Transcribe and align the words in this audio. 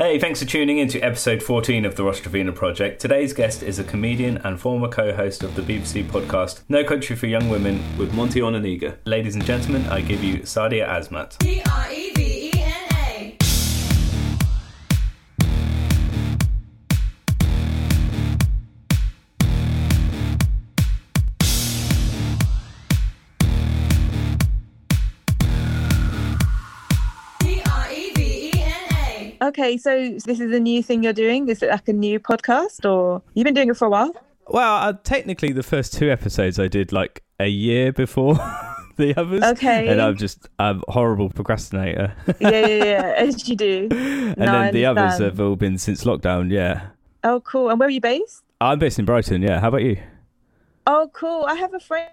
Hey, 0.00 0.18
thanks 0.18 0.40
for 0.40 0.48
tuning 0.48 0.78
in 0.78 0.88
to 0.88 1.00
episode 1.00 1.42
14 1.42 1.84
of 1.84 1.94
the 1.94 2.02
Ross 2.04 2.22
Trevena 2.22 2.54
Project. 2.54 3.02
Today's 3.02 3.34
guest 3.34 3.62
is 3.62 3.78
a 3.78 3.84
comedian 3.84 4.38
and 4.38 4.58
former 4.58 4.88
co 4.88 5.12
host 5.12 5.42
of 5.42 5.54
the 5.54 5.60
BBC 5.60 6.04
podcast 6.04 6.62
No 6.70 6.82
Country 6.82 7.14
for 7.14 7.26
Young 7.26 7.50
Women 7.50 7.82
with 7.98 8.14
Monty 8.14 8.40
Onanuga. 8.40 8.96
Ladies 9.04 9.34
and 9.34 9.44
gentlemen, 9.44 9.84
I 9.90 10.00
give 10.00 10.24
you 10.24 10.38
Sadia 10.38 10.88
Azmat. 10.88 11.36
T 11.36 11.60
Okay, 29.50 29.76
so 29.76 30.16
this 30.24 30.38
is 30.38 30.52
a 30.54 30.60
new 30.60 30.80
thing 30.80 31.02
you're 31.02 31.12
doing. 31.12 31.48
Is 31.48 31.60
it 31.60 31.70
like 31.70 31.88
a 31.88 31.92
new 31.92 32.20
podcast, 32.20 32.88
or 32.88 33.20
you've 33.34 33.44
been 33.44 33.54
doing 33.54 33.68
it 33.68 33.76
for 33.76 33.86
a 33.86 33.90
while? 33.90 34.14
Well, 34.46 34.76
uh, 34.76 34.92
technically, 35.02 35.50
the 35.50 35.64
first 35.64 35.92
two 35.92 36.08
episodes 36.08 36.60
I 36.60 36.68
did 36.68 36.92
like 36.92 37.24
a 37.40 37.48
year 37.48 37.92
before 37.92 38.34
the 38.96 39.12
others. 39.20 39.42
Okay. 39.42 39.88
And 39.88 40.00
I'm 40.00 40.16
just 40.16 40.48
I'm 40.60 40.84
a 40.86 40.92
horrible 40.92 41.30
procrastinator. 41.30 42.14
yeah, 42.38 42.50
yeah, 42.64 42.84
yeah, 42.84 43.14
as 43.16 43.48
you 43.48 43.56
do. 43.56 43.88
and 43.90 44.38
No, 44.38 44.46
then 44.46 44.72
the 44.72 44.86
others 44.86 45.18
have 45.18 45.40
all 45.40 45.56
been 45.56 45.78
since 45.78 46.04
lockdown, 46.04 46.52
yeah. 46.52 46.90
Oh, 47.24 47.40
cool. 47.40 47.70
And 47.70 47.80
where 47.80 47.88
are 47.88 47.90
you 47.90 48.00
based? 48.00 48.44
I'm 48.60 48.78
based 48.78 49.00
in 49.00 49.04
Brighton, 49.04 49.42
yeah. 49.42 49.58
How 49.58 49.66
about 49.68 49.82
you? 49.82 50.00
Oh, 50.86 51.10
cool. 51.12 51.44
I 51.48 51.54
have 51.56 51.74
a 51.74 51.80
friend 51.80 52.08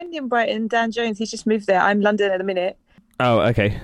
in 0.00 0.28
Brighton, 0.28 0.68
Dan 0.68 0.92
Jones. 0.92 1.18
He's 1.18 1.32
just 1.32 1.48
moved 1.48 1.66
there. 1.66 1.80
I'm 1.80 2.00
London 2.00 2.30
at 2.30 2.38
the 2.38 2.44
minute. 2.44 2.78
Oh, 3.18 3.40
okay. 3.40 3.80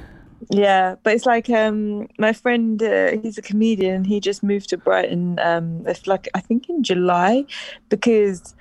Yeah, 0.48 0.96
but 1.02 1.14
it's 1.14 1.26
like 1.26 1.50
um 1.50 2.08
my 2.18 2.32
friend. 2.32 2.82
Uh, 2.82 3.18
he's 3.22 3.36
a 3.36 3.42
comedian. 3.42 4.04
He 4.04 4.20
just 4.20 4.42
moved 4.42 4.70
to 4.70 4.78
Brighton. 4.78 5.38
Um, 5.40 5.84
it's 5.86 6.06
like 6.06 6.28
I 6.34 6.40
think 6.40 6.68
in 6.68 6.82
July, 6.82 7.44
because 7.88 8.54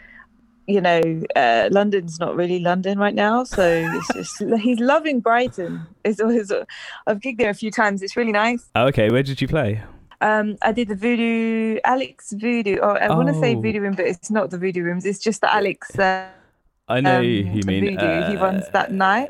you 0.67 0.81
know 0.81 1.01
uh, 1.35 1.69
London's 1.71 2.19
not 2.19 2.35
really 2.35 2.59
London 2.59 2.99
right 2.99 3.15
now. 3.15 3.43
So 3.43 3.63
it's 3.63 4.13
just 4.13 4.43
he's 4.61 4.79
loving 4.79 5.21
Brighton. 5.21 5.81
It's 6.03 6.19
always 6.19 6.51
I've 7.07 7.19
gigged 7.19 7.37
there 7.37 7.49
a 7.49 7.55
few 7.55 7.71
times. 7.71 8.01
It's 8.01 8.17
really 8.17 8.33
nice. 8.33 8.69
Oh, 8.75 8.87
okay, 8.87 9.09
where 9.09 9.23
did 9.23 9.41
you 9.41 9.47
play? 9.47 9.81
Um, 10.21 10.57
I 10.61 10.73
did 10.73 10.89
the 10.89 10.95
Voodoo 10.95 11.79
Alex 11.85 12.33
Voodoo. 12.33 12.77
Or 12.77 13.01
I 13.01 13.09
want 13.15 13.29
to 13.29 13.39
say 13.39 13.55
Oh. 13.55 13.61
Voodoo 13.61 13.79
Room, 13.79 13.95
but 13.95 14.05
it's 14.05 14.29
not 14.29 14.49
the 14.49 14.57
Voodoo 14.57 14.83
Rooms. 14.83 15.05
It's 15.05 15.19
just 15.19 15.41
the 15.41 15.53
Alex. 15.53 15.97
Uh, 15.97 16.27
I 16.87 17.01
know 17.01 17.19
um, 17.19 17.23
you 17.23 17.63
mean. 17.65 17.85
Voodoo. 17.85 18.31
he 18.31 18.35
runs 18.35 18.65
uh, 18.65 18.69
that 18.73 18.91
night. 18.91 19.29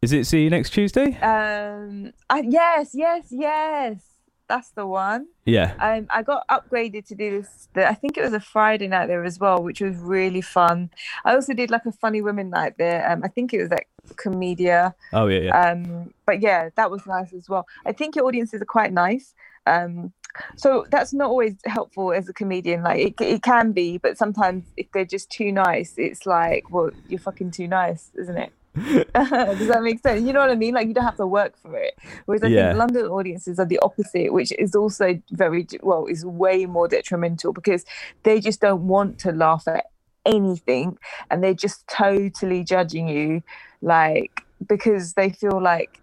Is 0.00 0.12
it 0.12 0.26
see 0.26 0.44
you 0.44 0.50
next 0.50 0.70
Tuesday? 0.70 1.18
Um, 1.20 2.12
I, 2.30 2.44
yes, 2.46 2.90
yes, 2.94 3.26
yes. 3.30 4.00
That's 4.48 4.70
the 4.70 4.86
one. 4.86 5.26
Yeah. 5.44 5.74
Um, 5.80 6.06
I 6.08 6.22
got 6.22 6.46
upgraded 6.48 7.06
to 7.08 7.14
do 7.14 7.42
this. 7.42 7.68
The, 7.74 7.86
I 7.86 7.94
think 7.94 8.16
it 8.16 8.22
was 8.22 8.32
a 8.32 8.40
Friday 8.40 8.86
night 8.86 9.08
there 9.08 9.24
as 9.24 9.38
well, 9.38 9.62
which 9.62 9.80
was 9.80 9.96
really 9.96 10.40
fun. 10.40 10.90
I 11.24 11.34
also 11.34 11.52
did 11.52 11.70
like 11.70 11.84
a 11.84 11.92
funny 11.92 12.22
women 12.22 12.48
night 12.48 12.74
there. 12.78 13.10
Um, 13.10 13.22
I 13.24 13.28
think 13.28 13.52
it 13.52 13.60
was 13.60 13.70
like 13.70 13.88
Komedia. 14.14 14.94
Oh 15.12 15.26
yeah, 15.26 15.40
yeah. 15.40 15.60
Um, 15.60 16.14
but 16.24 16.40
yeah, 16.40 16.70
that 16.76 16.90
was 16.90 17.04
nice 17.04 17.32
as 17.34 17.48
well. 17.48 17.66
I 17.84 17.92
think 17.92 18.16
your 18.16 18.24
audiences 18.24 18.62
are 18.62 18.66
quite 18.66 18.92
nice. 18.92 19.34
Um, 19.66 20.12
so 20.56 20.86
that's 20.90 21.12
not 21.12 21.28
always 21.28 21.56
helpful 21.66 22.12
as 22.12 22.28
a 22.28 22.32
comedian. 22.32 22.82
Like 22.82 23.00
it, 23.00 23.20
it 23.20 23.42
can 23.42 23.72
be, 23.72 23.98
but 23.98 24.16
sometimes 24.16 24.64
if 24.76 24.90
they're 24.92 25.04
just 25.04 25.28
too 25.28 25.50
nice, 25.50 25.94
it's 25.98 26.24
like, 26.24 26.70
well, 26.70 26.90
you're 27.08 27.20
fucking 27.20 27.50
too 27.50 27.66
nice, 27.66 28.12
isn't 28.14 28.38
it? 28.38 28.52
Does 29.14 29.68
that 29.68 29.82
make 29.82 30.00
sense? 30.00 30.24
You 30.24 30.32
know 30.32 30.40
what 30.40 30.50
I 30.50 30.54
mean? 30.54 30.74
Like 30.74 30.88
you 30.88 30.94
don't 30.94 31.04
have 31.04 31.16
to 31.16 31.26
work 31.26 31.56
for 31.58 31.76
it. 31.76 31.94
Whereas 32.26 32.42
I 32.42 32.48
Yeah. 32.48 32.68
think 32.68 32.78
London 32.78 33.06
audiences 33.06 33.58
are 33.58 33.66
the 33.66 33.78
opposite, 33.80 34.32
which 34.32 34.52
is 34.58 34.74
also 34.74 35.20
very 35.30 35.66
well 35.82 36.06
is 36.06 36.24
way 36.24 36.66
more 36.66 36.88
detrimental 36.88 37.52
because 37.52 37.84
they 38.22 38.40
just 38.40 38.60
don't 38.60 38.86
want 38.86 39.18
to 39.20 39.32
laugh 39.32 39.66
at 39.68 39.86
anything 40.26 40.98
and 41.30 41.42
they're 41.42 41.54
just 41.54 41.86
totally 41.88 42.64
judging 42.64 43.08
you, 43.08 43.42
like 43.82 44.42
because 44.68 45.14
they 45.14 45.30
feel 45.30 45.60
like 45.62 46.00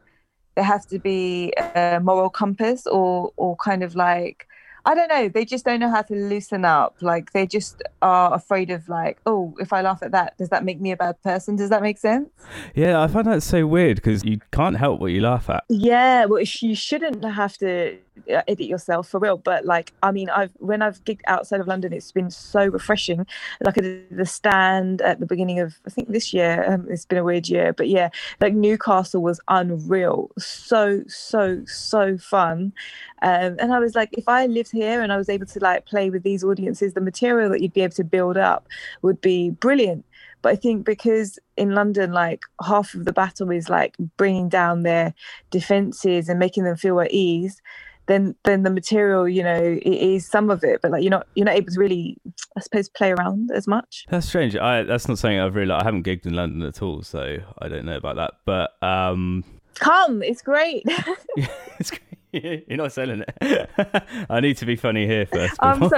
there 0.56 0.64
has 0.64 0.86
to 0.86 1.00
be 1.00 1.52
a 1.76 2.00
moral 2.02 2.30
compass 2.30 2.88
or 2.88 3.32
or 3.36 3.56
kind 3.58 3.84
of 3.84 3.96
like 3.96 4.45
I 4.86 4.94
don't 4.94 5.10
know. 5.10 5.30
They 5.30 5.46
just 5.46 5.66
don't 5.66 5.80
know 5.80 5.90
how 5.90 6.04
to 6.04 6.14
loosen 6.14 6.64
up. 6.64 6.96
Like 7.02 7.32
they 7.34 7.48
just 7.48 7.82
are 8.02 8.34
afraid 8.34 8.70
of 8.70 8.88
like, 8.88 9.20
oh, 9.26 9.56
if 9.60 9.74
I 9.74 9.82
laugh 9.82 10.04
at 10.04 10.12
that, 10.12 10.38
does 10.38 10.50
that 10.50 10.64
make 10.64 10.80
me 10.80 10.92
a 10.92 10.98
bad 10.98 11.22
person? 11.24 11.56
Does 11.56 11.70
that 11.72 11.82
make 11.82 11.98
sense? 11.98 12.30
Yeah, 12.76 13.02
I 13.02 13.08
find 13.08 13.26
that 13.28 13.42
so 13.42 13.66
weird 13.66 13.98
because 13.98 14.24
you 14.24 14.40
can't 14.52 14.78
help 14.78 15.00
what 15.00 15.08
you 15.08 15.22
laugh 15.22 15.50
at. 15.50 15.64
Yeah, 15.70 16.26
well, 16.26 16.44
sh- 16.46 16.64
you 16.64 16.76
shouldn't 16.76 17.24
have 17.24 17.58
to 17.58 17.98
edit 18.28 18.68
yourself 18.68 19.08
for 19.08 19.20
real. 19.20 19.38
But 19.38 19.66
like, 19.66 19.94
I 20.04 20.12
mean, 20.12 20.30
I've 20.30 20.52
when 20.58 20.82
I've 20.82 21.04
gigged 21.06 21.22
outside 21.28 21.60
of 21.60 21.68
London, 21.68 21.94
it's 21.94 22.12
been 22.12 22.30
so 22.30 22.66
refreshing. 22.66 23.26
Like 23.62 23.76
did 23.76 24.08
the 24.10 24.26
stand 24.26 25.02
at 25.02 25.20
the 25.20 25.26
beginning 25.26 25.60
of 25.60 25.76
I 25.86 25.90
think 25.90 26.10
this 26.10 26.34
year. 26.34 26.66
Um, 26.68 26.88
it's 26.90 27.06
been 27.06 27.18
a 27.18 27.24
weird 27.24 27.48
year, 27.48 27.74
but 27.74 27.88
yeah, 27.90 28.10
like 28.42 28.54
Newcastle 28.54 29.22
was 29.22 29.40
unreal. 29.48 30.32
So 30.38 31.04
so 31.08 31.64
so 31.66 32.18
fun. 32.18 32.74
Um, 33.22 33.56
and 33.60 33.74
I 33.74 33.80
was 33.80 33.96
like, 33.96 34.10
if 34.14 34.28
I 34.28 34.46
lived 34.46 34.72
here 34.72 35.02
and 35.02 35.12
I 35.12 35.18
was 35.18 35.30
able 35.30 35.48
to 35.48 35.60
like 35.60 35.86
play 35.86 36.10
with 36.10 36.24
these 36.24 36.44
audiences, 36.44 36.94
the 36.94 37.02
material 37.02 37.50
that 37.50 37.62
you'd 37.62 37.74
be 37.74 37.82
able 37.82 37.96
to 37.96 38.04
build 38.04 38.38
up 38.38 38.68
would 39.02 39.22
be 39.22 39.50
brilliant. 39.50 40.06
But 40.42 40.52
I 40.52 40.56
think 40.58 40.86
because 40.86 41.40
in 41.58 41.74
London, 41.74 42.12
like 42.12 42.42
half 42.64 42.94
of 42.94 43.06
the 43.06 43.14
battle 43.14 43.50
is 43.50 43.68
like 43.68 43.96
bringing 44.16 44.48
down 44.48 44.84
their 44.84 45.16
defenses 45.50 46.30
and 46.30 46.38
making 46.38 46.66
them 46.66 46.76
feel 46.76 47.00
at 47.00 47.12
ease, 47.12 47.62
then 48.08 48.36
then 48.44 48.64
the 48.64 48.70
material, 48.70 49.28
you 49.28 49.44
know, 49.44 49.80
it 49.82 49.86
is 49.86 50.28
some 50.28 50.50
of 50.50 50.64
it, 50.64 50.82
but 50.82 50.92
like 50.92 51.04
you're 51.04 51.12
not 51.12 51.28
you're 51.36 51.46
not 51.46 51.56
able 51.56 51.72
to 51.72 51.80
really, 51.80 52.18
I 52.58 52.62
suppose, 52.62 52.90
play 52.90 53.12
around 53.12 53.52
as 53.52 53.68
much. 53.68 54.06
That's 54.10 54.28
strange. 54.28 54.56
I 54.56 54.84
that's 54.84 55.08
not 55.08 55.18
something 55.18 55.40
I've 55.40 55.56
really. 55.56 55.72
I 55.72 55.84
haven't 55.84 56.04
gigged 56.06 56.26
in 56.26 56.34
London 56.34 56.62
at 56.64 56.82
all, 56.82 57.02
so 57.04 57.38
I 57.60 57.68
don't 57.68 57.86
know 57.86 57.98
about 57.98 58.16
that. 58.18 58.34
But 58.46 58.72
um, 58.84 59.44
Come, 59.76 60.24
it's 60.24 60.42
great. 60.42 60.84
it's 61.80 61.92
great. 61.92 62.02
You're 62.68 62.78
not 62.78 62.92
selling 62.92 63.24
it. 63.42 63.70
I 64.30 64.40
need 64.40 64.58
to 64.58 64.66
be 64.66 64.76
funny 64.76 65.06
here 65.06 65.26
first. 65.26 65.56
No, 65.62 65.90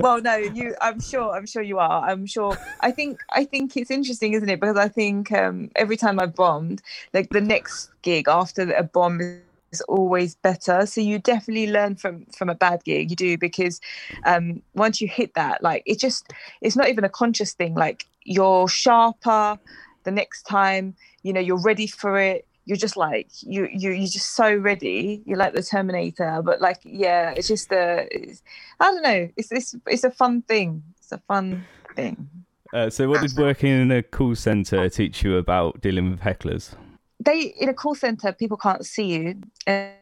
well, 0.00 0.20
no, 0.20 0.36
you. 0.36 0.74
I'm 0.80 1.00
sure. 1.00 1.34
I'm 1.34 1.46
sure 1.46 1.62
you 1.62 1.78
are. 1.78 2.08
I'm 2.08 2.26
sure. 2.26 2.58
I 2.80 2.90
think. 2.90 3.20
I 3.30 3.44
think 3.44 3.76
it's 3.76 3.90
interesting, 3.90 4.34
isn't 4.34 4.48
it? 4.48 4.60
Because 4.60 4.76
I 4.76 4.88
think 4.88 5.32
um, 5.32 5.70
every 5.76 5.96
time 5.96 6.20
I've 6.20 6.34
bombed, 6.34 6.82
like 7.14 7.30
the 7.30 7.40
next 7.40 7.90
gig 8.02 8.28
after 8.28 8.70
a 8.72 8.82
bomb 8.82 9.40
is 9.72 9.80
always 9.82 10.34
better. 10.34 10.86
So 10.86 11.00
you 11.00 11.18
definitely 11.18 11.70
learn 11.70 11.96
from 11.96 12.26
from 12.36 12.48
a 12.48 12.54
bad 12.54 12.84
gig. 12.84 13.10
You 13.10 13.16
do 13.16 13.38
because 13.38 13.80
um, 14.24 14.62
once 14.74 15.00
you 15.00 15.08
hit 15.08 15.34
that, 15.34 15.62
like 15.62 15.82
it 15.86 15.98
just. 15.98 16.32
It's 16.60 16.76
not 16.76 16.88
even 16.88 17.04
a 17.04 17.08
conscious 17.08 17.52
thing. 17.52 17.74
Like 17.74 18.06
you're 18.24 18.68
sharper 18.68 19.58
the 20.04 20.10
next 20.10 20.42
time. 20.42 20.94
You 21.22 21.32
know, 21.32 21.40
you're 21.40 21.60
ready 21.60 21.86
for 21.86 22.18
it 22.18 22.44
you're 22.68 22.76
just 22.76 22.98
like 22.98 23.28
you 23.40 23.66
you 23.72 23.90
you're 23.92 24.06
just 24.06 24.36
so 24.36 24.54
ready 24.54 25.22
you're 25.24 25.38
like 25.38 25.54
the 25.54 25.62
terminator 25.62 26.42
but 26.44 26.60
like 26.60 26.78
yeah 26.84 27.30
it's 27.34 27.48
just 27.48 27.72
a 27.72 28.06
it's, 28.10 28.42
i 28.78 28.84
don't 28.84 29.02
know 29.02 29.26
it's 29.38 29.50
it's 29.50 29.74
it's 29.86 30.04
a 30.04 30.10
fun 30.10 30.42
thing 30.42 30.82
it's 30.98 31.10
a 31.10 31.18
fun 31.26 31.64
thing 31.96 32.28
Uh, 32.74 32.90
so, 32.90 33.08
what 33.08 33.22
did 33.22 33.34
working 33.38 33.70
in 33.70 33.90
a 33.90 34.02
call 34.02 34.34
center 34.34 34.90
teach 34.90 35.24
you 35.24 35.38
about 35.38 35.80
dealing 35.80 36.10
with 36.10 36.20
hecklers? 36.20 36.74
They 37.20 37.40
in 37.60 37.68
a 37.68 37.74
call 37.74 37.94
center 37.94 38.32
people 38.32 38.56
can't 38.56 38.84
see 38.84 39.06
you. 39.06 39.40
And, 39.66 39.92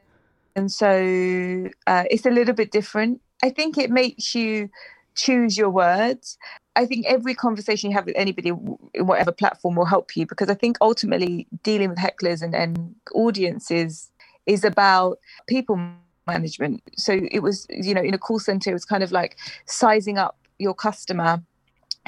and 0.55 0.73
so 0.73 1.69
uh, 1.87 2.05
it's 2.11 2.27
a 2.27 2.31
little 2.31 2.55
bit 2.55 2.71
different. 2.71 3.21
I 3.43 3.51
think 3.51 3.79
it 3.79 3.91
makes 3.91 4.35
you 4.35 4.71
choose 5.15 5.57
your 5.57 5.71
words. 5.71 6.39
I 6.75 6.85
think 6.85 7.07
every 7.07 7.35
conversation 7.35 7.91
you 7.91 7.97
have 7.97 8.07
with 8.07 8.17
anybody 8.17 8.51
in 8.51 9.07
whatever 9.07 9.33
platform 9.33 9.77
will 9.77 9.87
help 9.87 10.15
you 10.15 10.27
because 10.27 10.51
i 10.51 10.55
think 10.55 10.77
ultimately 10.83 11.47
dealing 11.63 11.89
with 11.89 11.99
hecklers 11.99 12.43
and, 12.43 12.55
and 12.55 12.95
audiences 13.15 14.11
is 14.45 14.63
about 14.63 15.19
people 15.47 15.79
management. 16.27 16.83
So 16.97 17.21
it 17.31 17.41
was 17.41 17.67
you 17.71 17.95
know 17.95 18.03
in 18.03 18.15
a 18.15 18.19
call 18.19 18.39
center 18.39 18.71
it 18.71 18.75
was 18.75 18.85
kind 18.85 19.03
of 19.03 19.13
like 19.13 19.37
sizing 19.67 20.19
up 20.19 20.37
your 20.59 20.75
customer. 20.75 21.43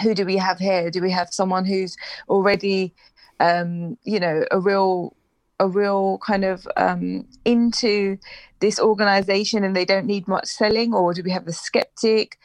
Who 0.02 0.14
do 0.14 0.25
we 0.25 0.37
have 0.37 0.58
here? 0.58 0.90
Do 0.90 1.00
we 1.00 1.10
have 1.10 1.28
someone 1.32 1.64
who's 1.64 1.96
already 2.28 2.94
um, 3.40 3.99
you 4.05 4.20
know 4.20 4.44
a 4.50 4.61
real 4.61 5.14
a 5.61 5.69
real 5.69 6.19
kind 6.19 6.44
of 6.44 6.69
um, 6.76 7.26
into 7.44 8.17
this 8.61 8.79
organization 8.79 9.64
and 9.64 9.75
they 9.75 9.85
don't 9.85 10.06
need 10.06 10.29
much 10.29 10.46
selling 10.46 10.94
or 10.94 11.12
do 11.12 11.23
we 11.23 11.31
have 11.31 11.46
a 11.46 11.52
skeptic? 11.52 12.38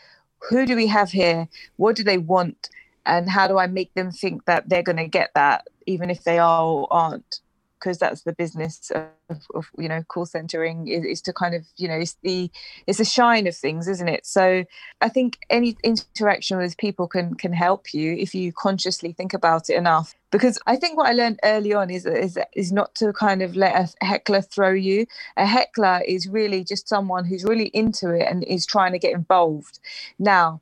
Who 0.50 0.66
do 0.66 0.76
we 0.76 0.88
have 0.88 1.12
here? 1.12 1.48
What 1.78 1.96
do 1.96 2.04
they 2.04 2.18
want? 2.18 2.70
And 3.06 3.30
how 3.30 3.48
do 3.48 3.58
i 3.58 3.68
make 3.68 3.94
them 3.94 4.12
think 4.12 4.46
that 4.46 4.70
they're 4.70 4.82
going 4.82 4.98
to 4.98 5.08
get 5.08 5.32
that 5.36 5.68
even 5.86 6.10
if 6.10 6.24
they 6.24 6.40
are 6.40 6.64
or 6.64 6.88
aren't 6.92 7.42
because 7.84 7.98
that's 7.98 8.22
the 8.22 8.34
business 8.34 8.92
of, 8.92 9.38
of 9.54 9.70
you 9.78 9.90
know 9.90 10.02
call 10.04 10.26
centering 10.26 10.88
is, 10.88 11.06
is 11.06 11.22
to 11.22 11.34
kind 11.34 11.54
of 11.54 11.66
you 11.76 11.88
know 11.88 11.96
it's 11.96 12.16
the 12.24 12.50
it's 12.88 13.00
a 13.00 13.06
shine 13.06 13.46
of 13.46 13.56
things 13.56 13.88
isn't 13.88 14.08
it? 14.08 14.26
So 14.26 14.64
i 15.02 15.10
think 15.10 15.40
any 15.50 15.76
interaction 15.84 16.58
with 16.58 16.78
people 16.78 17.08
can 17.08 17.36
can 17.36 17.52
help 17.52 17.94
you 17.94 18.14
if 18.14 18.34
you 18.34 18.54
consciously 18.54 19.12
think 19.12 19.34
about 19.34 19.70
it 19.70 19.76
enough. 19.76 20.16
Because 20.32 20.58
i 20.66 20.76
think 20.76 20.98
what 20.98 21.08
i 21.08 21.14
learned 21.14 21.40
early 21.44 21.74
on 21.74 21.90
is 21.90 22.06
is 22.06 22.40
is 22.54 22.72
not 22.72 22.96
to 22.96 23.12
kind 23.14 23.42
of 23.42 23.56
let 23.56 23.76
a 23.76 24.06
heckler 24.06 24.42
throw 24.42 24.72
you. 24.72 25.06
A 25.38 25.46
heckler 25.46 26.02
is 26.08 26.28
really 26.28 26.64
just 26.64 26.88
someone 26.88 27.26
who's 27.26 27.44
really 27.44 27.70
into 27.82 28.10
it 28.12 28.26
and 28.30 28.44
is 28.46 28.66
trying 28.66 28.94
to 28.94 29.00
get 29.00 29.14
involved. 29.14 29.80
Now 30.18 30.62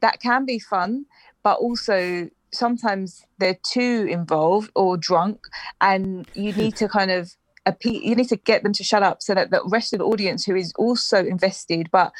that 0.00 0.20
can 0.20 0.44
be 0.46 0.58
fun 0.58 1.06
but 1.42 1.58
also 1.58 2.30
sometimes 2.52 3.24
they're 3.38 3.58
too 3.72 4.06
involved 4.08 4.70
or 4.74 4.96
drunk 4.96 5.40
and 5.80 6.26
you 6.34 6.52
need 6.56 6.76
to 6.76 6.88
kind 6.88 7.10
of 7.10 7.34
appe- 7.66 8.02
you 8.02 8.14
need 8.14 8.28
to 8.28 8.36
get 8.36 8.62
them 8.62 8.72
to 8.72 8.84
shut 8.84 9.02
up 9.02 9.22
so 9.22 9.34
that 9.34 9.50
the 9.50 9.62
rest 9.66 9.92
of 9.92 9.98
the 9.98 10.04
audience 10.04 10.44
who 10.44 10.54
is 10.54 10.72
also 10.76 11.24
invested 11.24 11.88
but 11.90 12.12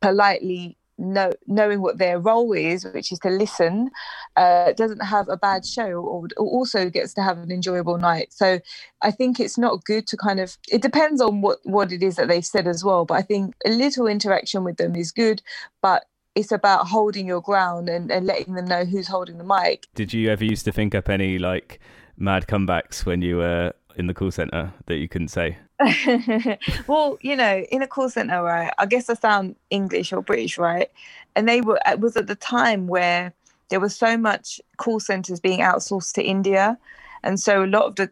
politely 0.00 0.76
know, 0.98 1.32
knowing 1.46 1.80
what 1.80 1.98
their 1.98 2.18
role 2.18 2.52
is 2.52 2.84
which 2.84 3.12
is 3.12 3.18
to 3.20 3.30
listen 3.30 3.90
uh, 4.36 4.72
doesn't 4.72 5.04
have 5.04 5.28
a 5.28 5.36
bad 5.36 5.64
show 5.64 5.92
or, 5.92 6.28
or 6.36 6.46
also 6.46 6.90
gets 6.90 7.14
to 7.14 7.22
have 7.22 7.38
an 7.38 7.50
enjoyable 7.50 7.98
night. 7.98 8.32
So 8.32 8.60
i 9.02 9.10
think 9.10 9.40
it's 9.40 9.58
not 9.58 9.84
good 9.84 10.06
to 10.06 10.16
kind 10.16 10.38
of 10.38 10.56
it 10.70 10.82
depends 10.82 11.20
on 11.20 11.40
what 11.40 11.58
what 11.64 11.92
it 11.92 12.02
is 12.02 12.16
that 12.16 12.28
they've 12.28 12.46
said 12.46 12.66
as 12.66 12.84
well 12.84 13.04
but 13.04 13.14
i 13.14 13.22
think 13.22 13.54
a 13.66 13.70
little 13.70 14.06
interaction 14.06 14.64
with 14.64 14.76
them 14.76 14.94
is 14.94 15.10
good 15.10 15.42
but 15.80 16.04
it's 16.34 16.52
about 16.52 16.88
holding 16.88 17.26
your 17.26 17.40
ground 17.40 17.88
and, 17.88 18.10
and 18.10 18.26
letting 18.26 18.54
them 18.54 18.64
know 18.66 18.84
who's 18.84 19.08
holding 19.08 19.38
the 19.38 19.44
mic. 19.44 19.86
Did 19.94 20.12
you 20.12 20.30
ever 20.30 20.44
used 20.44 20.64
to 20.64 20.72
think 20.72 20.94
up 20.94 21.08
any 21.08 21.38
like 21.38 21.78
mad 22.16 22.46
comebacks 22.46 23.04
when 23.04 23.22
you 23.22 23.38
were 23.38 23.72
in 23.96 24.06
the 24.06 24.14
call 24.14 24.30
center 24.30 24.72
that 24.86 24.96
you 24.96 25.08
couldn't 25.08 25.28
say? 25.28 25.58
well, 26.86 27.18
you 27.20 27.36
know, 27.36 27.64
in 27.70 27.82
a 27.82 27.86
call 27.86 28.08
center, 28.08 28.42
right? 28.42 28.72
I 28.78 28.86
guess 28.86 29.10
I 29.10 29.14
sound 29.14 29.56
English 29.70 30.12
or 30.12 30.22
British, 30.22 30.58
right? 30.58 30.90
And 31.36 31.48
they 31.48 31.60
were 31.60 31.80
it 31.86 32.00
was 32.00 32.16
at 32.16 32.26
the 32.26 32.34
time 32.34 32.86
where 32.86 33.32
there 33.68 33.80
was 33.80 33.96
so 33.96 34.16
much 34.16 34.60
call 34.76 35.00
centers 35.00 35.40
being 35.40 35.60
outsourced 35.60 36.12
to 36.14 36.22
India, 36.22 36.78
and 37.22 37.40
so 37.40 37.64
a 37.64 37.66
lot 37.66 37.84
of 37.86 37.96
the 37.96 38.10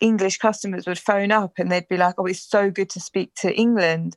English 0.00 0.38
customers 0.38 0.86
would 0.86 0.98
phone 0.98 1.30
up 1.30 1.58
and 1.58 1.70
they'd 1.70 1.88
be 1.88 1.96
like, 1.96 2.14
"Oh, 2.18 2.26
it's 2.26 2.40
so 2.40 2.70
good 2.70 2.90
to 2.90 3.00
speak 3.00 3.34
to 3.36 3.54
England." 3.54 4.16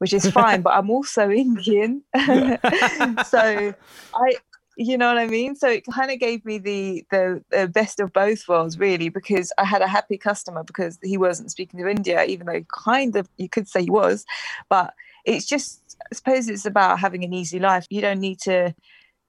Which 0.00 0.14
is 0.14 0.28
fine. 0.30 0.62
but 0.62 0.70
I'm 0.70 0.90
also 0.90 1.30
Indian, 1.44 2.02
so 2.16 3.74
I, 4.14 4.34
you 4.76 4.96
know 4.96 5.08
what 5.08 5.18
I 5.18 5.26
mean. 5.26 5.54
So 5.54 5.68
it 5.68 5.84
kind 5.86 6.10
of 6.10 6.18
gave 6.18 6.44
me 6.44 6.58
the, 6.58 7.04
the 7.10 7.44
the 7.50 7.68
best 7.68 8.00
of 8.00 8.12
both 8.12 8.48
worlds, 8.48 8.78
really, 8.78 9.10
because 9.10 9.52
I 9.58 9.64
had 9.64 9.82
a 9.82 9.86
happy 9.86 10.16
customer 10.16 10.64
because 10.64 10.98
he 11.02 11.16
wasn't 11.16 11.50
speaking 11.50 11.78
to 11.80 11.88
India, 11.88 12.24
even 12.24 12.46
though 12.46 12.64
kind 12.84 13.14
of 13.14 13.28
you 13.36 13.48
could 13.48 13.68
say 13.68 13.82
he 13.82 13.90
was, 13.90 14.24
but 14.68 14.94
it's 15.24 15.46
just 15.46 15.96
I 16.10 16.14
suppose 16.14 16.48
it's 16.48 16.66
about 16.66 16.98
having 16.98 17.22
an 17.22 17.34
easy 17.34 17.58
life. 17.58 17.86
You 17.90 18.00
don't 18.00 18.20
need 18.20 18.40
to 18.40 18.74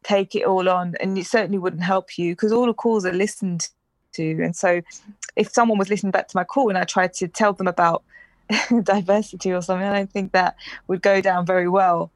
take 0.04 0.36
it 0.36 0.46
all 0.46 0.70
on, 0.70 0.96
and 1.02 1.18
it 1.18 1.26
certainly 1.26 1.60
wouldn't 1.60 1.84
help 1.84 2.18
you 2.18 2.32
because 2.32 2.54
all 2.54 2.66
the 2.66 2.74
calls 2.74 3.06
are 3.06 3.12
listened 3.12 3.68
to, 4.14 4.42
and 4.42 4.56
so 4.56 4.82
if 5.36 5.52
someone 5.52 5.78
was 5.78 5.90
listening 5.90 6.12
back 6.12 6.30
to 6.30 6.38
my 6.38 6.44
call 6.46 6.70
and 6.70 6.78
I 6.78 6.84
tried 6.84 7.14
to 7.16 7.28
tell 7.28 7.54
them 7.54 7.68
about 7.68 8.04
diversity 8.84 9.52
or 9.52 9.62
something. 9.62 9.88
I 9.88 9.98
don't 9.98 10.12
think 10.12 10.32
that 10.32 10.56
would 10.88 11.02
go 11.02 11.22
down 11.22 11.46
very 11.46 11.68
well. 11.68 12.12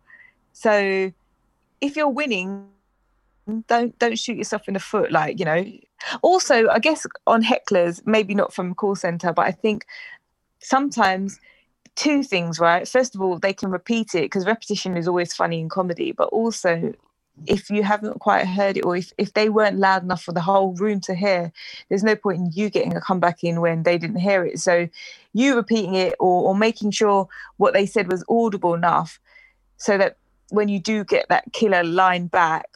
So 0.54 1.12
if 1.82 1.96
you're 1.96 2.10
winning, 2.10 2.68
don't 3.68 3.98
don't 4.00 4.18
shoot 4.18 4.38
yourself 4.38 4.68
in 4.68 4.74
the 4.74 4.80
foot. 4.80 5.12
Like 5.12 5.40
you 5.40 5.46
know. 5.46 5.66
Also, 6.22 6.68
I 6.68 6.80
guess 6.80 7.08
on 7.26 7.42
hecklers, 7.42 8.06
maybe 8.06 8.36
not 8.36 8.54
from 8.54 8.76
call 8.76 8.96
center, 8.96 9.34
but 9.34 9.48
I 9.48 9.52
think 9.52 9.86
sometimes 10.60 11.40
two 11.96 12.22
things, 12.22 12.60
right? 12.60 12.88
First 12.88 13.16
of 13.16 13.22
all, 13.22 13.40
they 13.40 13.54
can 13.54 13.72
repeat 13.72 14.14
it 14.14 14.24
because 14.24 14.46
repetition 14.46 14.98
is 14.98 15.08
always 15.08 15.34
funny 15.34 15.60
in 15.60 15.70
comedy, 15.70 16.12
but 16.12 16.28
also 16.30 16.94
if 17.48 17.70
you 17.70 17.84
haven't 17.84 18.20
quite 18.20 18.46
heard 18.46 18.78
it 18.78 18.86
or 18.86 18.96
if, 18.96 19.12
if 19.18 19.34
they 19.34 19.50
weren't 19.50 19.78
loud 19.78 20.04
enough 20.04 20.24
for 20.24 20.32
the 20.32 20.42
whole 20.42 20.74
room 20.76 21.00
to 21.02 21.14
hear 21.14 21.52
there's 21.90 22.04
no 22.04 22.16
point 22.16 22.40
in 22.40 22.52
you 22.54 22.70
getting 22.70 22.96
a 22.96 23.02
comeback 23.02 23.44
in 23.44 23.62
when 23.62 23.84
they 23.84 23.98
didn't 23.98 24.20
hear 24.20 24.46
it. 24.46 24.60
So 24.60 24.88
you 25.34 25.56
repeating 25.56 25.96
it 25.96 26.16
or, 26.20 26.50
or 26.50 26.56
making 26.56 26.92
sure 26.92 27.28
what 27.58 27.74
they 27.74 27.86
said 27.86 28.12
was 28.12 28.24
audible 28.30 28.74
enough 28.74 29.20
so 29.78 29.98
that 29.98 30.18
when 30.50 30.70
you 30.70 30.80
do 30.80 31.04
get 31.04 31.28
that 31.30 31.52
killer 31.54 31.84
line 31.84 32.28
back 32.28 32.70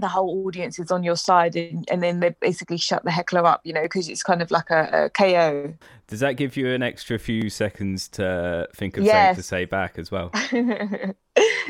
the 0.00 0.08
whole 0.08 0.46
audience 0.46 0.78
is 0.78 0.90
on 0.90 1.02
your 1.02 1.16
side 1.16 1.56
and, 1.56 1.88
and 1.90 2.02
then 2.02 2.20
they 2.20 2.30
basically 2.40 2.76
shut 2.76 3.04
the 3.04 3.10
heckler 3.10 3.44
up 3.46 3.60
you 3.64 3.72
know 3.72 3.82
because 3.82 4.08
it's 4.08 4.22
kind 4.22 4.42
of 4.42 4.50
like 4.50 4.70
a, 4.70 5.04
a, 5.04 5.10
ko 5.10 5.74
does 6.06 6.20
that 6.20 6.32
give 6.32 6.56
you 6.56 6.68
an 6.68 6.82
extra 6.82 7.18
few 7.18 7.48
seconds 7.48 8.08
to 8.08 8.68
think 8.74 8.96
of 8.96 9.04
yes. 9.04 9.14
something 9.14 9.36
to 9.36 9.42
say 9.42 9.64
back 9.64 9.98
as 9.98 10.10
well? 10.10 10.32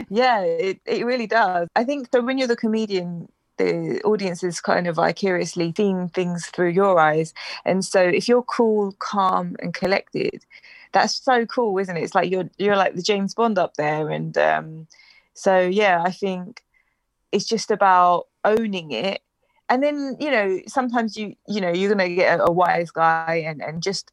Yeah 0.09 0.41
it, 0.41 0.81
it 0.87 1.05
really 1.05 1.27
does. 1.27 1.69
I 1.77 1.85
think 1.85 2.09
so 2.11 2.23
when 2.23 2.39
you're 2.39 2.49
the 2.49 2.57
comedian 2.57 3.29
the 3.59 4.01
audience 4.05 4.43
is 4.43 4.61
kind 4.61 4.87
of 4.87 4.97
vicariously 4.97 5.73
seeing 5.77 6.09
things 6.09 6.47
through 6.47 6.71
your 6.71 6.99
eyes. 6.99 7.35
And 7.67 7.85
so 7.85 8.01
if 8.01 8.27
you're 8.27 8.43
cool 8.43 8.93
calm 8.99 9.57
and 9.61 9.75
collected 9.75 10.45
that's 10.93 11.15
so 11.15 11.47
cool 11.47 11.79
isn't 11.79 11.97
it? 11.97 12.03
It's 12.03 12.15
like 12.15 12.31
you're 12.31 12.51
you're 12.59 12.77
like 12.77 12.95
the 12.95 13.03
james 13.03 13.35
bond 13.35 13.59
up 13.59 13.75
there 13.75 14.09
and 14.11 14.37
um 14.39 14.87
so 15.35 15.59
yeah 15.59 16.03
i 16.05 16.11
think 16.11 16.63
it's 17.33 17.45
just 17.45 17.71
about 17.71 18.27
owning 18.45 18.91
it. 18.91 19.23
And 19.69 19.83
then 19.83 20.17
you 20.19 20.31
know 20.31 20.61
sometimes 20.67 21.17
you 21.17 21.35
you 21.47 21.61
know 21.61 21.71
you're 21.71 21.95
to 21.95 22.15
get 22.15 22.41
a, 22.41 22.45
a, 22.45 22.51
wise 22.51 22.91
guy 22.91 23.45
and 23.47 23.63
and 23.63 23.83
just 23.83 24.11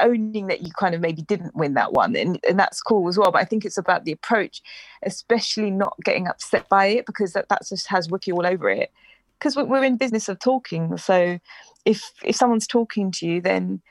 owning 0.00 0.46
that 0.46 0.62
you 0.62 0.70
kind 0.78 0.94
of 0.94 1.00
maybe 1.00 1.22
didn't 1.22 1.56
win 1.56 1.74
that 1.74 1.92
one 1.92 2.14
and, 2.14 2.38
and 2.48 2.56
that's 2.56 2.80
cool 2.80 3.08
as 3.08 3.18
well. 3.18 3.32
But 3.32 3.42
i 3.42 3.44
think 3.44 3.64
it's 3.64 3.78
about 3.78 4.04
the 4.04 4.12
approach 4.12 4.62
especially 5.02 5.70
not 5.70 5.96
getting 6.04 6.28
upset 6.28 6.68
by 6.68 6.86
it 6.86 7.06
because 7.06 7.32
that, 7.32 7.48
that 7.48 7.66
just 7.68 7.88
has 7.88 8.08
wiki 8.08 8.30
all 8.30 8.46
over 8.46 8.70
it. 8.70 8.92
Because 9.38 9.56
we're 9.56 9.84
in 9.84 9.96
business 9.96 10.28
of 10.28 10.38
talking 10.38 10.96
so 10.96 11.40
if 11.84 12.12
if 12.22 12.36
someone's 12.36 12.68
talking 12.68 13.10
to 13.12 13.26
you 13.26 13.40
then 13.40 13.82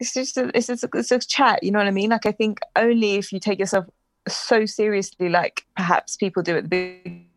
it's 0.00 0.12
just 0.12 0.36
a, 0.36 0.50
it's, 0.52 0.66
just 0.66 0.84
a, 0.84 0.88
it's 0.94 1.12
a 1.12 1.18
chat 1.20 1.62
you 1.62 1.70
know 1.70 1.78
what 1.78 1.86
i 1.86 1.92
mean? 1.92 2.10
Like 2.10 2.26
i 2.26 2.32
think 2.32 2.58
only 2.74 3.14
if 3.14 3.32
you 3.32 3.38
take 3.38 3.60
yourself 3.60 3.86
so 4.26 4.66
seriously 4.66 5.28
like 5.28 5.64
perhaps 5.76 6.16
people 6.16 6.42
do 6.42 6.56
at 6.56 6.64
the 6.64 6.68
beginning 6.68 7.28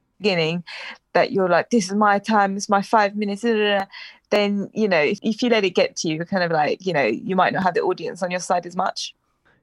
that 1.14 1.32
you're 1.32 1.50
like 1.50 1.70
this 1.70 1.86
is 1.86 1.94
my 1.94 2.20
time 2.20 2.56
it's 2.56 2.70
my 2.70 2.82
five 2.82 3.16
minutes 3.16 3.42
then 3.42 4.70
you 4.74 4.88
know 4.88 5.02
if, 5.02 5.20
if 5.24 5.42
you 5.42 5.50
let 5.50 5.64
it 5.64 5.72
get 5.72 5.96
to 5.96 6.08
you 6.08 6.24
kind 6.26 6.44
of 6.44 6.52
like 6.52 6.86
you 6.86 6.94
know 6.94 7.06
you 7.06 7.36
might 7.36 7.54
not 7.54 7.64
have 7.64 7.74
the 7.74 7.82
audience 7.82 8.22
on 8.22 8.32
your 8.32 8.40
side 8.40 8.66
as 8.66 8.76
much 8.76 9.14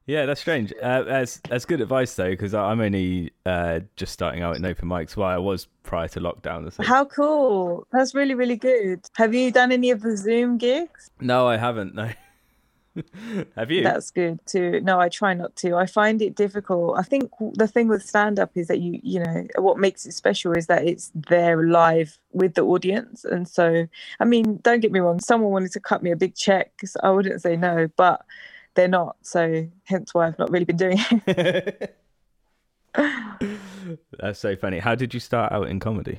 yeah, 0.06 0.24
that's 0.24 0.40
strange. 0.40 0.72
Uh, 0.80 1.02
that's 1.02 1.38
that's 1.48 1.64
good 1.64 1.80
advice 1.80 2.14
though, 2.14 2.30
because 2.30 2.54
I'm 2.54 2.80
only 2.80 3.32
uh, 3.44 3.80
just 3.96 4.12
starting 4.12 4.40
out 4.40 4.54
in 4.54 4.64
open 4.64 4.88
mics. 4.88 5.16
Well, 5.16 5.28
I 5.28 5.36
was 5.36 5.66
prior 5.82 6.06
to 6.08 6.20
lockdown. 6.20 6.72
So. 6.72 6.84
How 6.84 7.04
cool! 7.04 7.88
That's 7.90 8.14
really 8.14 8.34
really 8.34 8.54
good. 8.54 9.00
Have 9.16 9.34
you 9.34 9.50
done 9.50 9.72
any 9.72 9.90
of 9.90 10.02
the 10.02 10.16
Zoom 10.16 10.58
gigs? 10.58 11.10
No, 11.20 11.48
I 11.48 11.56
haven't. 11.56 11.96
No. 11.96 12.10
Have 13.56 13.70
you? 13.70 13.82
That's 13.82 14.10
good 14.10 14.40
too. 14.46 14.80
No, 14.80 15.00
I 15.00 15.08
try 15.08 15.34
not 15.34 15.56
to. 15.56 15.76
I 15.76 15.86
find 15.86 16.22
it 16.22 16.34
difficult. 16.34 16.98
I 16.98 17.02
think 17.02 17.30
the 17.54 17.68
thing 17.68 17.88
with 17.88 18.02
stand 18.04 18.38
up 18.38 18.50
is 18.54 18.68
that 18.68 18.80
you, 18.80 19.00
you 19.02 19.20
know, 19.20 19.46
what 19.58 19.78
makes 19.78 20.06
it 20.06 20.12
special 20.12 20.52
is 20.52 20.66
that 20.66 20.86
it's 20.86 21.10
there 21.14 21.66
live 21.66 22.18
with 22.32 22.54
the 22.54 22.62
audience. 22.62 23.24
And 23.24 23.48
so, 23.48 23.86
I 24.20 24.24
mean, 24.24 24.58
don't 24.62 24.80
get 24.80 24.92
me 24.92 25.00
wrong, 25.00 25.20
someone 25.20 25.50
wanted 25.50 25.72
to 25.72 25.80
cut 25.80 26.02
me 26.02 26.10
a 26.10 26.16
big 26.16 26.34
check, 26.34 26.72
so 26.84 26.98
I 27.02 27.10
wouldn't 27.10 27.42
say 27.42 27.56
no, 27.56 27.88
but 27.96 28.24
they're 28.74 28.88
not. 28.88 29.16
So, 29.22 29.68
hence 29.84 30.14
why 30.14 30.26
I've 30.26 30.38
not 30.38 30.50
really 30.50 30.64
been 30.64 30.76
doing 30.76 30.98
it. 31.26 31.96
That's 34.18 34.38
so 34.38 34.56
funny. 34.56 34.78
How 34.78 34.94
did 34.94 35.12
you 35.12 35.20
start 35.20 35.52
out 35.52 35.68
in 35.68 35.80
comedy? 35.80 36.18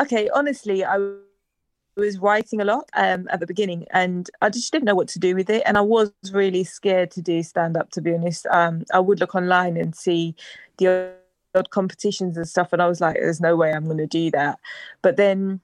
Okay, 0.00 0.28
honestly, 0.30 0.84
I 0.84 0.98
was 1.98 2.18
writing 2.18 2.60
a 2.60 2.64
lot 2.64 2.88
um, 2.94 3.26
at 3.30 3.40
the 3.40 3.46
beginning 3.46 3.86
and 3.90 4.30
I 4.40 4.50
just 4.50 4.72
didn't 4.72 4.86
know 4.86 4.94
what 4.94 5.08
to 5.08 5.18
do 5.18 5.34
with 5.34 5.50
it. 5.50 5.62
And 5.66 5.76
I 5.76 5.80
was 5.80 6.12
really 6.32 6.64
scared 6.64 7.10
to 7.12 7.22
do 7.22 7.42
stand 7.42 7.76
up, 7.76 7.90
to 7.90 8.00
be 8.00 8.14
honest. 8.14 8.46
Um, 8.46 8.84
I 8.92 9.00
would 9.00 9.20
look 9.20 9.34
online 9.34 9.76
and 9.76 9.94
see 9.94 10.34
the 10.78 11.12
odd 11.54 11.70
competitions 11.70 12.36
and 12.36 12.48
stuff. 12.48 12.72
And 12.72 12.80
I 12.80 12.88
was 12.88 13.00
like, 13.00 13.14
there's 13.14 13.40
no 13.40 13.56
way 13.56 13.72
I'm 13.72 13.84
going 13.84 13.98
to 13.98 14.06
do 14.06 14.30
that. 14.30 14.58
But 15.02 15.16
then 15.16 15.60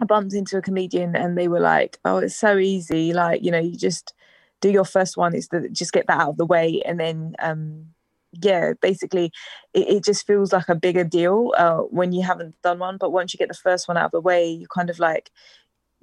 I 0.00 0.04
bumped 0.04 0.34
into 0.34 0.56
a 0.56 0.62
comedian 0.62 1.16
and 1.16 1.36
they 1.36 1.48
were 1.48 1.60
like, 1.60 1.98
oh, 2.04 2.18
it's 2.18 2.36
so 2.36 2.58
easy. 2.58 3.12
Like, 3.12 3.42
you 3.42 3.50
know, 3.50 3.60
you 3.60 3.76
just 3.76 4.14
do 4.60 4.70
your 4.70 4.84
first 4.84 5.16
one, 5.16 5.34
it's 5.34 5.48
to 5.48 5.68
just 5.68 5.92
get 5.92 6.06
that 6.08 6.20
out 6.20 6.30
of 6.30 6.36
the 6.36 6.46
way. 6.46 6.82
And 6.84 6.98
then, 6.98 7.36
um, 7.38 7.86
yeah, 8.32 8.72
basically, 8.80 9.32
it, 9.72 9.88
it, 9.88 10.04
just 10.04 10.26
feels 10.26 10.52
like 10.52 10.68
a 10.68 10.74
bigger 10.74 11.04
deal 11.04 11.52
uh, 11.56 11.78
when 11.78 12.12
you 12.12 12.22
haven't 12.22 12.60
done 12.62 12.78
one. 12.78 12.98
But 12.98 13.10
once 13.10 13.32
you 13.32 13.38
get 13.38 13.48
the 13.48 13.54
first 13.54 13.88
one 13.88 13.96
out 13.96 14.06
of 14.06 14.10
the 14.10 14.20
way, 14.20 14.50
you 14.50 14.66
kind 14.66 14.90
of 14.90 14.98
like 14.98 15.30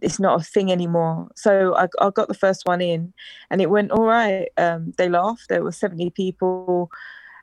it's 0.02 0.20
not 0.20 0.40
a 0.40 0.44
thing 0.44 0.72
anymore. 0.72 1.30
So 1.36 1.76
I, 1.76 1.88
I 2.00 2.10
got 2.10 2.28
the 2.28 2.34
first 2.34 2.62
one 2.66 2.82
in 2.82 3.14
and 3.50 3.62
it 3.62 3.70
went 3.70 3.92
all 3.92 4.06
right. 4.06 4.48
Um, 4.58 4.94
they 4.98 5.10
laughed. 5.10 5.48
There 5.50 5.64
were 5.64 5.72
70 5.72 6.10
people. 6.12 6.92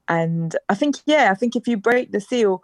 And 0.08 0.54
I 0.68 0.74
think, 0.74 0.96
yeah, 1.06 1.30
I 1.30 1.34
think 1.34 1.56
if 1.56 1.66
you 1.66 1.76
break 1.76 2.12
the 2.12 2.20
seal, 2.20 2.62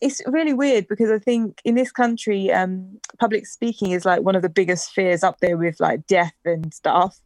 it's 0.00 0.22
really 0.26 0.52
weird 0.52 0.86
because 0.88 1.10
I 1.10 1.18
think 1.18 1.60
in 1.64 1.74
this 1.74 1.90
country, 1.90 2.52
um, 2.52 3.00
public 3.18 3.46
speaking 3.46 3.92
is 3.92 4.04
like 4.04 4.22
one 4.22 4.36
of 4.36 4.42
the 4.42 4.48
biggest 4.48 4.92
fears 4.92 5.24
up 5.24 5.40
there 5.40 5.56
with 5.56 5.80
like 5.80 6.06
death 6.06 6.34
and 6.44 6.72
stuff. 6.72 7.18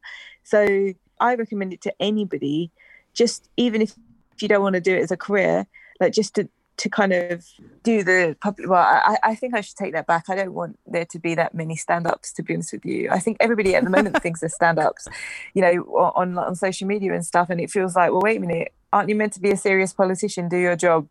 So 0.45 0.92
I 1.21 1.35
recommend 1.35 1.73
it 1.73 1.83
to 1.83 1.95
anybody, 2.00 2.71
just 3.12 3.50
even 3.57 3.83
if, 3.83 3.95
if 4.35 4.42
you 4.42 4.49
don't 4.49 4.62
want 4.62 4.75
to 4.75 4.80
do 4.80 4.95
it 4.95 5.02
as 5.02 5.11
a 5.11 5.16
career, 5.16 5.66
like 6.00 6.12
just 6.12 6.35
to 6.37 6.49
to 6.80 6.88
kind 6.88 7.12
of 7.12 7.46
do 7.82 8.02
the 8.02 8.34
public. 8.40 8.66
Well, 8.68 8.82
I, 8.82 9.18
I 9.22 9.34
think 9.34 9.54
I 9.54 9.60
should 9.60 9.76
take 9.76 9.92
that 9.92 10.06
back. 10.06 10.25
I 10.30 10.34
don't 10.34 10.54
want 10.54 10.78
there 10.87 11.04
to 11.04 11.18
be 11.18 11.34
that 11.34 11.54
many 11.54 11.76
stand-ups. 11.76 12.32
To 12.32 12.42
be 12.42 12.54
honest 12.54 12.72
with 12.72 12.87
you, 12.87 13.10
I 13.10 13.18
think 13.18 13.37
everybody 13.38 13.75
at 13.75 13.84
the 13.84 13.90
moment 13.90 14.18
thinks 14.22 14.40
they're 14.40 14.49
stand-ups, 14.49 15.06
you 15.52 15.60
know, 15.60 15.72
on 16.16 16.38
on 16.38 16.54
social 16.56 16.88
media 16.88 17.12
and 17.12 17.25
stuff, 17.25 17.50
and 17.50 17.60
it 17.60 17.70
feels 17.70 17.96
like, 17.96 18.10
well, 18.10 18.22
wait 18.22 18.38
a 18.38 18.40
minute, 18.40 18.72
aren't 18.94 19.10
you 19.10 19.14
meant 19.14 19.34
to 19.34 19.40
be 19.40 19.50
a 19.50 19.56
serious 19.58 19.92
politician? 19.92 20.49
Do 20.49 20.56
your 20.56 20.76
job. 20.76 21.06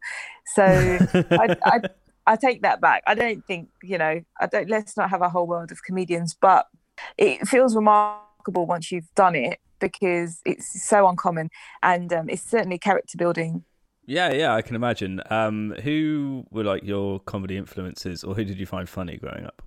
So 0.56 0.64
I, 0.64 1.56
I 1.64 1.80
I 2.26 2.36
take 2.36 2.64
that 2.64 2.82
back. 2.82 3.04
I 3.06 3.14
don't 3.14 3.46
think 3.46 3.70
you 3.84 4.00
know. 4.00 4.22
I 4.40 4.48
don't. 4.48 4.70
Let's 4.70 4.98
not 4.98 5.12
have 5.12 5.22
a 5.22 5.30
whole 5.30 5.46
world 5.46 5.72
of 5.72 5.84
comedians, 5.84 6.36
but 6.40 6.66
it 7.16 7.48
feels 7.48 7.76
remarkable 7.76 8.66
once 8.66 8.92
you've 8.92 9.14
done 9.14 9.36
it 9.36 9.60
because 9.80 10.42
it's 10.46 10.84
so 10.84 11.08
uncommon 11.08 11.50
and 11.82 12.12
um, 12.12 12.30
it's 12.30 12.42
certainly 12.42 12.78
character 12.78 13.18
building 13.18 13.64
yeah, 14.10 14.34
yeah, 14.34 14.56
I 14.56 14.64
can 14.64 14.76
imagine. 14.76 15.22
Um, 15.30 15.76
who 15.84 16.46
were 16.50 16.64
like 16.64 16.84
your 16.84 17.20
comedy 17.20 17.58
influences, 17.58 18.24
or 18.24 18.34
who 18.34 18.44
did 18.44 18.60
you 18.60 18.66
find 18.66 18.90
funny 18.90 19.18
growing 19.18 19.46
up? 19.46 19.62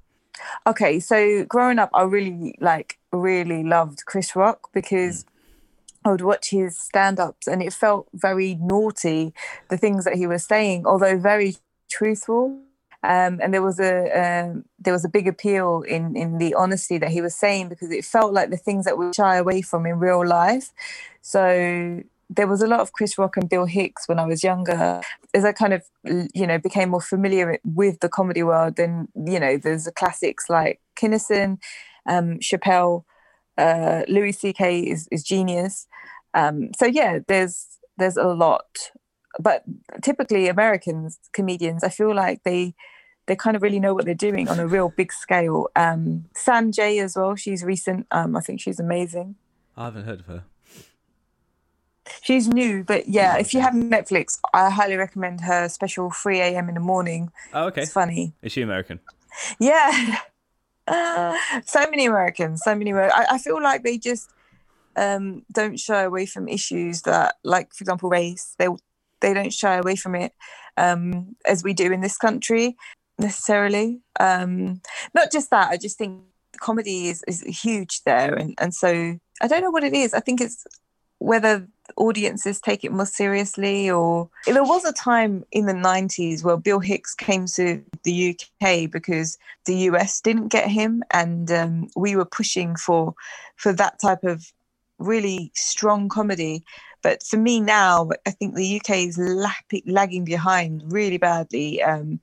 Okay, 0.66 0.99
so 0.99 1.44
growing 1.44 1.78
up, 1.78 1.90
I 1.94 2.02
really 2.02 2.56
like 2.61 2.99
really 3.12 3.62
loved 3.62 4.04
Chris 4.04 4.37
Rock 4.37 4.70
because. 4.72 5.25
Mm. 5.25 5.28
I 6.04 6.11
would 6.11 6.22
watch 6.22 6.50
his 6.50 6.76
stand-ups, 6.76 7.46
and 7.46 7.62
it 7.62 7.72
felt 7.72 8.08
very 8.12 8.56
naughty. 8.56 9.32
The 9.68 9.76
things 9.76 10.04
that 10.04 10.16
he 10.16 10.26
was 10.26 10.44
saying, 10.44 10.84
although 10.84 11.16
very 11.16 11.54
truthful, 11.88 12.58
um, 13.04 13.40
and 13.42 13.52
there 13.52 13.62
was 13.62 13.80
a 13.80 14.11
um, 14.11 14.64
there 14.78 14.92
was 14.92 15.04
a 15.04 15.08
big 15.08 15.26
appeal 15.26 15.82
in 15.82 16.16
in 16.16 16.38
the 16.38 16.54
honesty 16.54 16.99
that 16.99 17.11
he 17.11 17.20
was 17.20 17.34
saying 17.34 17.68
because 17.68 17.90
it 17.90 18.04
felt 18.04 18.32
like 18.32 18.50
the 18.50 18.56
things 18.56 18.84
that 18.84 18.96
we 18.96 19.12
shy 19.12 19.37
away 19.37 19.62
from 19.62 19.87
in 19.87 19.99
real 19.99 20.26
life. 20.26 20.72
So 21.20 22.02
there 22.36 22.46
was 22.46 22.62
a 22.62 22.66
lot 22.66 22.80
of 22.80 22.92
Chris 22.92 23.18
Rock 23.18 23.36
and 23.36 23.48
Bill 23.48 23.66
Hicks 23.66 24.08
when 24.08 24.18
I 24.18 24.26
was 24.26 24.42
younger. 24.42 25.00
As 25.34 25.44
I 25.44 25.52
kind 25.52 25.72
of, 25.72 25.84
you 26.04 26.46
know, 26.46 26.58
became 26.58 26.90
more 26.90 27.00
familiar 27.00 27.58
with 27.64 28.00
the 28.00 28.08
comedy 28.08 28.42
world, 28.42 28.76
then, 28.76 29.08
you 29.14 29.40
know, 29.40 29.56
there's 29.56 29.84
the 29.84 29.92
classics 29.92 30.48
like 30.48 30.80
Kinison, 30.96 31.58
um, 32.06 32.38
Chappelle, 32.38 33.04
uh, 33.58 34.02
Louis 34.08 34.32
C.K. 34.32 34.80
is, 34.80 35.08
is 35.10 35.22
genius. 35.22 35.86
Um, 36.34 36.70
so 36.78 36.86
yeah, 36.86 37.18
there's 37.28 37.66
there's 37.98 38.16
a 38.16 38.28
lot, 38.28 38.90
but 39.38 39.64
typically 40.02 40.48
Americans 40.48 41.18
comedians, 41.32 41.84
I 41.84 41.90
feel 41.90 42.14
like 42.14 42.42
they 42.42 42.74
they 43.26 43.36
kind 43.36 43.54
of 43.54 43.62
really 43.62 43.78
know 43.78 43.94
what 43.94 44.04
they're 44.04 44.14
doing 44.14 44.48
on 44.48 44.58
a 44.58 44.66
real 44.66 44.92
big 44.96 45.12
scale. 45.12 45.68
Um, 45.76 46.24
Sam 46.34 46.72
Jay 46.72 46.98
as 46.98 47.16
well, 47.16 47.36
she's 47.36 47.62
recent. 47.62 48.06
Um, 48.10 48.34
I 48.34 48.40
think 48.40 48.60
she's 48.60 48.80
amazing. 48.80 49.36
I 49.76 49.84
haven't 49.84 50.04
heard 50.04 50.20
of 50.20 50.26
her. 50.26 50.44
She's 52.21 52.49
new, 52.49 52.85
but 52.85 53.09
yeah, 53.09 53.38
if 53.38 53.54
you 53.54 53.61
have 53.61 53.75
Netflix, 53.75 54.38
I 54.52 54.71
highly 54.71 54.97
recommend 54.97 55.40
her 55.42 55.69
special 55.69 56.11
3 56.11 56.40
a.m. 56.40 56.69
in 56.69 56.75
the 56.75 56.81
morning. 56.81 57.31
Oh, 57.52 57.66
okay. 57.66 57.83
It's 57.83 57.92
funny. 57.92 58.35
Is 58.42 58.52
she 58.52 58.62
American? 58.62 59.00
Yeah. 59.59 60.19
Uh, 60.87 61.37
so 61.64 61.81
many 61.90 62.07
Americans, 62.07 62.62
so 62.64 62.75
many. 62.75 62.92
I, 62.92 63.26
I 63.31 63.38
feel 63.38 63.62
like 63.62 63.83
they 63.83 63.99
just 63.99 64.31
um, 64.97 65.45
don't 65.52 65.78
shy 65.78 66.02
away 66.02 66.26
from 66.26 66.49
issues 66.49 67.02
that, 67.02 67.37
like, 67.45 67.73
for 67.73 67.83
example, 67.83 68.11
race. 68.11 68.54
They 68.59 68.69
they 69.21 69.33
don't 69.33 69.52
shy 69.52 69.76
away 69.76 69.97
from 69.97 70.14
it 70.14 70.33
um, 70.76 71.37
as 71.47 71.62
we 71.62 71.73
do 71.73 71.92
in 71.92 72.00
this 72.00 72.19
country 72.19 72.76
necessarily. 73.19 74.00
Um, 74.19 74.81
not 75.14 75.31
just 75.31 75.50
that. 75.50 75.71
I 75.71 75.76
just 75.76 75.97
think 75.97 76.23
comedy 76.59 77.09
is, 77.09 77.23
is 77.26 77.42
huge 77.42 78.02
there, 78.04 78.35
and 78.35 78.54
and 78.61 78.75
so 78.75 79.19
I 79.40 79.49
don't 79.49 79.62
know 79.62 79.71
what 79.71 79.85
it 79.85 79.95
is. 79.95 80.12
I 80.14 80.21
think 80.21 80.40
it's 80.40 80.66
whether 81.19 81.69
audiences 81.96 82.61
take 82.61 82.84
it 82.84 82.92
more 82.92 83.06
seriously? 83.06 83.90
Or 83.90 84.28
there 84.46 84.64
was 84.64 84.84
a 84.84 84.92
time 84.92 85.44
in 85.52 85.66
the 85.66 85.72
90s 85.72 86.44
where 86.44 86.56
bill 86.56 86.80
hicks 86.80 87.14
came 87.14 87.46
to 87.46 87.82
the 88.04 88.30
uk 88.30 88.90
because 88.90 89.38
the 89.66 89.75
us 89.75 90.20
didn't 90.20 90.49
get 90.49 90.68
him 90.68 91.02
and 91.11 91.50
um, 91.50 91.88
we 91.96 92.16
were 92.16 92.25
pushing 92.25 92.76
for 92.76 93.14
for 93.56 93.72
that 93.72 94.00
type 94.00 94.25
of 94.25 94.52
really 94.99 95.50
strong 95.54 96.08
comedy. 96.08 96.64
But 97.02 97.25
for 97.25 97.37
me 97.37 97.61
now 97.61 98.11
i 98.26 98.30
think 98.30 98.54
the 98.54 98.80
uk 98.80 98.90
is 98.90 99.18
lapping, 99.18 99.82
lagging 99.87 100.25
behind 100.25 100.84
really 100.92 101.18
badly 101.18 101.82
um, 101.82 102.20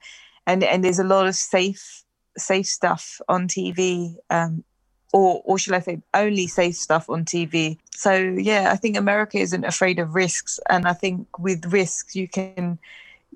and 0.47 0.63
and 0.63 0.83
there's 0.83 0.99
a 0.99 1.03
lot 1.03 1.27
of 1.27 1.35
safe 1.35 2.03
safe 2.37 2.65
stuff 2.65 3.19
on 3.27 3.47
tv 3.47 4.15
um, 4.29 4.63
or 5.13 5.41
or 5.45 5.57
should 5.57 5.73
I 5.73 5.79
say 5.79 6.01
only 6.13 6.47
safe 6.47 6.75
stuff 6.75 7.09
on 7.09 7.25
TV. 7.25 7.77
So 7.91 8.13
yeah, 8.13 8.71
I 8.71 8.75
think 8.75 8.97
America 8.97 9.37
isn't 9.37 9.63
afraid 9.63 9.99
of 9.99 10.15
risks, 10.15 10.59
and 10.69 10.87
I 10.87 10.93
think 10.93 11.27
with 11.39 11.65
risks 11.71 12.15
you 12.15 12.27
can 12.27 12.79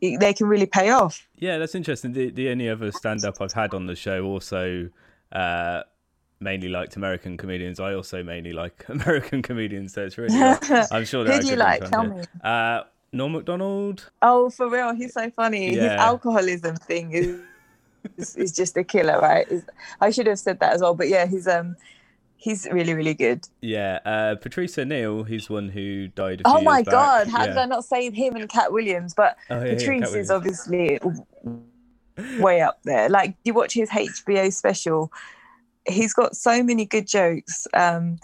they 0.01 0.33
can 0.33 0.47
really 0.47 0.65
pay 0.65 0.89
off. 0.89 1.27
Yeah, 1.37 1.57
that's 1.57 1.75
interesting. 1.75 2.13
The, 2.13 2.29
the 2.29 2.49
only 2.49 2.69
other 2.69 2.91
stand 2.91 3.23
up 3.23 3.41
I've 3.41 3.53
had 3.53 3.73
on 3.73 3.85
the 3.85 3.95
show 3.95 4.25
also 4.25 4.89
uh, 5.31 5.83
mainly 6.39 6.67
liked 6.67 6.95
American 6.95 7.37
comedians. 7.37 7.79
I 7.79 7.93
also 7.93 8.23
mainly 8.23 8.53
like 8.53 8.85
American 8.89 9.41
comedians, 9.41 9.93
so 9.93 10.05
it's 10.05 10.17
really. 10.17 10.37
I'm 10.91 11.05
sure. 11.05 11.25
Who 11.25 11.39
do 11.39 11.47
you 11.47 11.55
like? 11.55 11.89
Tell 11.89 12.05
me. 12.05 12.23
Uh, 12.43 12.83
Norm 13.11 13.33
Macdonald. 13.33 14.09
Oh, 14.21 14.49
for 14.49 14.69
real, 14.69 14.93
he's 14.95 15.13
so 15.13 15.29
funny. 15.31 15.75
Yeah. 15.75 15.81
His 15.83 15.91
alcoholism 15.91 16.75
thing 16.75 17.11
is 17.11 17.39
is, 18.17 18.35
is 18.35 18.51
just 18.51 18.77
a 18.77 18.83
killer, 18.83 19.19
right? 19.19 19.47
Is, 19.49 19.63
I 20.01 20.09
should 20.09 20.27
have 20.27 20.39
said 20.39 20.59
that 20.59 20.73
as 20.73 20.81
well, 20.81 20.95
but 20.95 21.09
yeah, 21.09 21.25
he's 21.25 21.47
um 21.47 21.75
he's 22.37 22.67
really 22.71 22.93
really 22.93 23.13
good. 23.13 23.47
Yeah, 23.61 23.99
uh, 24.05 24.35
Patrice 24.35 24.77
O'Neal, 24.77 25.23
he's 25.23 25.49
one 25.49 25.69
who 25.69 26.07
died. 26.09 26.41
oh 26.45 26.61
my 26.61 26.83
back. 26.83 26.91
god, 26.91 27.27
how 27.27 27.41
yeah. 27.41 27.47
did 27.47 27.57
I 27.57 27.65
not 27.65 27.85
say 27.85 28.09
him 28.11 28.35
and 28.35 28.49
Katt 28.49 28.71
Williams? 28.71 29.13
But 29.13 29.37
oh, 29.49 29.63
yeah, 29.63 29.75
Patrice 29.75 30.13
yeah, 30.13 30.19
is 30.19 30.31
obviously 30.31 30.99
way 32.39 32.61
up 32.61 32.79
there. 32.83 33.09
Like 33.09 33.35
you 33.43 33.53
watch 33.53 33.73
his 33.73 33.89
HBO 33.89 34.51
special, 34.51 35.11
he's 35.87 36.13
got 36.13 36.35
so 36.35 36.63
many 36.63 36.85
good 36.85 37.07
jokes. 37.07 37.67
Um, 37.73 38.17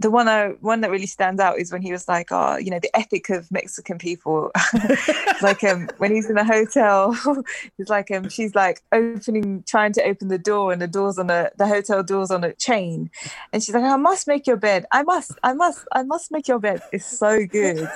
the 0.00 0.10
one 0.10 0.28
I, 0.28 0.50
one 0.60 0.80
that 0.82 0.90
really 0.90 1.06
stands 1.06 1.40
out 1.40 1.58
is 1.58 1.72
when 1.72 1.82
he 1.82 1.90
was 1.90 2.06
like, 2.06 2.28
"Oh, 2.30 2.56
you 2.56 2.70
know, 2.70 2.78
the 2.78 2.94
ethic 2.96 3.30
of 3.30 3.50
Mexican 3.50 3.98
people." 3.98 4.52
like 5.42 5.64
um, 5.64 5.88
when 5.98 6.14
he's 6.14 6.30
in 6.30 6.38
a 6.38 6.44
hotel, 6.44 7.16
he's 7.76 7.88
like, 7.88 8.10
um, 8.10 8.28
she's 8.28 8.54
like 8.54 8.82
opening, 8.92 9.64
trying 9.66 9.92
to 9.94 10.04
open 10.04 10.28
the 10.28 10.38
door, 10.38 10.72
and 10.72 10.80
the 10.80 10.86
door's 10.86 11.18
on 11.18 11.30
a 11.30 11.50
the 11.56 11.66
hotel 11.66 12.02
door's 12.02 12.30
on 12.30 12.44
a 12.44 12.52
chain, 12.54 13.10
and 13.52 13.62
she's 13.62 13.74
like, 13.74 13.84
"I 13.84 13.96
must 13.96 14.28
make 14.28 14.46
your 14.46 14.56
bed. 14.56 14.86
I 14.92 15.02
must, 15.02 15.32
I 15.42 15.52
must, 15.52 15.86
I 15.92 16.04
must 16.04 16.30
make 16.30 16.46
your 16.46 16.60
bed." 16.60 16.80
It's 16.92 17.04
so 17.04 17.44
good. 17.44 17.90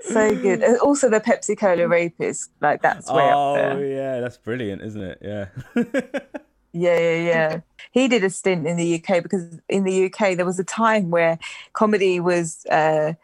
so 0.00 0.34
good. 0.36 0.62
And 0.70 0.78
also 0.78 1.10
the 1.10 1.20
Pepsi 1.20 1.58
Cola 1.58 1.88
rapist, 1.88 2.52
like 2.60 2.82
that's 2.82 3.10
way 3.10 3.30
oh, 3.32 3.50
up 3.50 3.56
there. 3.56 3.72
Oh 3.72 3.80
yeah, 3.80 4.20
that's 4.20 4.36
brilliant, 4.36 4.82
isn't 4.82 5.02
it? 5.02 5.18
Yeah. 5.20 5.46
Yeah, 6.72 6.98
yeah, 6.98 7.16
yeah. 7.16 7.60
he 7.92 8.08
did 8.08 8.22
a 8.24 8.30
stint 8.30 8.66
in 8.66 8.76
the 8.76 8.94
UK 8.94 9.22
because 9.22 9.58
in 9.68 9.84
the 9.84 10.06
UK 10.06 10.36
there 10.36 10.46
was 10.46 10.58
a 10.58 10.64
time 10.64 11.10
where 11.10 11.38
comedy 11.72 12.20
was, 12.20 12.64
uh, 12.66 13.14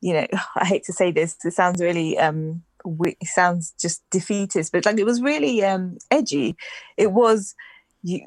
you 0.00 0.14
know, 0.14 0.26
I 0.56 0.64
hate 0.64 0.84
to 0.84 0.92
say 0.92 1.10
this, 1.10 1.36
it 1.44 1.52
sounds 1.52 1.80
really, 1.80 2.18
um, 2.18 2.62
it 3.04 3.26
sounds 3.26 3.74
just 3.80 4.08
defeatist, 4.10 4.72
but 4.72 4.84
like 4.86 4.98
it 4.98 5.04
was 5.04 5.22
really 5.22 5.64
um, 5.64 5.98
edgy. 6.10 6.56
It 6.96 7.12
was 7.12 7.54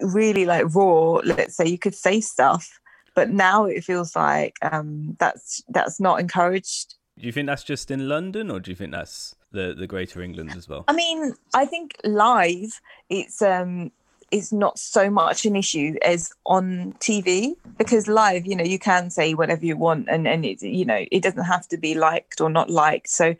really 0.01 0.45
like 0.45 0.73
raw. 0.73 1.21
Let's 1.23 1.55
say 1.55 1.67
you 1.67 1.77
could 1.77 1.95
say 1.95 2.21
stuff, 2.21 2.79
but 3.15 3.29
now 3.29 3.65
it 3.65 3.83
feels 3.83 4.15
like 4.15 4.57
um, 4.61 5.15
that's 5.19 5.63
that's 5.69 5.99
not 5.99 6.19
encouraged. 6.19 6.95
Do 7.19 7.25
you 7.25 7.31
think 7.31 7.47
that's 7.47 7.63
just 7.63 7.89
in 7.91 8.07
London, 8.07 8.51
or 8.51 8.59
do 8.59 8.71
you 8.71 8.75
think 8.75 8.91
that's 8.91 9.35
the 9.51 9.75
the 9.77 9.87
Greater 9.87 10.21
England 10.21 10.53
as 10.55 10.67
well? 10.67 10.85
I 10.87 10.93
mean, 10.93 11.33
I 11.53 11.65
think 11.65 11.95
live 12.03 12.79
it's 13.09 13.41
um 13.41 13.91
is 14.31 14.51
not 14.51 14.77
so 14.77 15.09
much 15.09 15.45
an 15.45 15.55
issue 15.55 15.95
as 16.03 16.31
on 16.45 16.93
TV 16.99 17.55
because 17.77 18.07
live, 18.07 18.45
you 18.45 18.55
know, 18.55 18.63
you 18.63 18.79
can 18.79 19.09
say 19.09 19.33
whatever 19.33 19.65
you 19.65 19.77
want 19.77 20.07
and, 20.09 20.27
and 20.27 20.45
it, 20.45 20.61
you 20.61 20.85
know, 20.85 21.05
it 21.11 21.23
doesn't 21.23 21.45
have 21.45 21.67
to 21.69 21.77
be 21.77 21.95
liked 21.95 22.41
or 22.41 22.49
not 22.49 22.69
liked. 22.69 23.09
So 23.09 23.35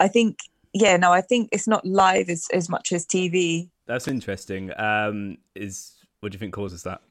I 0.00 0.08
think, 0.08 0.38
yeah, 0.72 0.96
no, 0.96 1.12
I 1.12 1.20
think 1.20 1.50
it's 1.52 1.68
not 1.68 1.84
live 1.84 2.28
as, 2.28 2.48
as 2.52 2.68
much 2.68 2.92
as 2.92 3.06
TV. 3.06 3.68
That's 3.86 4.08
interesting. 4.08 4.72
Um, 4.78 5.38
is 5.54 5.92
what 6.20 6.32
do 6.32 6.36
you 6.36 6.40
think 6.40 6.54
causes 6.54 6.82
that? 6.84 7.02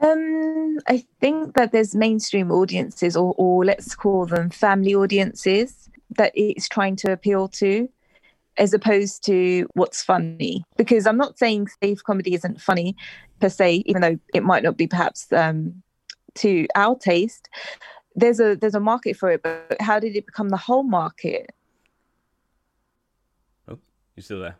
Um, 0.00 0.78
I 0.88 1.04
think 1.20 1.54
that 1.54 1.70
there's 1.70 1.94
mainstream 1.94 2.50
audiences 2.50 3.16
or, 3.16 3.34
or 3.38 3.64
let's 3.64 3.94
call 3.94 4.26
them 4.26 4.50
family 4.50 4.94
audiences 4.94 5.88
that 6.16 6.32
it's 6.34 6.68
trying 6.68 6.96
to 6.96 7.12
appeal 7.12 7.48
to 7.48 7.88
as 8.56 8.72
opposed 8.72 9.24
to 9.26 9.66
what's 9.74 10.02
funny. 10.02 10.64
Because 10.76 11.06
I'm 11.06 11.16
not 11.16 11.38
saying 11.38 11.68
safe 11.82 12.02
comedy 12.02 12.34
isn't 12.34 12.60
funny 12.60 12.96
per 13.40 13.48
se, 13.48 13.82
even 13.86 14.02
though 14.02 14.18
it 14.32 14.42
might 14.42 14.62
not 14.62 14.76
be 14.76 14.86
perhaps 14.86 15.32
um, 15.32 15.82
to 16.36 16.66
our 16.74 16.96
taste. 16.96 17.48
There's 18.16 18.38
a 18.38 18.54
there's 18.54 18.76
a 18.76 18.80
market 18.80 19.16
for 19.16 19.30
it, 19.30 19.42
but 19.42 19.76
how 19.80 19.98
did 19.98 20.14
it 20.14 20.26
become 20.26 20.50
the 20.50 20.56
whole 20.56 20.84
market? 20.84 21.50
Oh, 23.68 23.78
you 24.14 24.22
still 24.22 24.40
there? 24.40 24.56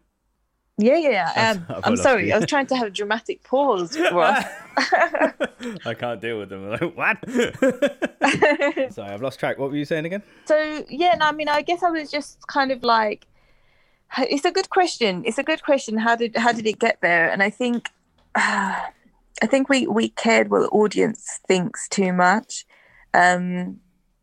Yeah, 0.76 0.96
yeah, 0.96 1.10
yeah. 1.10 1.32
I 1.36 1.40
am. 1.50 1.66
I've 1.68 1.86
I'm 1.86 1.96
sorry. 1.96 2.28
you. 2.28 2.34
I 2.34 2.38
was 2.38 2.46
trying 2.46 2.66
to 2.66 2.76
have 2.76 2.88
a 2.88 2.90
dramatic 2.90 3.44
pause. 3.44 3.96
I 3.96 5.94
can't 5.96 6.20
deal 6.20 6.38
with 6.38 6.48
them. 6.48 6.64
I'm 6.64 6.70
Like, 6.96 6.96
what? 6.96 8.92
Sorry, 8.92 9.12
I've 9.12 9.22
lost 9.22 9.38
track. 9.38 9.58
What 9.58 9.70
were 9.70 9.76
you 9.76 9.84
saying 9.84 10.04
again? 10.06 10.22
so 10.46 10.84
yeah, 10.88 11.14
no, 11.18 11.26
I 11.26 11.32
mean, 11.32 11.48
I 11.48 11.62
guess 11.62 11.82
I 11.82 11.90
was 11.90 12.10
just 12.10 12.44
kind 12.48 12.72
of 12.72 12.82
like, 12.82 13.26
it's 14.18 14.44
a 14.44 14.52
good 14.52 14.70
question. 14.70 15.22
It's 15.26 15.38
a 15.38 15.42
good 15.42 15.62
question. 15.62 15.98
How 15.98 16.16
did 16.16 16.36
how 16.36 16.52
did 16.52 16.66
it 16.66 16.78
get 16.78 17.00
there? 17.00 17.30
And 17.30 17.42
I 17.42 17.50
think, 17.50 17.90
I 18.34 18.90
think 19.46 19.68
we 19.68 19.86
we 19.86 20.08
cared 20.08 20.50
what 20.50 20.60
the 20.60 20.68
audience 20.68 21.40
thinks 21.46 21.88
too 21.88 22.12
much, 22.12 22.66
um, 23.12 23.80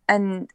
and 0.07 0.49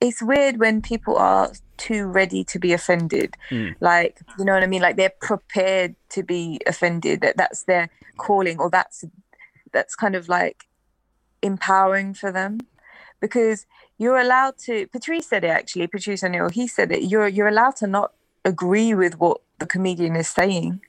it's 0.00 0.22
weird 0.22 0.58
when 0.58 0.80
people 0.80 1.16
are 1.16 1.52
too 1.76 2.06
ready 2.06 2.44
to 2.44 2.58
be 2.58 2.72
offended. 2.72 3.36
Mm. 3.50 3.74
Like 3.80 4.20
you 4.38 4.44
know 4.44 4.54
what 4.54 4.62
I 4.62 4.66
mean? 4.66 4.82
Like 4.82 4.96
they're 4.96 5.12
prepared 5.20 5.94
to 6.10 6.22
be 6.22 6.60
offended. 6.66 7.20
That 7.20 7.36
that's 7.36 7.64
their 7.64 7.90
calling, 8.16 8.58
or 8.58 8.70
that's 8.70 9.04
that's 9.72 9.94
kind 9.94 10.14
of 10.14 10.28
like 10.28 10.64
empowering 11.42 12.14
for 12.14 12.32
them 12.32 12.58
because 13.20 13.66
you're 13.96 14.18
allowed 14.18 14.56
to 14.58 14.86
patrice 14.88 15.28
said 15.28 15.44
it 15.44 15.48
actually 15.48 15.86
patrice 15.86 16.24
o'neal 16.24 16.48
he 16.48 16.66
said 16.66 16.90
it 16.90 17.02
you're 17.02 17.28
you're 17.28 17.48
allowed 17.48 17.76
to 17.76 17.86
not 17.86 18.12
agree 18.48 18.94
with 18.94 19.18
what 19.18 19.40
the 19.58 19.66
comedian 19.66 20.16
is 20.16 20.28
saying. 20.28 20.80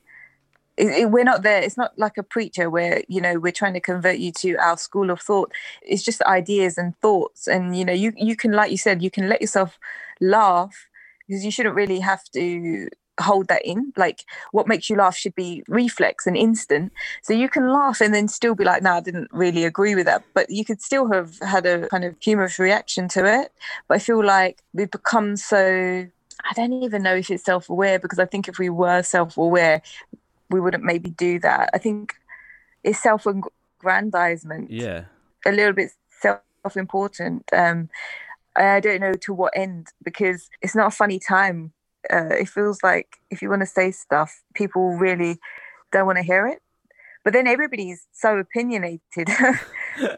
It, 0.78 0.88
it- 0.88 1.12
we're 1.12 1.24
not 1.32 1.44
there. 1.44 1.62
It's 1.62 1.78
not 1.78 1.98
like 1.98 2.18
a 2.18 2.24
preacher 2.24 2.70
where 2.70 3.04
you 3.08 3.22
know 3.22 3.40
we're 3.40 3.52
trying 3.62 3.74
to 3.74 3.80
convert 3.92 4.18
you 4.20 4.32
to 4.44 4.56
our 4.58 4.78
school 4.78 5.10
of 5.12 5.22
thought. 5.22 5.52
It's 5.82 6.04
just 6.04 6.22
ideas 6.24 6.78
and 6.78 6.98
thoughts. 7.02 7.48
And 7.48 7.78
you 7.78 7.86
know 7.86 7.94
you 7.94 8.14
you 8.18 8.36
can 8.36 8.52
like 8.54 8.72
you 8.72 8.78
said 8.78 9.04
you 9.04 9.12
can 9.12 9.30
let 9.30 9.42
yourself 9.42 9.78
laugh 10.22 10.76
because 11.28 11.46
you 11.46 11.52
shouldn't 11.52 11.76
really 11.76 12.00
have 12.00 12.24
to 12.34 12.90
hold 13.22 13.48
that 13.50 13.64
in. 13.66 13.92
Like 13.98 14.24
what 14.52 14.68
makes 14.68 14.90
you 14.90 14.96
laugh 14.96 15.16
should 15.16 15.36
be 15.36 15.64
reflex 15.68 16.26
and 16.26 16.38
instant. 16.38 16.92
So 17.22 17.34
you 17.34 17.50
can 17.50 17.72
laugh 17.72 18.02
and 18.02 18.14
then 18.14 18.28
still 18.28 18.56
be 18.56 18.64
like, 18.64 18.82
no, 18.82 18.94
I 18.94 19.02
didn't 19.02 19.30
really 19.32 19.66
agree 19.66 19.96
with 19.96 20.06
that. 20.06 20.24
But 20.34 20.50
you 20.50 20.64
could 20.66 20.82
still 20.82 21.12
have 21.12 21.38
had 21.40 21.66
a 21.66 21.88
kind 21.90 22.06
of 22.06 22.16
humorous 22.22 22.60
reaction 22.60 23.08
to 23.10 23.26
it. 23.26 23.52
But 23.88 23.96
I 23.96 24.00
feel 24.00 24.24
like 24.26 24.64
we've 24.74 24.90
become 24.92 25.36
so, 25.36 26.08
I 26.44 26.54
don't 26.54 26.74
even 26.74 27.04
know 27.04 27.16
if 27.16 27.30
it's 27.30 27.44
self 27.44 27.70
aware 27.70 28.00
because 28.00 28.20
I 28.20 28.26
think 28.26 28.48
if 28.48 28.60
we 28.60 28.70
were 28.70 29.04
self 29.04 29.38
aware, 29.38 29.82
we 30.50 30.60
wouldn't 30.60 30.84
maybe 30.84 31.10
do 31.12 31.40
that. 31.40 31.70
I 31.74 31.78
think 31.78 32.16
it's 32.84 33.02
self 33.02 33.26
aggrandizement, 33.26 34.72
Yeah. 34.72 35.06
a 35.46 35.52
little 35.52 35.74
bit 35.74 35.92
self 36.22 36.42
important. 36.76 37.44
Um, 37.54 37.90
I 38.56 38.80
don't 38.80 39.02
know 39.02 39.14
to 39.14 39.34
what 39.34 39.54
end 39.56 39.88
because 40.04 40.50
it's 40.62 40.76
not 40.76 40.88
a 40.88 40.92
funny 40.92 41.20
time. 41.20 41.72
Uh, 42.12 42.30
it 42.30 42.50
feels 42.50 42.82
like 42.84 43.18
if 43.30 43.42
you 43.42 43.50
want 43.50 43.62
to 43.62 43.66
say 43.66 43.92
stuff, 43.92 44.42
people 44.54 44.98
really 44.98 45.38
don't 45.92 46.06
want 46.06 46.18
to 46.18 46.24
hear 46.24 46.48
it. 46.48 46.62
But 47.24 47.34
then 47.34 47.48
everybody's 47.48 48.08
so 48.14 48.38
opinionated. 48.38 49.30
so 50.00 50.18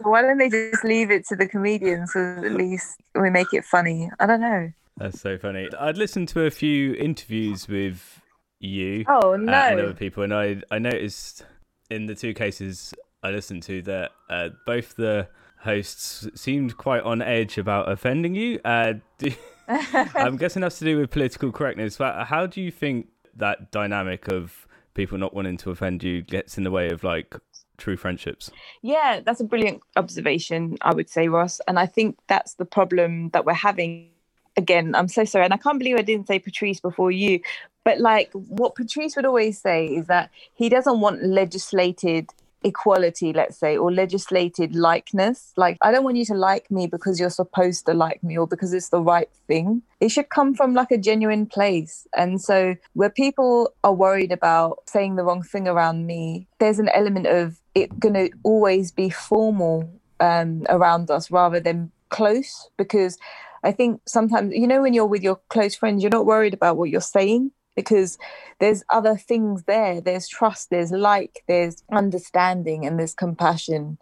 why 0.00 0.22
don't 0.22 0.38
they 0.38 0.50
just 0.50 0.84
leave 0.84 1.10
it 1.10 1.26
to 1.28 1.36
the 1.36 1.46
comedians 1.46 2.12
so 2.12 2.20
at 2.44 2.52
least 2.52 3.00
we 3.14 3.30
make 3.30 3.52
it 3.52 3.64
funny? 3.64 4.10
I 4.18 4.26
don't 4.26 4.40
know. 4.40 4.72
That's 4.96 5.20
so 5.20 5.36
funny. 5.38 5.68
I'd 5.78 5.98
listened 5.98 6.28
to 6.28 6.44
a 6.44 6.50
few 6.50 6.94
interviews 6.94 7.68
with 7.68 8.20
you 8.58 9.04
Oh 9.08 9.30
uh, 9.30 9.34
and 9.34 9.46
no. 9.46 9.52
other 9.52 9.94
people, 9.94 10.22
and 10.22 10.32
I 10.32 10.62
I 10.70 10.78
noticed 10.78 11.44
in 11.90 12.06
the 12.06 12.14
two 12.14 12.34
cases 12.34 12.94
I 13.22 13.30
listened 13.30 13.62
to 13.64 13.82
that 13.82 14.12
uh, 14.30 14.48
both 14.66 14.96
the 14.96 15.28
hosts 15.58 16.28
seemed 16.34 16.76
quite 16.76 17.02
on 17.02 17.20
edge 17.20 17.58
about 17.58 17.90
offending 17.90 18.34
you. 18.34 18.60
Uh, 18.64 18.94
do, 19.18 19.32
I'm 19.68 20.36
guessing 20.38 20.62
that's 20.62 20.78
to 20.78 20.84
do 20.84 20.98
with 20.98 21.10
political 21.10 21.52
correctness. 21.52 21.96
But 21.96 22.26
how 22.26 22.46
do 22.46 22.60
you 22.60 22.70
think 22.70 23.08
that 23.36 23.70
dynamic 23.70 24.28
of 24.28 24.66
people 24.94 25.18
not 25.18 25.34
wanting 25.34 25.56
to 25.58 25.70
offend 25.70 26.02
you 26.02 26.22
gets 26.22 26.56
in 26.56 26.64
the 26.64 26.70
way 26.70 26.88
of 26.88 27.04
like 27.04 27.36
true 27.76 27.96
friendships? 27.96 28.50
Yeah, 28.82 29.20
that's 29.24 29.40
a 29.40 29.44
brilliant 29.44 29.82
observation, 29.96 30.76
I 30.82 30.94
would 30.94 31.10
say, 31.10 31.28
Ross. 31.28 31.60
And 31.68 31.78
I 31.78 31.86
think 31.86 32.16
that's 32.28 32.54
the 32.54 32.64
problem 32.64 33.30
that 33.30 33.44
we're 33.44 33.52
having. 33.54 34.10
Again, 34.56 34.94
I'm 34.94 35.08
so 35.08 35.24
sorry. 35.24 35.44
And 35.44 35.54
I 35.54 35.58
can't 35.58 35.78
believe 35.78 35.96
I 35.96 36.02
didn't 36.02 36.26
say 36.26 36.38
Patrice 36.38 36.80
before 36.80 37.10
you. 37.10 37.40
But 37.84 38.00
like 38.00 38.30
what 38.32 38.74
Patrice 38.74 39.16
would 39.16 39.26
always 39.26 39.60
say 39.60 39.86
is 39.86 40.06
that 40.06 40.30
he 40.54 40.68
doesn't 40.68 41.00
want 41.00 41.22
legislated 41.22 42.30
equality, 42.66 43.32
let's 43.32 43.56
say, 43.56 43.76
or 43.76 43.92
legislated 43.92 44.74
likeness. 44.74 45.52
Like, 45.56 45.78
I 45.82 45.92
don't 45.92 46.04
want 46.04 46.16
you 46.16 46.24
to 46.26 46.34
like 46.34 46.70
me 46.70 46.86
because 46.86 47.20
you're 47.20 47.30
supposed 47.30 47.86
to 47.86 47.94
like 47.94 48.22
me 48.22 48.36
or 48.36 48.46
because 48.46 48.72
it's 48.74 48.88
the 48.88 49.00
right 49.00 49.28
thing. 49.46 49.82
It 50.00 50.08
should 50.10 50.28
come 50.28 50.54
from 50.54 50.74
like 50.74 50.90
a 50.90 50.98
genuine 50.98 51.46
place. 51.46 52.06
And 52.16 52.40
so, 52.40 52.76
where 52.94 53.10
people 53.10 53.72
are 53.84 53.92
worried 53.92 54.32
about 54.32 54.82
saying 54.86 55.16
the 55.16 55.24
wrong 55.24 55.42
thing 55.42 55.68
around 55.68 56.06
me, 56.06 56.48
there's 56.58 56.78
an 56.78 56.88
element 56.90 57.26
of 57.26 57.60
it 57.74 57.98
going 58.00 58.14
to 58.14 58.30
always 58.42 58.90
be 58.90 59.10
formal 59.10 59.88
um, 60.20 60.66
around 60.68 61.10
us 61.10 61.30
rather 61.30 61.60
than 61.60 61.92
close 62.08 62.68
because 62.76 63.18
I 63.66 63.72
think 63.72 64.00
sometimes, 64.06 64.54
you 64.54 64.66
know, 64.66 64.82
when 64.82 64.94
you're 64.94 65.06
with 65.06 65.22
your 65.22 65.40
close 65.48 65.74
friends, 65.74 66.02
you're 66.02 66.10
not 66.10 66.24
worried 66.24 66.54
about 66.54 66.76
what 66.76 66.88
you're 66.88 67.00
saying 67.00 67.50
because 67.74 68.16
there's 68.60 68.84
other 68.90 69.16
things 69.16 69.64
there. 69.64 70.00
There's 70.00 70.28
trust, 70.28 70.70
there's 70.70 70.92
like, 70.92 71.42
there's 71.48 71.82
understanding, 71.92 72.86
and 72.86 72.98
there's 72.98 73.14
compassion. 73.14 73.98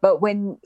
But 0.00 0.20
when 0.20 0.58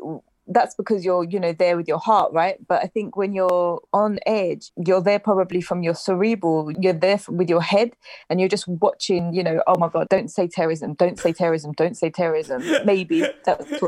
that's 0.49 0.75
because 0.75 1.05
you're, 1.05 1.25
you 1.25 1.39
know, 1.39 1.53
there 1.53 1.77
with 1.77 1.87
your 1.87 1.99
heart, 1.99 2.33
right? 2.33 2.57
But 2.67 2.83
I 2.83 2.87
think 2.87 3.17
when 3.17 3.35
you're 3.35 3.83
on 3.93 4.19
edge, 4.25 4.73
you're 4.85 5.03
there 5.03 5.19
probably 5.19 5.61
from 5.61 5.83
your 5.83 5.95
cerebral, 5.95 6.73
you're 6.73 6.95
there 6.95 7.21
with 7.29 7.51
your 7.51 7.61
head, 7.61 7.93
and 8.31 8.41
you're 8.41 8.49
just 8.49 8.67
watching, 8.67 9.35
you 9.35 9.43
know, 9.43 9.63
oh 9.67 9.79
my 9.79 9.89
God, 9.89 10.09
don't 10.09 10.31
say 10.31 10.49
terrorism, 10.49 10.95
don't 10.95 11.19
say 11.19 11.35
terrorism, 11.35 11.73
don't 11.73 11.97
say 11.97 12.09
terrorism. 12.09 12.63
Maybe 12.87 13.27
that's 13.45 13.79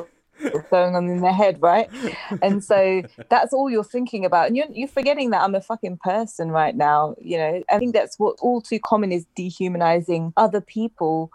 going 0.71 0.97
on 0.97 1.09
in 1.09 1.21
their 1.21 1.33
head, 1.33 1.61
right? 1.61 1.89
And 2.43 2.63
so 2.63 3.03
that's 3.29 3.53
all 3.53 3.71
you're 3.71 3.85
thinking 3.85 4.25
about. 4.25 4.49
And 4.49 4.57
you're, 4.57 4.67
you're 4.73 4.89
forgetting 4.89 5.31
that 5.31 5.43
I'm 5.43 5.55
a 5.55 5.61
fucking 5.61 5.99
person 5.99 6.51
right 6.51 6.77
now. 6.77 7.15
You 7.21 7.39
know, 7.39 7.63
I 7.71 7.79
think 7.79 7.95
that's 7.95 8.19
what 8.19 8.37
all 8.41 8.61
too 8.61 8.79
common 8.79 9.13
is 9.13 9.27
dehumanizing 9.35 10.33
other 10.37 10.61
people 10.61 11.31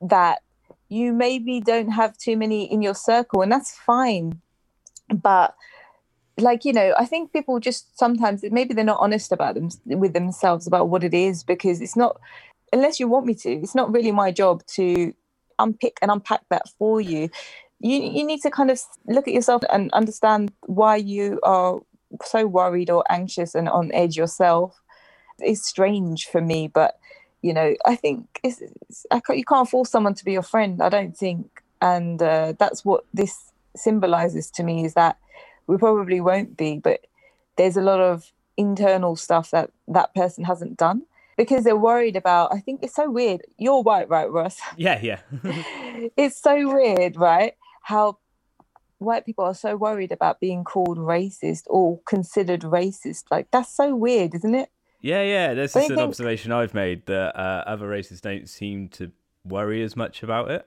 that 0.00 0.42
you 0.88 1.12
maybe 1.12 1.60
don't 1.60 1.90
have 1.90 2.16
too 2.18 2.36
many 2.36 2.70
in 2.70 2.82
your 2.82 2.94
circle, 2.94 3.42
and 3.42 3.50
that's 3.50 3.76
fine. 3.76 4.40
But 5.08 5.54
like 6.38 6.64
you 6.64 6.72
know 6.72 6.94
i 6.98 7.04
think 7.04 7.32
people 7.32 7.60
just 7.60 7.98
sometimes 7.98 8.42
maybe 8.50 8.72
they're 8.74 8.84
not 8.84 9.00
honest 9.00 9.32
about 9.32 9.54
them 9.54 9.68
with 9.86 10.12
themselves 10.12 10.66
about 10.66 10.88
what 10.88 11.04
it 11.04 11.14
is 11.14 11.42
because 11.42 11.80
it's 11.80 11.96
not 11.96 12.18
unless 12.72 12.98
you 12.98 13.08
want 13.08 13.26
me 13.26 13.34
to 13.34 13.50
it's 13.50 13.74
not 13.74 13.92
really 13.92 14.12
my 14.12 14.30
job 14.30 14.64
to 14.66 15.12
unpick 15.58 15.98
and 16.00 16.10
unpack 16.10 16.40
that 16.50 16.68
for 16.78 17.00
you 17.00 17.28
you 17.80 18.00
you 18.02 18.24
need 18.24 18.40
to 18.42 18.50
kind 18.50 18.70
of 18.70 18.80
look 19.06 19.26
at 19.26 19.34
yourself 19.34 19.62
and 19.72 19.90
understand 19.92 20.52
why 20.66 20.96
you 20.96 21.40
are 21.42 21.80
so 22.24 22.46
worried 22.46 22.90
or 22.90 23.04
anxious 23.10 23.54
and 23.54 23.68
on 23.68 23.90
edge 23.92 24.16
yourself. 24.16 24.80
It's 25.38 25.66
strange 25.66 26.26
for 26.26 26.40
me 26.40 26.68
but 26.68 26.98
you 27.42 27.54
know 27.54 27.74
i 27.86 27.96
think 27.96 28.40
it's, 28.42 28.60
it's 28.60 29.06
I 29.10 29.20
can't, 29.20 29.38
you 29.38 29.44
can't 29.44 29.68
force 29.68 29.90
someone 29.90 30.14
to 30.14 30.24
be 30.24 30.32
your 30.32 30.42
friend 30.42 30.82
i 30.82 30.88
don't 30.88 31.16
think. 31.16 31.62
And 31.82 32.20
uh, 32.20 32.52
that's 32.58 32.84
what 32.84 33.06
this 33.14 33.52
symbolizes 33.74 34.50
to 34.50 34.62
me 34.62 34.84
is 34.84 34.92
that 34.94 35.16
we 35.66 35.78
probably 35.78 36.20
won't 36.20 36.58
be 36.58 36.78
but 36.78 37.06
there's 37.56 37.78
a 37.78 37.82
lot 37.82 38.00
of 38.00 38.32
internal 38.58 39.16
stuff 39.16 39.50
that 39.52 39.70
that 39.88 40.14
person 40.14 40.44
hasn't 40.44 40.76
done 40.76 41.04
because 41.38 41.64
they're 41.64 41.76
worried 41.76 42.16
about 42.16 42.52
i 42.52 42.60
think 42.60 42.82
it's 42.82 42.94
so 42.94 43.10
weird. 43.10 43.40
You're 43.56 43.82
white 43.82 44.10
right 44.10 44.30
ross 44.30 44.58
Yeah, 44.76 45.00
yeah. 45.00 45.20
it's 46.16 46.38
so 46.38 46.74
weird, 46.74 47.16
right? 47.16 47.54
How 47.80 48.18
white 48.98 49.24
people 49.24 49.44
are 49.44 49.54
so 49.54 49.76
worried 49.76 50.12
about 50.12 50.40
being 50.40 50.62
called 50.62 50.98
racist 50.98 51.62
or 51.66 52.00
considered 52.06 52.60
racist. 52.62 53.24
Like 53.30 53.50
that's 53.50 53.74
so 53.74 53.94
weird, 53.96 54.34
isn't 54.34 54.54
it? 54.54 54.70
Yeah, 55.00 55.22
yeah. 55.22 55.54
Don't 55.54 55.64
just 55.64 55.76
an 55.76 55.82
think- 55.88 56.00
observation 56.00 56.52
I've 56.52 56.74
made 56.74 57.06
that 57.06 57.34
uh, 57.36 57.64
other 57.66 57.88
races 57.88 58.20
don't 58.20 58.48
seem 58.48 58.88
to 58.90 59.10
worry 59.44 59.82
as 59.82 59.96
much 59.96 60.22
about 60.22 60.50
it 60.50 60.66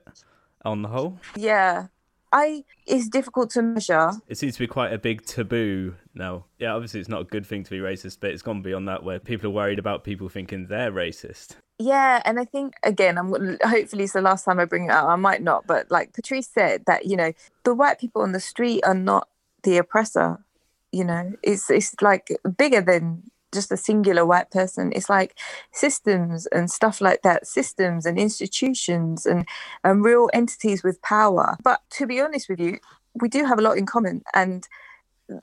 on 0.64 0.82
the 0.82 0.88
whole. 0.88 1.18
Yeah. 1.36 1.86
I 2.34 2.64
it's 2.84 3.08
difficult 3.08 3.50
to 3.50 3.62
measure. 3.62 4.10
It 4.28 4.36
seems 4.36 4.54
to 4.54 4.58
be 4.58 4.66
quite 4.66 4.92
a 4.92 4.98
big 4.98 5.24
taboo 5.24 5.94
now. 6.14 6.46
Yeah, 6.58 6.74
obviously 6.74 6.98
it's 6.98 7.08
not 7.08 7.20
a 7.22 7.24
good 7.24 7.46
thing 7.46 7.62
to 7.62 7.70
be 7.70 7.78
racist, 7.78 8.18
but 8.20 8.30
it's 8.30 8.42
gone 8.42 8.60
beyond 8.60 8.88
that 8.88 9.04
where 9.04 9.20
people 9.20 9.48
are 9.48 9.52
worried 9.52 9.78
about 9.78 10.02
people 10.02 10.28
thinking 10.28 10.66
they're 10.66 10.90
racist. 10.90 11.54
Yeah, 11.78 12.20
and 12.24 12.40
I 12.40 12.44
think 12.44 12.74
again, 12.82 13.18
I'm 13.18 13.56
hopefully 13.62 14.04
it's 14.04 14.12
the 14.14 14.20
last 14.20 14.44
time 14.44 14.58
I 14.58 14.64
bring 14.64 14.86
it 14.86 14.90
up. 14.90 15.06
I 15.06 15.14
might 15.14 15.42
not, 15.42 15.66
but 15.68 15.90
like 15.92 16.12
Patrice 16.12 16.48
said, 16.48 16.82
that 16.86 17.06
you 17.06 17.16
know 17.16 17.32
the 17.62 17.72
white 17.72 18.00
people 18.00 18.22
on 18.22 18.32
the 18.32 18.40
street 18.40 18.82
are 18.84 18.94
not 18.94 19.28
the 19.62 19.78
oppressor. 19.78 20.44
You 20.90 21.04
know, 21.04 21.32
it's 21.42 21.70
it's 21.70 21.94
like 22.02 22.36
bigger 22.58 22.80
than 22.80 23.30
just 23.54 23.72
a 23.72 23.76
singular 23.76 24.26
white 24.26 24.50
person. 24.50 24.92
It's 24.94 25.08
like 25.08 25.38
systems 25.72 26.46
and 26.48 26.70
stuff 26.70 27.00
like 27.00 27.22
that, 27.22 27.46
systems 27.46 28.06
and 28.06 28.18
institutions 28.18 29.24
and 29.26 29.46
and 29.82 30.04
real 30.04 30.28
entities 30.34 30.82
with 30.82 31.00
power. 31.02 31.56
But 31.64 31.80
to 31.92 32.06
be 32.06 32.20
honest 32.20 32.48
with 32.48 32.60
you, 32.60 32.78
we 33.20 33.28
do 33.28 33.44
have 33.44 33.58
a 33.58 33.62
lot 33.62 33.78
in 33.78 33.86
common, 33.86 34.22
and 34.34 34.68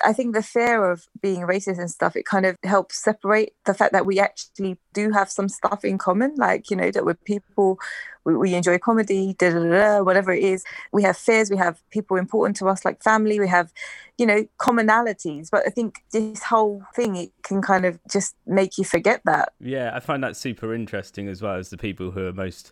I 0.06 0.14
think 0.14 0.36
the 0.36 0.44
fear 0.44 0.92
of 0.92 1.08
being 1.22 1.42
racist 1.42 1.80
and 1.80 1.90
stuff, 1.90 2.16
it 2.16 2.26
kind 2.26 2.46
of 2.46 2.56
helps 2.64 3.04
separate 3.04 3.54
the 3.66 3.74
fact 3.74 3.94
that 3.94 4.06
we 4.06 4.20
actually 4.20 4.78
do 4.94 5.12
have 5.12 5.32
some 5.32 5.50
stuff 5.50 5.84
in 5.84 5.98
common, 5.98 6.36
like, 6.38 6.70
you 6.70 6.78
know, 6.78 6.92
that 6.92 7.04
we're 7.04 7.16
people, 7.16 7.80
we, 8.24 8.36
we 8.36 8.54
enjoy 8.54 8.78
comedy, 8.78 9.36
da, 9.40 9.50
da, 9.50 9.60
da, 9.60 10.04
whatever 10.04 10.32
it 10.32 10.44
is. 10.44 10.64
We 10.92 11.02
have 11.04 11.18
fears, 11.18 11.50
we 11.50 11.58
have 11.58 11.82
people 11.90 12.18
important 12.18 12.58
to 12.58 12.68
us, 12.68 12.86
like 12.86 13.02
family, 13.02 13.40
we 13.40 13.48
have, 13.48 13.74
you 14.20 14.28
know, 14.28 14.46
commonalities. 14.60 15.50
But 15.50 15.64
I 15.66 15.72
think 15.72 16.04
this 16.12 16.44
whole 16.44 16.84
thing, 16.96 17.16
it 17.16 17.32
can 17.42 17.62
kind 17.62 17.86
of 17.86 18.00
just 18.08 18.36
make 18.46 18.78
you 18.78 18.84
forget 18.84 19.22
that. 19.26 19.54
Yeah, 19.60 19.92
I 19.96 20.00
find 20.00 20.24
that 20.24 20.38
super 20.38 20.76
interesting 20.76 21.28
as 21.28 21.42
well 21.42 21.56
as 21.56 21.70
the 21.70 21.78
people 21.78 22.12
who 22.12 22.28
are 22.28 22.34
most 22.34 22.72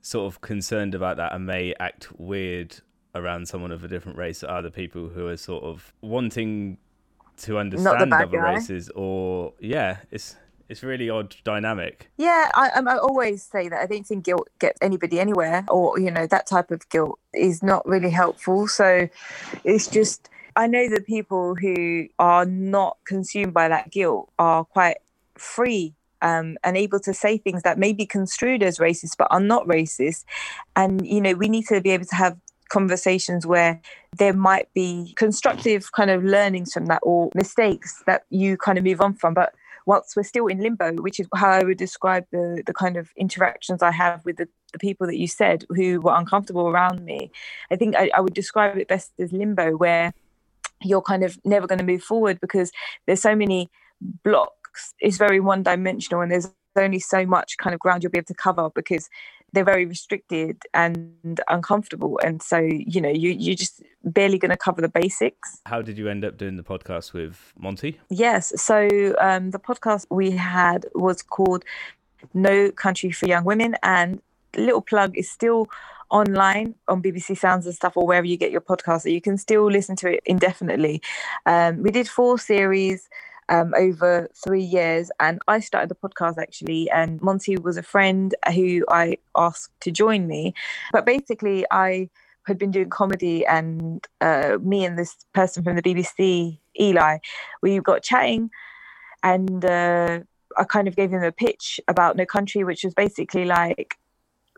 sort 0.00 0.26
of 0.26 0.40
concerned 0.40 0.96
about 0.96 1.16
that 1.18 1.32
and 1.32 1.46
may 1.46 1.72
act 1.78 2.08
weird 2.18 2.80
around 3.14 3.46
someone 3.48 3.72
of 3.72 3.84
a 3.84 3.88
different 3.88 4.18
race 4.18 4.42
are 4.42 4.62
the 4.62 4.70
people 4.70 5.08
who 5.08 5.26
are 5.26 5.36
sort 5.36 5.64
of 5.64 5.92
wanting 6.00 6.78
to 7.36 7.58
understand 7.58 8.12
other 8.12 8.26
guy. 8.26 8.54
races 8.54 8.90
or 8.94 9.52
yeah 9.58 9.98
it's 10.10 10.36
it's 10.68 10.82
really 10.82 11.10
odd 11.10 11.36
dynamic 11.44 12.10
Yeah, 12.16 12.50
I, 12.54 12.70
I 12.86 12.96
always 12.96 13.42
say 13.42 13.68
that 13.68 13.78
I 13.78 13.86
don't 13.86 14.06
think 14.06 14.24
guilt 14.24 14.48
gets 14.58 14.78
anybody 14.80 15.20
anywhere, 15.20 15.64
or 15.68 15.98
you 15.98 16.10
know 16.10 16.26
that 16.26 16.46
type 16.46 16.70
of 16.70 16.88
guilt 16.88 17.18
is 17.34 17.62
not 17.62 17.86
really 17.86 18.10
helpful. 18.10 18.66
So 18.68 19.08
it's 19.64 19.86
just 19.86 20.30
I 20.56 20.66
know 20.66 20.88
that 20.88 21.06
people 21.06 21.54
who 21.56 22.08
are 22.18 22.46
not 22.46 22.96
consumed 23.04 23.52
by 23.52 23.68
that 23.68 23.90
guilt 23.90 24.30
are 24.38 24.64
quite 24.64 24.98
free 25.36 25.94
um, 26.22 26.56
and 26.64 26.76
able 26.76 27.00
to 27.00 27.12
say 27.12 27.36
things 27.36 27.62
that 27.64 27.78
may 27.78 27.92
be 27.92 28.06
construed 28.06 28.62
as 28.62 28.78
racist 28.78 29.16
but 29.18 29.28
are 29.30 29.40
not 29.40 29.66
racist. 29.66 30.24
And 30.74 31.06
you 31.06 31.20
know 31.20 31.34
we 31.34 31.48
need 31.48 31.66
to 31.66 31.82
be 31.82 31.90
able 31.90 32.06
to 32.06 32.16
have 32.16 32.38
conversations 32.72 33.46
where 33.46 33.80
there 34.18 34.32
might 34.32 34.72
be 34.74 35.14
constructive 35.16 35.92
kind 35.92 36.10
of 36.10 36.24
learnings 36.24 36.72
from 36.72 36.86
that 36.86 37.00
or 37.02 37.30
mistakes 37.34 38.02
that 38.06 38.24
you 38.30 38.56
kind 38.56 38.78
of 38.78 38.84
move 38.84 39.00
on 39.00 39.14
from. 39.14 39.34
But 39.34 39.54
whilst 39.84 40.16
we're 40.16 40.22
still 40.22 40.46
in 40.46 40.60
limbo 40.60 40.92
which 41.02 41.18
is 41.18 41.26
how 41.34 41.50
i 41.50 41.64
would 41.64 41.76
describe 41.76 42.24
the 42.30 42.62
the 42.68 42.72
kind 42.72 42.96
of 42.96 43.10
interactions 43.16 43.82
i 43.82 43.90
have 43.90 44.24
with 44.24 44.36
the, 44.36 44.46
the 44.72 44.78
people 44.78 45.08
that 45.08 45.18
you 45.18 45.26
said 45.26 45.64
who 45.70 46.00
were 46.00 46.14
uncomfortable 46.14 46.68
around 46.68 47.04
me 47.04 47.28
i 47.72 47.74
think 47.74 47.96
I, 47.96 48.08
I 48.14 48.20
would 48.20 48.32
describe 48.32 48.78
it 48.78 48.86
best 48.86 49.10
as 49.18 49.32
limbo 49.32 49.76
where 49.76 50.12
you're 50.84 51.02
kind 51.02 51.24
of 51.24 51.38
never 51.44 51.66
going 51.66 51.78
to 51.78 51.84
move 51.84 52.02
forward 52.02 52.40
because 52.40 52.70
there's 53.06 53.22
so 53.22 53.34
many 53.34 53.70
blocks. 54.24 54.94
It's 55.00 55.18
very 55.18 55.40
one 55.40 55.62
dimensional 55.62 56.22
and 56.22 56.30
there's 56.30 56.48
only 56.76 57.00
so 57.00 57.26
much 57.26 57.56
kind 57.58 57.74
of 57.74 57.80
ground 57.80 58.02
you'll 58.02 58.12
be 58.12 58.18
able 58.18 58.26
to 58.26 58.34
cover 58.34 58.70
because 58.74 59.08
they're 59.52 59.64
very 59.64 59.84
restricted 59.84 60.62
and 60.74 61.40
uncomfortable. 61.48 62.18
And 62.24 62.42
so 62.42 62.58
you 62.58 63.00
know 63.00 63.10
you 63.10 63.30
you're 63.30 63.54
just 63.54 63.82
barely 64.04 64.38
going 64.38 64.50
to 64.50 64.56
cover 64.56 64.80
the 64.80 64.88
basics. 64.88 65.60
How 65.66 65.82
did 65.82 65.98
you 65.98 66.08
end 66.08 66.24
up 66.24 66.36
doing 66.36 66.56
the 66.56 66.62
podcast 66.62 67.12
with 67.12 67.52
monty? 67.58 68.00
Yes. 68.08 68.52
So 68.60 68.88
um 69.20 69.50
the 69.50 69.58
podcast 69.58 70.06
we 70.10 70.30
had 70.32 70.86
was 70.94 71.22
called 71.22 71.64
no 72.34 72.70
country 72.70 73.10
for 73.10 73.26
young 73.26 73.44
women. 73.44 73.76
And 73.82 74.20
little 74.56 74.82
plug 74.82 75.16
is 75.16 75.30
still 75.30 75.68
online 76.10 76.74
on 76.88 77.02
bbc 77.02 77.34
sounds 77.38 77.64
and 77.64 77.74
stuff 77.74 77.96
or 77.96 78.06
wherever 78.06 78.26
you 78.26 78.36
get 78.36 78.50
your 78.50 78.60
podcast 78.60 79.00
so 79.00 79.08
you 79.08 79.18
can 79.22 79.38
still 79.38 79.70
listen 79.70 79.96
to 79.96 80.12
it 80.12 80.20
indefinitely. 80.26 81.00
Um 81.46 81.82
we 81.82 81.90
did 81.90 82.06
four 82.06 82.38
series 82.38 83.08
um, 83.48 83.74
over 83.76 84.28
three 84.42 84.62
years. 84.62 85.10
And 85.20 85.40
I 85.48 85.60
started 85.60 85.88
the 85.88 85.94
podcast 85.94 86.38
actually, 86.38 86.90
and 86.90 87.20
Monty 87.20 87.56
was 87.56 87.76
a 87.76 87.82
friend 87.82 88.34
who 88.54 88.84
I 88.88 89.18
asked 89.36 89.72
to 89.80 89.90
join 89.90 90.26
me. 90.26 90.54
But 90.92 91.06
basically, 91.06 91.64
I 91.70 92.08
had 92.44 92.58
been 92.58 92.70
doing 92.70 92.90
comedy, 92.90 93.46
and 93.46 94.04
uh, 94.20 94.58
me 94.60 94.84
and 94.84 94.98
this 94.98 95.16
person 95.32 95.62
from 95.62 95.76
the 95.76 95.82
BBC, 95.82 96.58
Eli, 96.80 97.18
we 97.62 97.78
got 97.78 98.02
chatting, 98.02 98.50
and 99.22 99.64
uh, 99.64 100.20
I 100.56 100.64
kind 100.64 100.88
of 100.88 100.96
gave 100.96 101.10
him 101.10 101.22
a 101.22 101.32
pitch 101.32 101.80
about 101.88 102.16
No 102.16 102.26
Country, 102.26 102.64
which 102.64 102.84
was 102.84 102.94
basically 102.94 103.44
like 103.44 103.96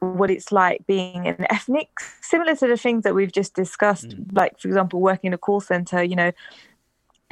what 0.00 0.30
it's 0.30 0.52
like 0.52 0.86
being 0.86 1.26
an 1.26 1.46
ethnic, 1.50 1.88
similar 2.20 2.54
to 2.56 2.66
the 2.66 2.76
things 2.76 3.04
that 3.04 3.14
we've 3.14 3.32
just 3.32 3.54
discussed. 3.54 4.08
Mm. 4.08 4.26
Like, 4.32 4.58
for 4.58 4.68
example, 4.68 5.00
working 5.00 5.28
in 5.28 5.34
a 5.34 5.38
call 5.38 5.60
center, 5.60 6.02
you 6.02 6.16
know, 6.16 6.32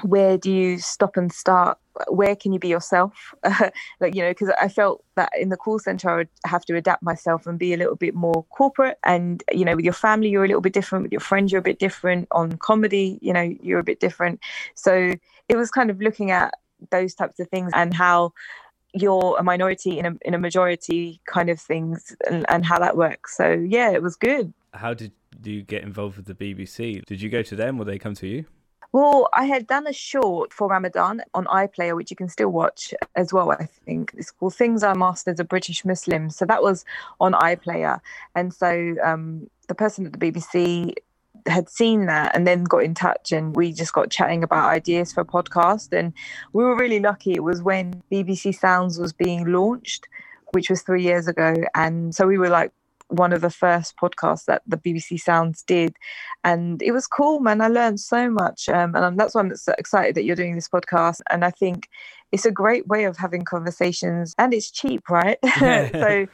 where 0.05 0.37
do 0.39 0.51
you 0.53 0.79
stop 0.79 1.17
and 1.17 1.33
start? 1.33 1.79
Where 2.09 2.35
can 2.35 2.53
you 2.53 2.59
be 2.59 2.69
yourself? 2.69 3.35
Like 4.01 4.15
you 4.15 4.23
know 4.23 4.31
because 4.31 4.51
i 4.61 4.69
felt 4.69 5.05
that 5.15 5.31
in 5.39 5.49
the 5.49 5.57
call 5.57 5.79
center 5.79 6.11
i 6.11 6.17
would 6.17 6.29
have 6.45 6.65
to 6.65 6.77
adapt 6.77 7.03
myself 7.03 7.47
and 7.47 7.59
be 7.59 7.73
a 7.73 7.77
little 7.77 7.97
bit 7.97 8.15
more 8.15 8.45
corporate. 8.51 8.99
And 9.05 9.43
you 9.53 9.65
know 9.65 9.77
with 9.77 9.85
your 9.85 9.95
family 9.95 10.29
you're 10.29 10.45
a 10.45 10.49
little 10.49 10.63
bit 10.63 10.73
different. 10.73 11.05
With 11.05 11.13
your 11.13 11.21
friends 11.21 11.53
you're 11.53 11.61
a 11.61 11.63
bit 11.71 11.79
different. 11.79 12.29
On 12.33 12.57
comedy 12.57 13.19
you 13.23 13.33
know 13.33 13.55
you're 13.63 13.79
a 13.79 13.85
bit 13.85 14.01
different. 14.01 14.41
So 14.75 15.13
it 15.49 15.57
was 15.57 15.71
kind 15.71 15.91
of 15.91 16.01
looking 16.01 16.31
at 16.31 16.55
those 16.91 17.15
types 17.15 17.39
of 17.39 17.49
things 17.49 17.71
and 17.75 17.95
how 17.95 18.33
you're 18.95 19.37
a 19.39 19.43
minority 19.43 19.99
in 19.99 20.07
a 20.07 20.15
in 20.23 20.35
a 20.35 20.39
majority 20.39 21.21
kind 21.27 21.49
of 21.49 21.61
things 21.61 22.15
and, 22.29 22.45
and 22.49 22.65
how 22.65 22.79
that 22.79 22.97
works. 22.97 23.37
So 23.37 23.53
yeah 23.53 23.91
it 23.91 24.03
was 24.03 24.17
good. 24.17 24.53
How 24.75 24.95
did 24.95 25.13
you 25.45 25.63
get 25.63 25.83
involved 25.83 26.17
with 26.17 26.27
the 26.27 26.35
bbc 26.35 27.05
did 27.07 27.21
you 27.21 27.29
go 27.29 27.43
to 27.43 27.57
them 27.57 27.81
or 27.81 27.85
they 27.85 27.99
come 27.99 28.15
to 28.15 28.27
you 28.27 28.45
Well, 28.93 29.31
I 29.33 29.47
had 29.47 29.67
done 29.67 29.87
a 29.87 29.93
short 29.93 30.53
for 30.53 30.69
Ramadan 30.69 31.23
on 31.33 31.47
iPlayer, 31.47 31.97
which 31.97 32.11
you 32.11 32.17
can 32.17 32.29
still 32.29 32.51
watch 32.51 32.93
as 33.17 33.33
well, 33.33 33.51
I 33.51 33.65
think. 33.87 34.13
It's 34.17 34.31
called 34.31 34.55
Things 34.55 34.83
I 34.83 34.93
Masked 34.93 35.29
as 35.29 35.41
a 35.41 35.45
British 35.45 35.83
Muslim. 35.85 36.29
So 36.29 36.45
that 36.45 36.63
was 36.63 36.85
on 37.19 37.33
iPlayer. 37.33 38.01
And 38.35 38.53
so 38.53 38.95
um, 39.03 39.49
the 39.69 39.75
person 39.75 40.05
at 40.05 40.13
the 40.13 40.19
BBC 40.19 40.95
had 41.47 41.71
seen 41.71 42.07
that 42.07 42.37
and 42.37 42.47
then 42.47 42.65
got 42.65 42.85
in 42.85 42.95
touch 42.95 43.33
and 43.33 43.57
we 43.57 43.73
just 43.73 43.95
got 43.95 44.11
chatting 44.11 44.45
about 44.45 44.69
ideas 44.69 45.13
for 45.13 45.23
a 45.23 45.25
podcast 45.25 45.89
and 45.91 46.13
we 46.53 46.63
were 46.63 46.77
really 46.77 47.01
lucky 47.01 47.33
it 47.33 47.43
was 47.43 47.63
when 47.63 48.01
BBC 48.13 48.55
Sounds 48.57 48.99
was 48.99 49.13
being 49.13 49.51
launched 49.51 50.07
which 50.53 50.71
was 50.71 50.83
3 50.83 51.03
years 51.03 51.27
ago 51.27 51.55
and 51.75 52.15
so 52.15 52.29
we 52.29 52.39
were 52.39 52.49
like 52.49 52.71
one 53.13 53.33
of 53.33 53.41
the 53.41 53.51
first 53.51 53.97
podcasts 53.97 54.45
that 54.47 54.63
the 54.67 54.77
BBC 54.77 55.21
Sounds 55.21 55.63
did. 55.63 55.97
And 56.45 56.83
it 56.83 56.93
was 56.93 57.07
cool 57.07 57.41
man. 57.41 57.61
I 57.61 57.69
learned 57.69 58.01
so 58.01 58.31
much 58.31 58.69
um, 58.69 58.95
and 58.95 59.19
that's 59.19 59.35
why 59.35 59.41
i'm 59.43 59.55
so 59.57 59.75
excited 59.79 60.15
that 60.15 60.25
you're 60.25 60.37
doing 60.37 60.55
this 60.55 60.69
podcast. 60.69 61.21
And 61.31 61.45
i 61.45 61.51
think 61.51 61.89
it's 62.33 62.47
a 62.47 62.51
great 62.51 62.87
way 62.89 63.05
of 63.05 63.17
having 63.17 63.45
conversations 63.45 64.35
and 64.39 64.53
it's 64.55 64.71
cheap 64.71 65.09
right? 65.09 65.39
So 65.93 66.27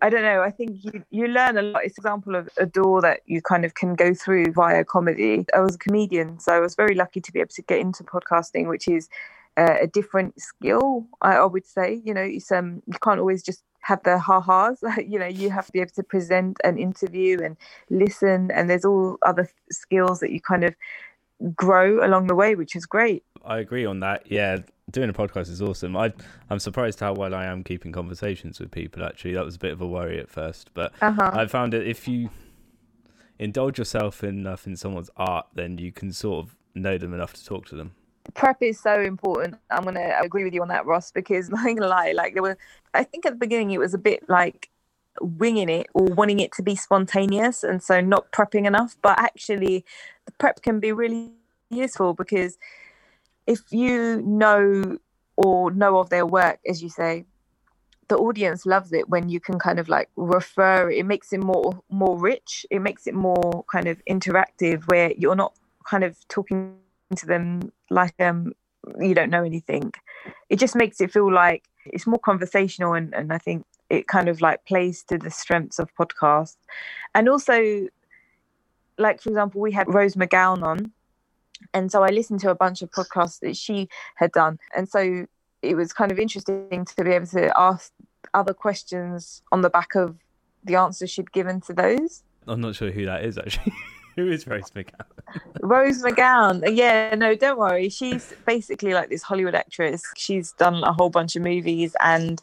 i 0.00 0.10
don't 0.10 0.22
know. 0.22 0.42
I 0.42 0.50
think 0.50 0.84
you, 0.84 1.04
you 1.10 1.28
learn 1.28 1.56
a 1.58 1.62
lot. 1.62 1.84
It's 1.84 1.96
an 1.98 2.02
example 2.02 2.34
of 2.34 2.48
a 2.56 2.66
door 2.66 3.00
that 3.02 3.20
you 3.26 3.40
kind 3.40 3.64
of 3.64 3.74
can 3.74 3.94
go 3.94 4.14
through 4.14 4.52
via 4.52 4.84
comedy. 4.84 5.46
I 5.54 5.60
was 5.60 5.76
a 5.76 5.78
comedian 5.78 6.38
so 6.40 6.52
i 6.52 6.60
was 6.60 6.74
very 6.74 6.94
lucky 6.94 7.20
to 7.20 7.32
be 7.32 7.40
able 7.40 7.54
to 7.54 7.62
get 7.62 7.78
into 7.78 8.04
podcasting 8.04 8.68
which 8.68 8.88
is 8.88 9.08
uh, 9.56 9.76
a 9.82 9.86
different 9.86 10.40
skill 10.40 11.06
I, 11.20 11.36
I 11.36 11.44
would 11.44 11.66
say 11.66 12.00
you 12.04 12.14
know 12.14 12.22
it's 12.22 12.50
um 12.50 12.82
you 12.86 12.98
can't 13.02 13.20
always 13.20 13.42
just 13.42 13.62
have 13.80 14.02
the 14.04 14.18
ha-has 14.18 14.82
you 15.06 15.18
know 15.18 15.26
you 15.26 15.50
have 15.50 15.66
to 15.66 15.72
be 15.72 15.80
able 15.80 15.90
to 15.92 16.02
present 16.02 16.58
an 16.64 16.78
interview 16.78 17.40
and 17.42 17.56
listen 17.90 18.50
and 18.50 18.70
there's 18.70 18.84
all 18.84 19.18
other 19.22 19.50
skills 19.70 20.20
that 20.20 20.30
you 20.30 20.40
kind 20.40 20.64
of 20.64 20.74
grow 21.54 22.04
along 22.06 22.28
the 22.28 22.34
way 22.34 22.54
which 22.54 22.76
is 22.76 22.86
great 22.86 23.24
I 23.44 23.58
agree 23.58 23.84
on 23.84 24.00
that. 24.00 24.30
Yeah, 24.30 24.58
doing 24.90 25.10
a 25.10 25.12
podcast 25.12 25.50
is 25.50 25.62
awesome. 25.62 25.96
I 25.96 26.12
I'm 26.50 26.58
surprised 26.58 27.00
how 27.00 27.14
well 27.14 27.34
I 27.34 27.46
am 27.46 27.64
keeping 27.64 27.92
conversations 27.92 28.60
with 28.60 28.70
people. 28.70 29.04
Actually, 29.04 29.34
that 29.34 29.44
was 29.44 29.56
a 29.56 29.58
bit 29.58 29.72
of 29.72 29.80
a 29.80 29.86
worry 29.86 30.18
at 30.18 30.30
first, 30.30 30.70
but 30.74 30.92
uh-huh. 31.00 31.30
I 31.32 31.46
found 31.46 31.72
that 31.72 31.86
if 31.86 32.06
you 32.06 32.30
indulge 33.38 33.78
yourself 33.78 34.22
enough 34.22 34.66
in 34.66 34.76
someone's 34.76 35.10
art, 35.16 35.46
then 35.54 35.78
you 35.78 35.92
can 35.92 36.12
sort 36.12 36.46
of 36.46 36.56
know 36.74 36.98
them 36.98 37.12
enough 37.12 37.32
to 37.34 37.44
talk 37.44 37.66
to 37.66 37.76
them. 37.76 37.94
Prep 38.34 38.62
is 38.62 38.80
so 38.80 39.00
important. 39.00 39.56
I'm 39.70 39.84
gonna 39.84 40.14
agree 40.22 40.44
with 40.44 40.54
you 40.54 40.62
on 40.62 40.68
that 40.68 40.86
ross 40.86 41.10
because 41.10 41.50
not 41.50 41.64
gonna 41.64 41.86
lie 41.86 42.12
like 42.12 42.34
there 42.34 42.42
were 42.42 42.58
i 42.94 43.04
think 43.04 43.26
at 43.26 43.32
the 43.32 43.38
beginning 43.38 43.70
it 43.70 43.78
was 43.78 43.94
a 43.94 43.98
bit 43.98 44.28
like 44.28 44.68
winging 45.20 45.68
it 45.68 45.86
or 45.94 46.06
wanting 46.06 46.40
it 46.40 46.52
to 46.52 46.62
be 46.62 46.74
spontaneous 46.74 47.62
and 47.62 47.82
so 47.82 48.00
not 48.00 48.30
prepping 48.32 48.66
enough 48.66 48.96
but 49.02 49.18
actually 49.18 49.84
the 50.26 50.32
prep 50.32 50.62
can 50.62 50.80
be 50.80 50.90
really 50.90 51.30
useful 51.70 52.14
because 52.14 52.56
if 53.46 53.60
you 53.70 54.22
know 54.22 54.98
or 55.36 55.70
know 55.70 55.98
of 55.98 56.08
their 56.08 56.26
work 56.26 56.58
as 56.66 56.82
you 56.82 56.88
say 56.88 57.24
the 58.12 58.18
audience 58.18 58.66
loves 58.66 58.92
it 58.92 59.08
when 59.08 59.30
you 59.30 59.40
can 59.40 59.58
kind 59.58 59.78
of 59.78 59.88
like 59.88 60.10
refer 60.16 60.90
it 60.90 61.06
makes 61.06 61.32
it 61.32 61.42
more 61.42 61.80
more 61.88 62.18
rich. 62.18 62.66
It 62.70 62.80
makes 62.80 63.06
it 63.06 63.14
more 63.14 63.64
kind 63.72 63.86
of 63.88 64.02
interactive 64.08 64.82
where 64.90 65.12
you're 65.16 65.34
not 65.34 65.54
kind 65.86 66.04
of 66.04 66.16
talking 66.28 66.76
to 67.16 67.26
them 67.26 67.72
like 67.90 68.14
um 68.20 68.52
you 69.00 69.14
don't 69.14 69.30
know 69.30 69.44
anything. 69.44 69.92
It 70.48 70.58
just 70.58 70.74
makes 70.74 71.00
it 71.00 71.12
feel 71.12 71.32
like 71.32 71.64
it's 71.86 72.06
more 72.06 72.18
conversational 72.18 72.94
and, 72.94 73.14
and 73.14 73.32
i 73.32 73.38
think 73.38 73.64
it 73.90 74.08
kind 74.08 74.28
of 74.28 74.40
like 74.40 74.64
plays 74.64 75.02
to 75.04 75.18
the 75.18 75.30
strengths 75.30 75.78
of 75.78 75.94
podcasts. 75.94 76.56
And 77.14 77.28
also 77.28 77.88
like 78.98 79.20
for 79.20 79.30
example 79.30 79.60
we 79.60 79.72
had 79.72 79.92
rose 79.92 80.14
mcgowan 80.14 80.62
on 80.62 80.92
and 81.72 81.90
so 81.90 82.02
i 82.02 82.08
listened 82.08 82.40
to 82.40 82.50
a 82.50 82.54
bunch 82.54 82.82
of 82.82 82.90
podcasts 82.90 83.40
that 83.40 83.56
she 83.56 83.88
had 84.16 84.32
done. 84.32 84.58
And 84.76 84.88
so 84.88 85.26
it 85.62 85.76
was 85.76 85.92
kind 85.92 86.10
of 86.10 86.18
interesting 86.18 86.84
to 86.84 87.04
be 87.04 87.10
able 87.10 87.26
to 87.28 87.52
ask 87.58 87.92
other 88.34 88.54
questions 88.54 89.42
on 89.52 89.60
the 89.60 89.70
back 89.70 89.94
of 89.94 90.16
the 90.64 90.76
answers 90.76 91.10
she'd 91.10 91.32
given 91.32 91.60
to 91.62 91.72
those. 91.72 92.22
I'm 92.46 92.60
not 92.60 92.74
sure 92.74 92.90
who 92.90 93.04
that 93.06 93.24
is 93.24 93.38
actually. 93.38 93.72
Who 94.16 94.30
is 94.30 94.46
Rose 94.46 94.70
McGowan? 94.70 95.06
Rose 95.62 96.02
McGowan. 96.02 96.76
Yeah, 96.76 97.14
no, 97.14 97.34
don't 97.34 97.58
worry. 97.58 97.88
She's 97.88 98.34
basically 98.46 98.92
like 98.92 99.08
this 99.08 99.22
Hollywood 99.22 99.54
actress. 99.54 100.02
She's 100.16 100.52
done 100.52 100.82
a 100.84 100.92
whole 100.92 101.10
bunch 101.10 101.36
of 101.36 101.42
movies 101.42 101.94
and 102.00 102.40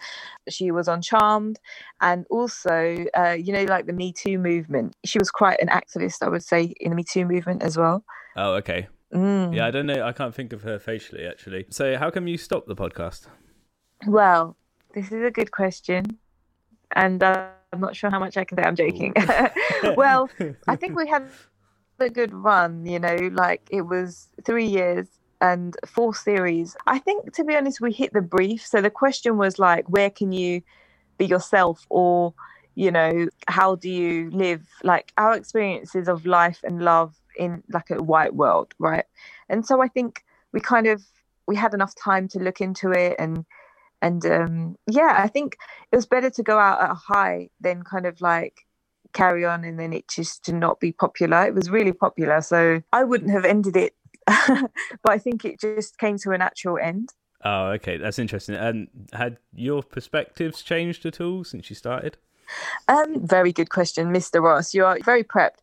she 0.49 0.71
was 0.71 0.88
on 0.88 1.01
Charmed. 1.01 1.60
And 2.01 2.25
also, 2.29 3.05
uh, 3.15 3.38
you 3.39 3.53
know, 3.53 3.63
like 3.65 3.86
the 3.86 3.93
Me 3.93 4.12
Too 4.13 4.39
movement. 4.39 4.95
She 5.05 5.19
was 5.19 5.29
quite 5.29 5.60
an 5.62 5.67
activist, 5.67 6.23
I 6.23 6.29
would 6.29 6.43
say, 6.43 6.73
in 6.79 6.89
the 6.89 6.95
Me 6.95 7.03
Too 7.03 7.25
movement 7.25 7.62
as 7.62 7.77
well. 7.77 8.03
Oh, 8.36 8.53
okay. 8.53 8.88
Mm. 9.13 9.55
Yeah, 9.55 9.67
I 9.67 9.71
don't 9.71 9.86
know. 9.86 10.05
I 10.05 10.12
can't 10.12 10.34
think 10.34 10.53
of 10.53 10.63
her 10.63 10.79
facially, 10.79 11.25
actually. 11.25 11.65
So, 11.69 11.97
how 11.97 12.10
come 12.10 12.27
you 12.27 12.38
stopped 12.38 12.67
the 12.67 12.75
podcast? 12.75 13.27
Well, 14.08 14.55
this 14.93 15.12
is 15.12 15.23
a 15.23 15.32
good 15.32 15.51
question. 15.51 16.19
And 16.95 17.21
uh, 17.21 17.49
I'm 17.71 17.79
not 17.79 17.95
sure 17.95 18.10
how 18.10 18.19
much 18.19 18.38
I 18.38 18.43
can 18.43 18.58
say. 18.58 18.63
I'm 18.63 18.75
joking. 18.75 19.13
well, 19.95 20.29
I 20.67 20.75
think 20.75 20.95
we 20.95 21.08
had 21.08 21.29
a 22.01 22.09
good 22.09 22.33
run, 22.33 22.85
you 22.85 22.99
know, 22.99 23.17
like 23.33 23.67
it 23.71 23.81
was 23.81 24.29
three 24.45 24.65
years 24.65 25.07
and 25.41 25.75
four 25.85 26.13
series. 26.13 26.75
I 26.88 26.99
think, 26.99 27.33
to 27.33 27.43
be 27.43 27.55
honest, 27.55 27.81
we 27.81 27.91
hit 27.91 28.13
the 28.13 28.21
brief. 28.21 28.65
So 28.65 28.81
the 28.81 28.89
question 28.89 29.38
was 29.38 29.59
like, 29.59 29.88
where 29.89 30.09
can 30.09 30.31
you 30.31 30.62
be 31.17 31.25
yourself? 31.25 31.85
Or, 31.89 32.33
you 32.75 32.91
know, 32.91 33.27
how 33.47 33.75
do 33.75 33.89
you 33.89 34.29
live? 34.31 34.67
Like 34.83 35.13
our 35.17 35.35
experiences 35.35 36.07
of 36.07 36.25
life 36.25 36.59
and 36.63 36.81
love 36.81 37.15
in 37.38 37.63
like 37.69 37.89
a 37.89 38.03
white 38.03 38.35
world, 38.35 38.73
right? 38.79 39.05
And 39.47 39.65
so 39.65 39.81
I 39.81 39.88
think 39.88 40.23
we 40.51 40.59
kind 40.59 40.88
of 40.88 41.03
we 41.47 41.55
had 41.55 41.73
enough 41.73 41.95
time 41.95 42.27
to 42.29 42.39
look 42.39 42.62
into 42.62 42.91
it 42.91 43.15
and 43.17 43.45
and 44.01 44.25
um 44.25 44.75
yeah 44.88 45.15
i 45.17 45.27
think 45.27 45.57
it 45.91 45.95
was 45.95 46.05
better 46.05 46.29
to 46.29 46.43
go 46.43 46.57
out 46.57 46.81
at 46.81 46.91
a 46.91 46.93
high 46.93 47.49
than 47.59 47.83
kind 47.83 48.05
of 48.05 48.21
like 48.21 48.65
carry 49.13 49.45
on 49.45 49.63
and 49.63 49.80
then 49.80 49.93
it 49.93 50.08
just 50.08 50.43
to 50.45 50.54
not 50.54 50.80
be 50.80 50.91
popular 50.91 51.45
it 51.45 51.54
was 51.54 51.69
really 51.69 51.93
popular 51.93 52.41
so 52.41 52.82
i 52.93 53.04
wouldn't 53.04 53.32
have 53.32 53.45
ended 53.45 53.76
it 53.76 53.95
but 54.28 55.12
i 55.12 55.17
think 55.17 55.45
it 55.45 55.60
just 55.60 55.98
came 55.98 56.17
to 56.17 56.32
a 56.32 56.38
natural 56.38 56.78
end 56.78 57.13
Oh, 57.41 57.67
okay. 57.67 57.95
That's 57.95 58.19
interesting. 58.19 58.56
And 58.56 58.89
had 59.13 59.38
your 59.56 59.82
perspectives 59.82 60.62
changed 60.62 61.06
at 61.06 61.22
all 61.22 61.45
since 61.45 61.69
you 61.69 61.76
started? 61.76 62.17
um 62.88 63.28
very 63.28 63.54
good 63.54 63.69
question 63.69 64.12
mr 64.12 64.41
ross 64.41 64.74
you 64.74 64.84
are 64.84 64.98
very 65.06 65.24
prepped 65.24 65.60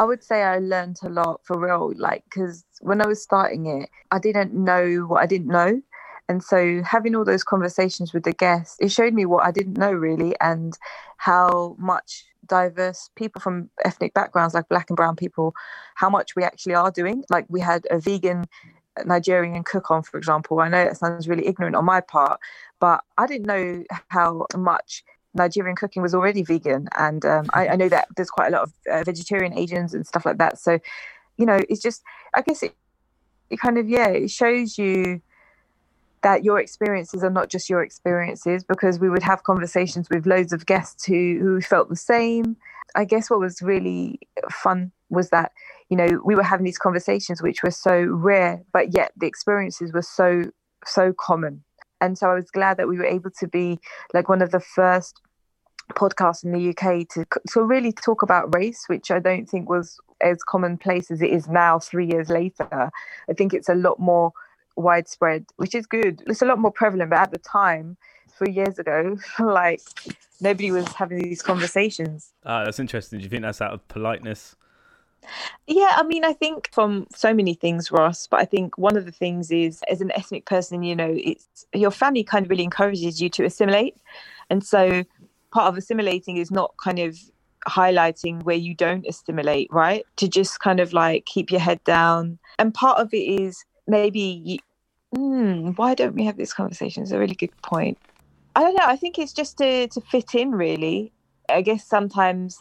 i 0.00 0.04
would 0.04 0.24
say 0.24 0.42
i 0.42 0.58
learned 0.58 0.98
a 1.04 1.08
lot 1.08 1.40
for 1.44 1.56
real 1.56 1.92
like 1.96 2.24
because 2.24 2.64
when 2.80 3.00
i 3.00 3.06
was 3.06 3.22
starting 3.22 3.66
it 3.66 3.88
i 4.10 4.18
didn't 4.18 4.52
know 4.52 5.06
what 5.06 5.22
i 5.22 5.26
didn't 5.26 5.46
know 5.46 5.80
and 6.28 6.42
so 6.42 6.82
having 6.82 7.14
all 7.14 7.24
those 7.24 7.44
conversations 7.44 8.12
with 8.12 8.24
the 8.24 8.32
guests, 8.32 8.76
it 8.80 8.90
showed 8.90 9.14
me 9.14 9.26
what 9.26 9.46
I 9.46 9.52
didn't 9.52 9.78
know 9.78 9.92
really 9.92 10.34
and 10.40 10.76
how 11.18 11.76
much 11.78 12.24
diverse 12.46 13.10
people 13.16 13.40
from 13.40 13.70
ethnic 13.84 14.14
backgrounds 14.14 14.54
like 14.54 14.68
black 14.68 14.90
and 14.90 14.96
brown 14.96 15.16
people, 15.16 15.54
how 15.94 16.08
much 16.08 16.36
we 16.36 16.42
actually 16.42 16.74
are 16.74 16.90
doing. 16.90 17.24
Like 17.30 17.46
we 17.48 17.60
had 17.60 17.86
a 17.90 17.98
vegan 17.98 18.46
Nigerian 19.04 19.62
cook 19.62 19.90
on, 19.90 20.02
for 20.02 20.16
example. 20.16 20.60
I 20.60 20.68
know 20.68 20.84
that 20.84 20.96
sounds 20.96 21.28
really 21.28 21.46
ignorant 21.46 21.76
on 21.76 21.84
my 21.84 22.00
part, 22.00 22.40
but 22.80 23.02
I 23.18 23.26
didn't 23.26 23.46
know 23.46 23.84
how 24.08 24.46
much 24.56 25.04
Nigerian 25.34 25.76
cooking 25.76 26.02
was 26.02 26.14
already 26.14 26.42
vegan. 26.42 26.88
And 26.96 27.24
um, 27.24 27.46
I, 27.52 27.68
I, 27.68 27.76
know 27.76 27.88
that 27.88 28.08
there's 28.16 28.30
quite 28.30 28.48
a 28.48 28.50
lot 28.50 28.62
of 28.62 28.72
uh, 28.90 29.04
vegetarian 29.04 29.56
Asians 29.56 29.92
and 29.92 30.06
stuff 30.06 30.24
like 30.24 30.38
that. 30.38 30.58
So, 30.58 30.78
you 31.36 31.44
know, 31.44 31.60
it's 31.68 31.82
just, 31.82 32.02
I 32.34 32.42
guess 32.42 32.62
it, 32.62 32.74
it 33.50 33.60
kind 33.60 33.78
of, 33.78 33.88
yeah, 33.88 34.08
it 34.08 34.30
shows 34.30 34.78
you 34.78 35.20
that 36.22 36.44
your 36.44 36.58
experiences 36.58 37.22
are 37.22 37.30
not 37.30 37.48
just 37.48 37.68
your 37.68 37.82
experiences 37.82 38.64
because 38.64 38.98
we 38.98 39.10
would 39.10 39.22
have 39.22 39.42
conversations 39.44 40.08
with 40.10 40.26
loads 40.26 40.52
of 40.52 40.66
guests 40.66 41.04
who 41.04 41.38
who 41.40 41.60
felt 41.60 41.88
the 41.88 41.96
same. 41.96 42.56
I 42.94 43.04
guess 43.04 43.30
what 43.30 43.40
was 43.40 43.62
really 43.62 44.20
fun 44.50 44.92
was 45.10 45.30
that 45.30 45.52
you 45.88 45.96
know 45.96 46.20
we 46.24 46.34
were 46.34 46.42
having 46.42 46.64
these 46.64 46.78
conversations 46.78 47.42
which 47.42 47.62
were 47.62 47.70
so 47.70 48.04
rare 48.04 48.62
but 48.72 48.94
yet 48.94 49.12
the 49.16 49.26
experiences 49.26 49.92
were 49.92 50.02
so 50.02 50.44
so 50.84 51.12
common. 51.12 51.62
And 52.00 52.18
so 52.18 52.30
i 52.30 52.34
was 52.34 52.50
glad 52.50 52.76
that 52.76 52.88
we 52.88 52.98
were 52.98 53.06
able 53.06 53.30
to 53.38 53.48
be 53.48 53.78
like 54.12 54.28
one 54.28 54.42
of 54.42 54.50
the 54.50 54.60
first 54.60 55.20
podcasts 55.92 56.44
in 56.44 56.52
the 56.52 56.70
uk 56.70 57.08
to 57.10 57.24
to 57.52 57.62
really 57.62 57.92
talk 57.92 58.22
about 58.22 58.52
race 58.52 58.84
which 58.88 59.12
i 59.12 59.20
don't 59.20 59.48
think 59.48 59.70
was 59.70 60.00
as 60.20 60.42
commonplace 60.42 61.10
as 61.10 61.22
it 61.22 61.30
is 61.30 61.48
now 61.48 61.78
3 61.78 62.06
years 62.06 62.28
later. 62.28 62.90
I 63.28 63.32
think 63.36 63.52
it's 63.52 63.68
a 63.68 63.74
lot 63.74 63.98
more 63.98 64.32
widespread, 64.76 65.46
which 65.56 65.74
is 65.74 65.86
good. 65.86 66.22
It's 66.26 66.42
a 66.42 66.46
lot 66.46 66.58
more 66.58 66.70
prevalent, 66.70 67.10
but 67.10 67.18
at 67.18 67.30
the 67.30 67.38
time, 67.38 67.96
three 68.38 68.52
years 68.52 68.78
ago, 68.78 69.16
like 69.38 69.80
nobody 70.40 70.70
was 70.70 70.86
having 70.88 71.18
these 71.18 71.42
conversations. 71.42 72.32
Ah, 72.44 72.64
that's 72.64 72.78
interesting. 72.78 73.18
Do 73.18 73.24
you 73.24 73.30
think 73.30 73.42
that's 73.42 73.60
out 73.60 73.72
of 73.72 73.86
politeness? 73.88 74.56
Yeah, 75.66 75.94
I 75.96 76.04
mean, 76.04 76.24
I 76.24 76.32
think 76.32 76.70
from 76.72 77.06
so 77.14 77.34
many 77.34 77.54
things, 77.54 77.90
Ross, 77.90 78.28
but 78.28 78.40
I 78.40 78.44
think 78.44 78.78
one 78.78 78.96
of 78.96 79.06
the 79.06 79.12
things 79.12 79.50
is 79.50 79.82
as 79.90 80.00
an 80.00 80.12
ethnic 80.12 80.46
person, 80.46 80.84
you 80.84 80.94
know, 80.94 81.12
it's 81.16 81.66
your 81.72 81.90
family 81.90 82.22
kind 82.22 82.46
of 82.46 82.50
really 82.50 82.62
encourages 82.62 83.20
you 83.20 83.28
to 83.30 83.44
assimilate. 83.44 83.96
And 84.50 84.64
so 84.64 85.04
part 85.50 85.68
of 85.68 85.76
assimilating 85.76 86.36
is 86.36 86.52
not 86.52 86.74
kind 86.76 87.00
of 87.00 87.18
highlighting 87.66 88.44
where 88.44 88.56
you 88.56 88.74
don't 88.74 89.04
assimilate, 89.06 89.68
right? 89.72 90.04
To 90.16 90.28
just 90.28 90.60
kind 90.60 90.78
of 90.78 90.92
like 90.92 91.26
keep 91.26 91.50
your 91.50 91.60
head 91.60 91.82
down. 91.82 92.38
And 92.60 92.72
part 92.72 92.98
of 92.98 93.12
it 93.12 93.16
is 93.16 93.64
maybe 93.86 94.60
mm, 95.14 95.76
why 95.76 95.94
don't 95.94 96.14
we 96.14 96.24
have 96.24 96.36
this 96.36 96.52
conversation? 96.52 97.02
It's 97.02 97.12
a 97.12 97.18
really 97.18 97.34
good 97.34 97.56
point. 97.62 97.98
I 98.54 98.62
don't 98.62 98.74
know. 98.74 98.86
I 98.86 98.96
think 98.96 99.18
it's 99.18 99.32
just 99.32 99.58
to 99.58 99.88
to 99.88 100.00
fit 100.00 100.34
in, 100.34 100.52
really. 100.52 101.12
I 101.48 101.62
guess 101.62 101.86
sometimes 101.86 102.58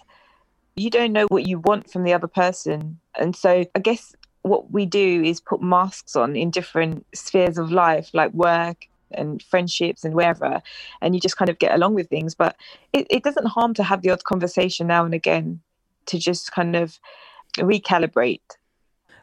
you 0.75 0.89
don't 0.89 1.13
know 1.13 1.25
what 1.29 1.47
you 1.47 1.59
want 1.59 1.89
from 1.89 2.03
the 2.03 2.13
other 2.13 2.27
person, 2.27 2.99
and 3.17 3.35
so 3.35 3.65
I 3.75 3.79
guess 3.79 4.15
what 4.41 4.71
we 4.71 4.85
do 4.85 5.23
is 5.23 5.39
put 5.41 5.61
masks 5.61 6.15
on 6.15 6.35
in 6.35 6.51
different 6.51 7.05
spheres 7.15 7.57
of 7.57 7.71
life, 7.71 8.11
like 8.13 8.31
work 8.33 8.87
and 9.11 9.41
friendships 9.41 10.03
and 10.03 10.13
wherever, 10.13 10.61
and 11.01 11.15
you 11.15 11.21
just 11.21 11.37
kind 11.37 11.49
of 11.49 11.57
get 11.57 11.73
along 11.73 11.95
with 11.95 12.09
things. 12.09 12.35
But 12.35 12.55
it, 12.93 13.07
it 13.09 13.23
doesn't 13.23 13.47
harm 13.47 13.73
to 13.75 13.83
have 13.83 14.01
the 14.01 14.11
odd 14.11 14.23
conversation 14.23 14.87
now 14.87 15.05
and 15.05 15.13
again 15.13 15.61
to 16.07 16.19
just 16.19 16.51
kind 16.51 16.75
of 16.75 16.99
recalibrate 17.57 18.57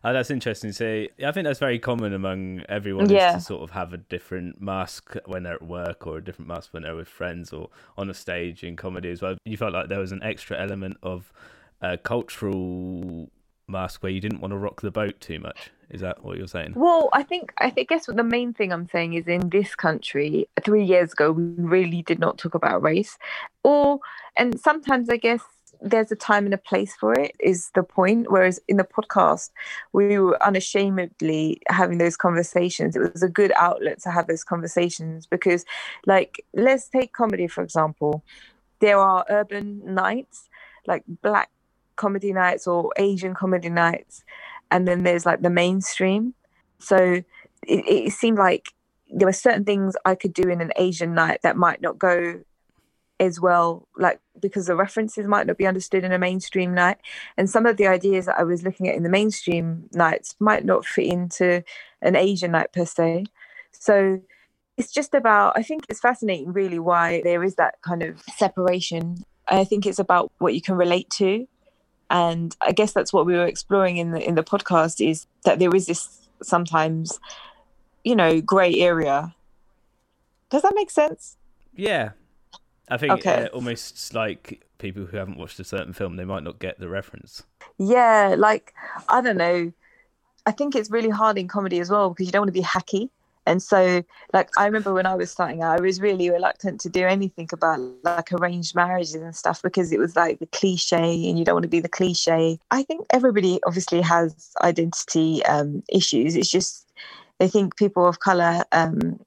Oh, 0.04 0.12
that's 0.12 0.30
interesting. 0.30 0.72
So 0.72 1.06
I 1.24 1.30
think 1.32 1.44
that's 1.44 1.60
very 1.60 1.78
common 1.78 2.12
among 2.12 2.62
everyone 2.68 3.08
Yeah. 3.08 3.28
is 3.28 3.34
to 3.34 3.40
sort 3.40 3.62
of 3.62 3.70
have 3.70 3.92
a 3.92 3.98
different 3.98 4.60
mask 4.60 5.14
when 5.26 5.44
they're 5.44 5.54
at 5.54 5.62
work 5.62 6.06
or 6.06 6.18
a 6.18 6.24
different 6.24 6.48
mask 6.48 6.72
when 6.74 6.82
they're 6.82 6.96
with 6.96 7.08
friends 7.08 7.52
or 7.52 7.70
on 7.96 8.10
a 8.10 8.14
stage 8.14 8.64
in 8.64 8.74
comedy 8.76 9.10
as 9.10 9.22
well. 9.22 9.36
You 9.44 9.56
felt 9.56 9.72
like 9.72 9.88
there 9.88 10.00
was 10.00 10.10
an 10.12 10.22
extra 10.22 10.60
element 10.60 10.96
of 11.02 11.32
uh, 11.80 11.96
cultural 12.02 13.30
mask 13.68 14.02
where 14.02 14.10
you 14.10 14.20
didn't 14.20 14.40
want 14.40 14.52
to 14.52 14.58
rock 14.58 14.80
the 14.80 14.90
boat 14.90 15.20
too 15.20 15.38
much. 15.38 15.70
Is 15.88 16.00
that 16.00 16.24
what 16.24 16.36
you're 16.36 16.48
saying? 16.48 16.72
Well, 16.74 17.08
I 17.12 17.22
think 17.22 17.52
I 17.58 17.70
think 17.70 17.88
guess 17.90 18.08
what 18.08 18.16
the 18.16 18.24
main 18.24 18.52
thing 18.54 18.72
I'm 18.72 18.88
saying 18.88 19.14
is 19.14 19.28
in 19.28 19.50
this 19.50 19.74
country, 19.74 20.48
three 20.62 20.84
years 20.84 21.12
ago 21.12 21.30
we 21.32 21.44
really 21.56 22.02
did 22.02 22.18
not 22.18 22.38
talk 22.38 22.54
about 22.54 22.82
race, 22.82 23.18
or 23.62 24.00
and 24.36 24.58
sometimes 24.58 25.08
I 25.10 25.16
guess 25.16 25.42
there's 25.82 26.12
a 26.12 26.16
time 26.16 26.44
and 26.44 26.54
a 26.54 26.58
place 26.58 26.94
for 26.94 27.12
it 27.12 27.34
is 27.40 27.70
the 27.74 27.82
point. 27.82 28.30
Whereas 28.30 28.60
in 28.68 28.76
the 28.76 28.84
podcast, 28.84 29.50
we 29.92 30.18
were 30.18 30.42
unashamedly 30.42 31.60
having 31.68 31.98
those 31.98 32.16
conversations. 32.16 32.96
It 32.96 33.12
was 33.12 33.22
a 33.22 33.28
good 33.28 33.52
outlet 33.56 34.00
to 34.02 34.10
have 34.10 34.26
those 34.26 34.44
conversations 34.44 35.26
because, 35.26 35.64
like, 36.06 36.44
let's 36.54 36.88
take 36.88 37.12
comedy 37.12 37.46
for 37.46 37.62
example. 37.62 38.24
There 38.80 38.98
are 38.98 39.24
urban 39.28 39.82
nights 39.84 40.48
like 40.86 41.04
black 41.06 41.50
comedy 41.96 42.32
nights 42.32 42.66
or 42.66 42.92
Asian 42.96 43.34
comedy 43.34 43.68
nights, 43.68 44.24
and 44.70 44.86
then 44.86 45.02
there's 45.02 45.26
like 45.26 45.42
the 45.42 45.50
mainstream. 45.50 46.34
So 46.78 46.96
it, 46.96 47.24
it 47.66 48.12
seemed 48.12 48.38
like 48.38 48.72
there 49.10 49.28
were 49.28 49.32
certain 49.32 49.64
things 49.64 49.94
I 50.04 50.14
could 50.14 50.32
do 50.32 50.48
in 50.48 50.60
an 50.60 50.72
Asian 50.76 51.14
night 51.14 51.40
that 51.42 51.56
might 51.56 51.80
not 51.80 51.98
go 51.98 52.40
as 53.26 53.40
well, 53.40 53.88
like 53.96 54.20
because 54.40 54.66
the 54.66 54.76
references 54.76 55.26
might 55.26 55.46
not 55.46 55.56
be 55.56 55.66
understood 55.66 56.04
in 56.04 56.12
a 56.12 56.18
mainstream 56.18 56.74
night. 56.74 56.98
And 57.36 57.48
some 57.48 57.66
of 57.66 57.76
the 57.76 57.86
ideas 57.86 58.26
that 58.26 58.38
I 58.38 58.42
was 58.42 58.62
looking 58.62 58.88
at 58.88 58.96
in 58.96 59.02
the 59.02 59.08
mainstream 59.08 59.88
nights 59.92 60.34
might 60.40 60.64
not 60.64 60.84
fit 60.84 61.06
into 61.06 61.62
an 62.00 62.16
Asian 62.16 62.52
night 62.52 62.72
per 62.72 62.84
se. 62.84 63.26
So 63.70 64.20
it's 64.76 64.92
just 64.92 65.14
about, 65.14 65.52
I 65.56 65.62
think 65.62 65.84
it's 65.88 66.00
fascinating 66.00 66.52
really 66.52 66.78
why 66.78 67.22
there 67.22 67.44
is 67.44 67.54
that 67.56 67.80
kind 67.82 68.02
of 68.02 68.20
separation. 68.36 69.24
I 69.48 69.64
think 69.64 69.86
it's 69.86 69.98
about 69.98 70.32
what 70.38 70.54
you 70.54 70.60
can 70.60 70.76
relate 70.76 71.08
to. 71.10 71.46
And 72.10 72.54
I 72.60 72.72
guess 72.72 72.92
that's 72.92 73.12
what 73.12 73.26
we 73.26 73.34
were 73.34 73.46
exploring 73.46 73.96
in 73.96 74.10
the 74.10 74.20
in 74.20 74.34
the 74.34 74.44
podcast 74.44 75.06
is 75.06 75.26
that 75.44 75.58
there 75.58 75.74
is 75.74 75.86
this 75.86 76.28
sometimes, 76.42 77.18
you 78.04 78.16
know, 78.16 78.40
grey 78.40 78.74
area. 78.80 79.34
Does 80.50 80.62
that 80.62 80.74
make 80.74 80.90
sense? 80.90 81.36
Yeah. 81.74 82.10
I 82.92 82.96
think 82.98 83.26
Okay. 83.26 83.44
uh, 83.46 83.46
almost 83.48 84.14
like 84.14 84.64
people 84.78 85.06
who 85.06 85.16
haven't 85.16 85.38
watched 85.38 85.58
a 85.60 85.64
certain 85.64 85.92
film, 85.92 86.16
they 86.16 86.24
might 86.24 86.42
not 86.42 86.58
get 86.58 86.78
the 86.78 86.88
reference. 86.88 87.42
Yeah, 87.78 88.34
like 88.38 88.74
I 89.08 89.20
don't 89.20 89.36
know. 89.36 89.72
I 90.46 90.52
think 90.52 90.74
it's 90.76 90.90
really 90.90 91.10
hard 91.10 91.38
in 91.38 91.48
comedy 91.48 91.80
as 91.80 91.90
well 91.90 92.10
because 92.10 92.26
you 92.26 92.32
don't 92.32 92.42
want 92.42 92.54
to 92.54 92.60
be 92.60 92.66
hacky 92.66 93.10
And 93.46 93.62
so, 93.62 94.02
like, 94.32 94.50
I 94.56 94.66
remember 94.66 94.92
when 94.94 95.06
I 95.06 95.14
was 95.16 95.30
starting 95.30 95.62
out, 95.62 95.78
I 95.78 95.82
was 95.82 96.00
really 96.00 96.30
reluctant 96.30 96.80
to 96.82 96.88
do 96.90 97.06
anything 97.06 97.48
about 97.52 97.80
like 98.04 98.32
arranged 98.32 98.74
marriages 98.74 99.14
and 99.16 99.34
stuff 99.36 99.62
because 99.62 99.92
it 99.92 99.98
was 99.98 100.16
like 100.16 100.38
the 100.40 100.46
cliche 100.46 101.28
and 101.28 101.38
you 101.38 101.44
don't 101.44 101.56
want 101.56 101.64
to 101.64 101.68
be 101.68 101.80
the 101.80 101.88
cliche. 101.88 102.58
I 102.70 102.82
think 102.84 103.06
everybody 103.12 103.60
obviously 103.66 104.00
has 104.02 104.52
identity 104.62 105.44
um, 105.46 105.82
issues. 105.88 106.36
It's 106.36 106.50
just, 106.50 106.86
I 107.40 107.48
think 107.48 107.76
people 107.76 108.06
of 108.06 108.20
color 108.20 108.64
um, 108.72 109.20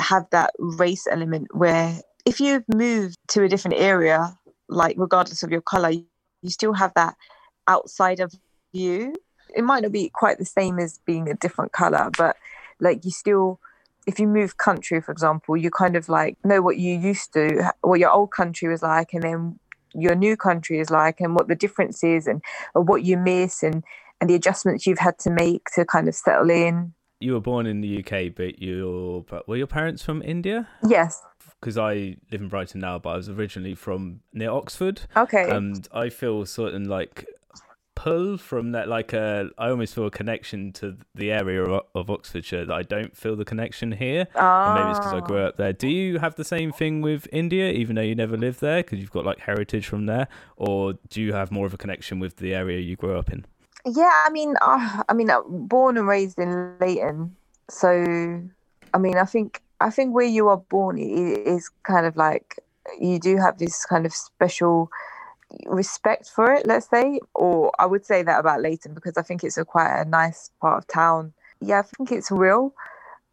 have 0.00 0.28
that 0.30 0.52
race 0.58 1.06
element 1.10 1.48
where 1.54 2.00
if 2.24 2.40
you've 2.40 2.64
moved 2.68 3.16
to 3.28 3.42
a 3.42 3.48
different 3.48 3.78
area, 3.78 4.36
like 4.68 4.96
regardless 4.98 5.42
of 5.42 5.50
your 5.50 5.60
color, 5.60 5.90
you 5.90 6.50
still 6.50 6.72
have 6.72 6.92
that 6.94 7.16
outside 7.66 8.20
of 8.20 8.32
you. 8.72 9.14
It 9.54 9.62
might 9.62 9.82
not 9.82 9.92
be 9.92 10.08
quite 10.08 10.38
the 10.38 10.44
same 10.44 10.78
as 10.78 11.00
being 11.06 11.28
a 11.28 11.34
different 11.34 11.72
color, 11.72 12.10
but 12.16 12.36
like 12.80 13.04
you 13.04 13.10
still, 13.10 13.60
if 14.06 14.18
you 14.18 14.26
move 14.26 14.56
country, 14.56 15.00
for 15.00 15.12
example, 15.12 15.56
you 15.56 15.70
kind 15.70 15.96
of 15.96 16.08
like 16.08 16.36
know 16.44 16.60
what 16.60 16.78
you 16.78 16.98
used 16.98 17.32
to, 17.34 17.70
what 17.82 18.00
your 18.00 18.10
old 18.10 18.30
country 18.32 18.68
was 18.68 18.82
like, 18.82 19.12
and 19.12 19.22
then 19.22 19.58
your 19.94 20.14
new 20.14 20.36
country 20.36 20.80
is 20.80 20.90
like, 20.90 21.20
and 21.20 21.34
what 21.34 21.48
the 21.48 21.54
difference 21.54 22.02
is, 22.02 22.26
and 22.26 22.42
or 22.74 22.82
what 22.82 23.04
you 23.04 23.16
miss, 23.16 23.62
and 23.62 23.84
and 24.20 24.30
the 24.30 24.34
adjustments 24.34 24.86
you've 24.86 24.98
had 24.98 25.18
to 25.18 25.30
make 25.30 25.66
to 25.74 25.84
kind 25.84 26.08
of 26.08 26.14
settle 26.14 26.50
in. 26.50 26.94
You 27.20 27.34
were 27.34 27.40
born 27.40 27.66
in 27.66 27.80
the 27.80 27.98
UK, 27.98 28.34
but 28.34 28.60
your 28.60 29.22
but 29.22 29.46
were 29.46 29.56
your 29.56 29.66
parents 29.66 30.02
from 30.02 30.20
India? 30.22 30.68
Yes. 30.86 31.22
Because 31.64 31.78
I 31.78 32.18
live 32.30 32.42
in 32.42 32.48
Brighton 32.48 32.82
now, 32.82 32.98
but 32.98 33.08
I 33.08 33.16
was 33.16 33.30
originally 33.30 33.74
from 33.74 34.20
near 34.34 34.50
Oxford, 34.50 35.00
Okay. 35.16 35.48
and 35.48 35.88
I 35.92 36.10
feel 36.10 36.44
sort 36.44 36.74
of 36.74 36.82
like 36.82 37.26
pull 37.94 38.36
from 38.36 38.72
that. 38.72 38.86
Like 38.86 39.14
a, 39.14 39.48
I 39.56 39.70
almost 39.70 39.94
feel 39.94 40.04
a 40.04 40.10
connection 40.10 40.72
to 40.74 40.98
the 41.14 41.32
area 41.32 41.64
of, 41.64 41.86
of 41.94 42.10
Oxfordshire 42.10 42.66
that 42.66 42.74
I 42.74 42.82
don't 42.82 43.16
feel 43.16 43.34
the 43.34 43.46
connection 43.46 43.92
here. 43.92 44.26
And 44.34 44.74
maybe 44.74 44.90
it's 44.90 44.98
because 44.98 45.14
I 45.14 45.20
grew 45.20 45.38
up 45.38 45.56
there. 45.56 45.72
Do 45.72 45.88
you 45.88 46.18
have 46.18 46.34
the 46.34 46.44
same 46.44 46.70
thing 46.70 47.00
with 47.00 47.26
India, 47.32 47.72
even 47.72 47.96
though 47.96 48.02
you 48.02 48.14
never 48.14 48.36
lived 48.36 48.60
there, 48.60 48.82
because 48.82 48.98
you've 48.98 49.10
got 49.10 49.24
like 49.24 49.40
heritage 49.40 49.86
from 49.86 50.04
there, 50.04 50.28
or 50.58 50.98
do 51.08 51.22
you 51.22 51.32
have 51.32 51.50
more 51.50 51.64
of 51.64 51.72
a 51.72 51.78
connection 51.78 52.18
with 52.20 52.36
the 52.36 52.54
area 52.54 52.78
you 52.78 52.94
grew 52.94 53.16
up 53.18 53.32
in? 53.32 53.46
Yeah, 53.86 54.12
I 54.26 54.28
mean, 54.28 54.54
uh, 54.60 55.02
I 55.08 55.14
mean, 55.14 55.30
uh, 55.30 55.40
born 55.48 55.96
and 55.96 56.06
raised 56.06 56.38
in 56.38 56.76
Leyton, 56.78 57.34
so 57.70 57.88
I 58.92 58.98
mean, 58.98 59.16
I 59.16 59.24
think 59.24 59.62
I 59.84 59.90
think 59.90 60.14
where 60.14 60.24
you 60.24 60.48
are 60.48 60.56
born 60.56 60.96
is 60.98 61.70
kind 61.82 62.06
of 62.06 62.16
like 62.16 62.58
you 62.98 63.18
do 63.18 63.36
have 63.36 63.58
this 63.58 63.84
kind 63.84 64.06
of 64.06 64.14
special 64.14 64.90
respect 65.66 66.30
for 66.30 66.54
it, 66.54 66.66
let's 66.66 66.88
say, 66.88 67.20
or 67.34 67.70
I 67.78 67.84
would 67.84 68.06
say 68.06 68.22
that 68.22 68.40
about 68.40 68.62
Leyton 68.62 68.94
because 68.94 69.18
I 69.18 69.22
think 69.22 69.44
it's 69.44 69.58
a 69.58 69.64
quite 69.64 70.00
a 70.00 70.06
nice 70.06 70.50
part 70.58 70.78
of 70.78 70.86
town. 70.88 71.34
Yeah, 71.60 71.80
I 71.80 71.82
think 71.82 72.12
it's 72.12 72.30
real. 72.30 72.74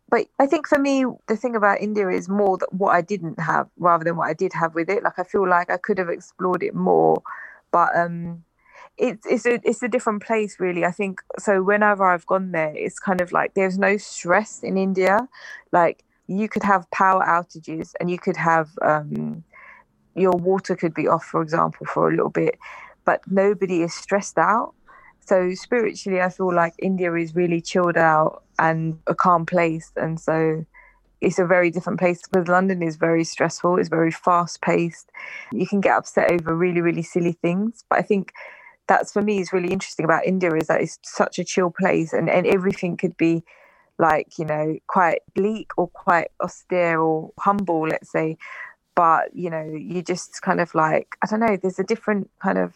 But 0.10 0.28
I 0.40 0.46
think 0.46 0.68
for 0.68 0.78
me, 0.78 1.06
the 1.28 1.38
thing 1.38 1.56
about 1.56 1.80
India 1.80 2.10
is 2.10 2.28
more 2.28 2.58
that 2.58 2.74
what 2.74 2.94
I 2.94 3.00
didn't 3.00 3.40
have 3.40 3.70
rather 3.80 4.04
than 4.04 4.18
what 4.18 4.28
I 4.28 4.34
did 4.34 4.52
have 4.52 4.76
with 4.76 4.90
it. 4.90 5.04
Like 5.04 5.18
I 5.20 5.24
feel 5.24 5.48
like 5.48 5.72
I 5.72 5.78
could 5.78 5.98
have 6.00 6.10
explored 6.10 6.64
it 6.64 6.76
more, 6.76 7.24
but 7.72 7.96
um, 7.96 8.44
it's 8.98 9.26
it's 9.26 9.46
a 9.46 9.62
it's 9.64 9.82
a 9.82 9.88
different 9.88 10.22
place 10.22 10.60
really 10.60 10.84
i 10.84 10.92
think 10.92 11.22
so 11.40 11.64
whenever 11.64 12.06
i've 12.06 12.26
gone 12.26 12.52
there 12.52 12.74
it's 12.76 13.00
kind 13.00 13.22
of 13.22 13.32
like 13.32 13.54
there's 13.54 13.78
no 13.78 13.96
stress 13.96 14.62
in 14.64 14.78
india 14.78 15.28
like 15.72 16.04
you 16.40 16.48
could 16.48 16.64
have 16.64 16.90
power 16.92 17.24
outages 17.24 17.94
and 18.00 18.10
you 18.10 18.18
could 18.18 18.38
have 18.38 18.70
um 18.82 19.44
your 20.16 20.34
water 20.34 20.76
could 20.76 20.94
be 20.94 21.08
off 21.08 21.24
for 21.24 21.42
example 21.42 21.86
for 21.86 22.10
a 22.10 22.12
little 22.12 22.30
bit 22.30 22.58
but 23.04 23.22
nobody 23.28 23.82
is 23.82 23.94
stressed 23.94 24.38
out. 24.38 24.76
So 25.26 25.54
spiritually 25.54 26.20
i 26.20 26.30
feel 26.30 26.54
like 26.54 26.74
india 26.80 27.14
is 27.14 27.36
really 27.36 27.62
chilled 27.62 27.96
out 27.96 28.44
and 28.60 29.00
a 29.08 29.16
calm 29.16 29.46
place 29.46 29.92
and 29.96 30.20
so 30.20 30.66
it's 31.22 31.40
a 31.40 31.46
very 31.46 31.70
different 31.70 32.00
place 32.00 32.22
because 32.28 32.48
london 32.48 32.82
is 32.82 32.98
very 32.98 33.24
stressful 33.24 33.78
it's 33.78 33.88
very 33.88 34.12
fast 34.12 34.62
paced 34.62 35.10
you 35.54 35.68
can 35.68 35.80
get 35.80 35.96
upset 35.96 36.32
over 36.32 36.56
really 36.56 36.82
really 36.82 37.04
silly 37.04 37.34
things 37.34 37.86
but 37.90 38.00
i 38.00 38.02
think 38.02 38.34
that's 38.88 39.14
for 39.14 39.22
me 39.22 39.40
is 39.40 39.54
really 39.54 39.72
interesting 39.72 40.04
about 40.04 40.26
India 40.26 40.54
is 40.54 40.68
that 40.68 40.82
it's 40.82 41.00
such 41.04 41.40
a 41.40 41.46
chill 41.46 41.72
place 41.72 42.12
and, 42.12 42.30
and 42.30 42.46
everything 42.46 42.98
could 42.98 43.16
be 43.16 43.42
like, 44.02 44.38
you 44.38 44.44
know, 44.46 44.78
quite 44.88 45.20
bleak 45.36 45.72
or 45.78 45.88
quite 45.88 46.32
austere 46.44 47.00
or 47.00 47.32
humble, 47.40 47.88
let's 47.88 48.12
say. 48.12 48.38
But, 48.96 49.34
you 49.34 49.50
know, 49.50 49.64
you 49.64 50.02
just 50.02 50.42
kind 50.42 50.60
of 50.60 50.76
like, 50.76 51.16
I 51.24 51.28
don't 51.28 51.40
know, 51.40 51.56
there's 51.56 51.80
a 51.80 51.84
different 51.84 52.30
kind 52.44 52.58
of 52.58 52.74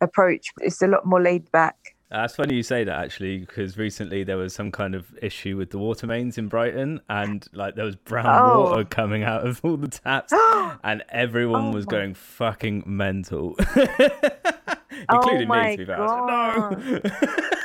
approach. 0.00 0.52
It's 0.60 0.80
a 0.82 0.86
lot 0.86 1.04
more 1.04 1.20
laid 1.20 1.50
back. 1.50 1.76
Uh, 2.10 2.22
That's 2.22 2.36
funny 2.36 2.54
you 2.54 2.62
say 2.62 2.84
that 2.84 2.98
actually, 3.04 3.38
because 3.38 3.76
recently 3.76 4.24
there 4.24 4.38
was 4.38 4.54
some 4.54 4.70
kind 4.72 4.94
of 4.94 5.06
issue 5.20 5.56
with 5.58 5.70
the 5.70 5.76
water 5.78 6.06
mains 6.06 6.38
in 6.38 6.48
Brighton, 6.48 7.00
and 7.10 7.46
like 7.52 7.74
there 7.74 7.84
was 7.84 7.96
brown 7.96 8.24
Oh. 8.26 8.60
water 8.70 8.84
coming 8.84 9.24
out 9.24 9.46
of 9.46 9.60
all 9.62 9.76
the 9.76 9.88
taps, 9.88 10.32
and 10.84 11.04
everyone 11.10 11.66
Oh 11.66 11.72
was 11.72 11.84
my- 11.86 11.90
going 11.90 12.14
fucking 12.14 12.84
mental, 12.86 13.56
Oh 15.10 15.16
including 15.16 15.40
me. 15.40 15.46
my 15.46 15.72
To 15.72 15.76
be 15.78 15.84
fair, 15.84 16.00
I 16.00 16.68
was 16.70 16.92
like, 17.02 17.04
no. 17.04 17.50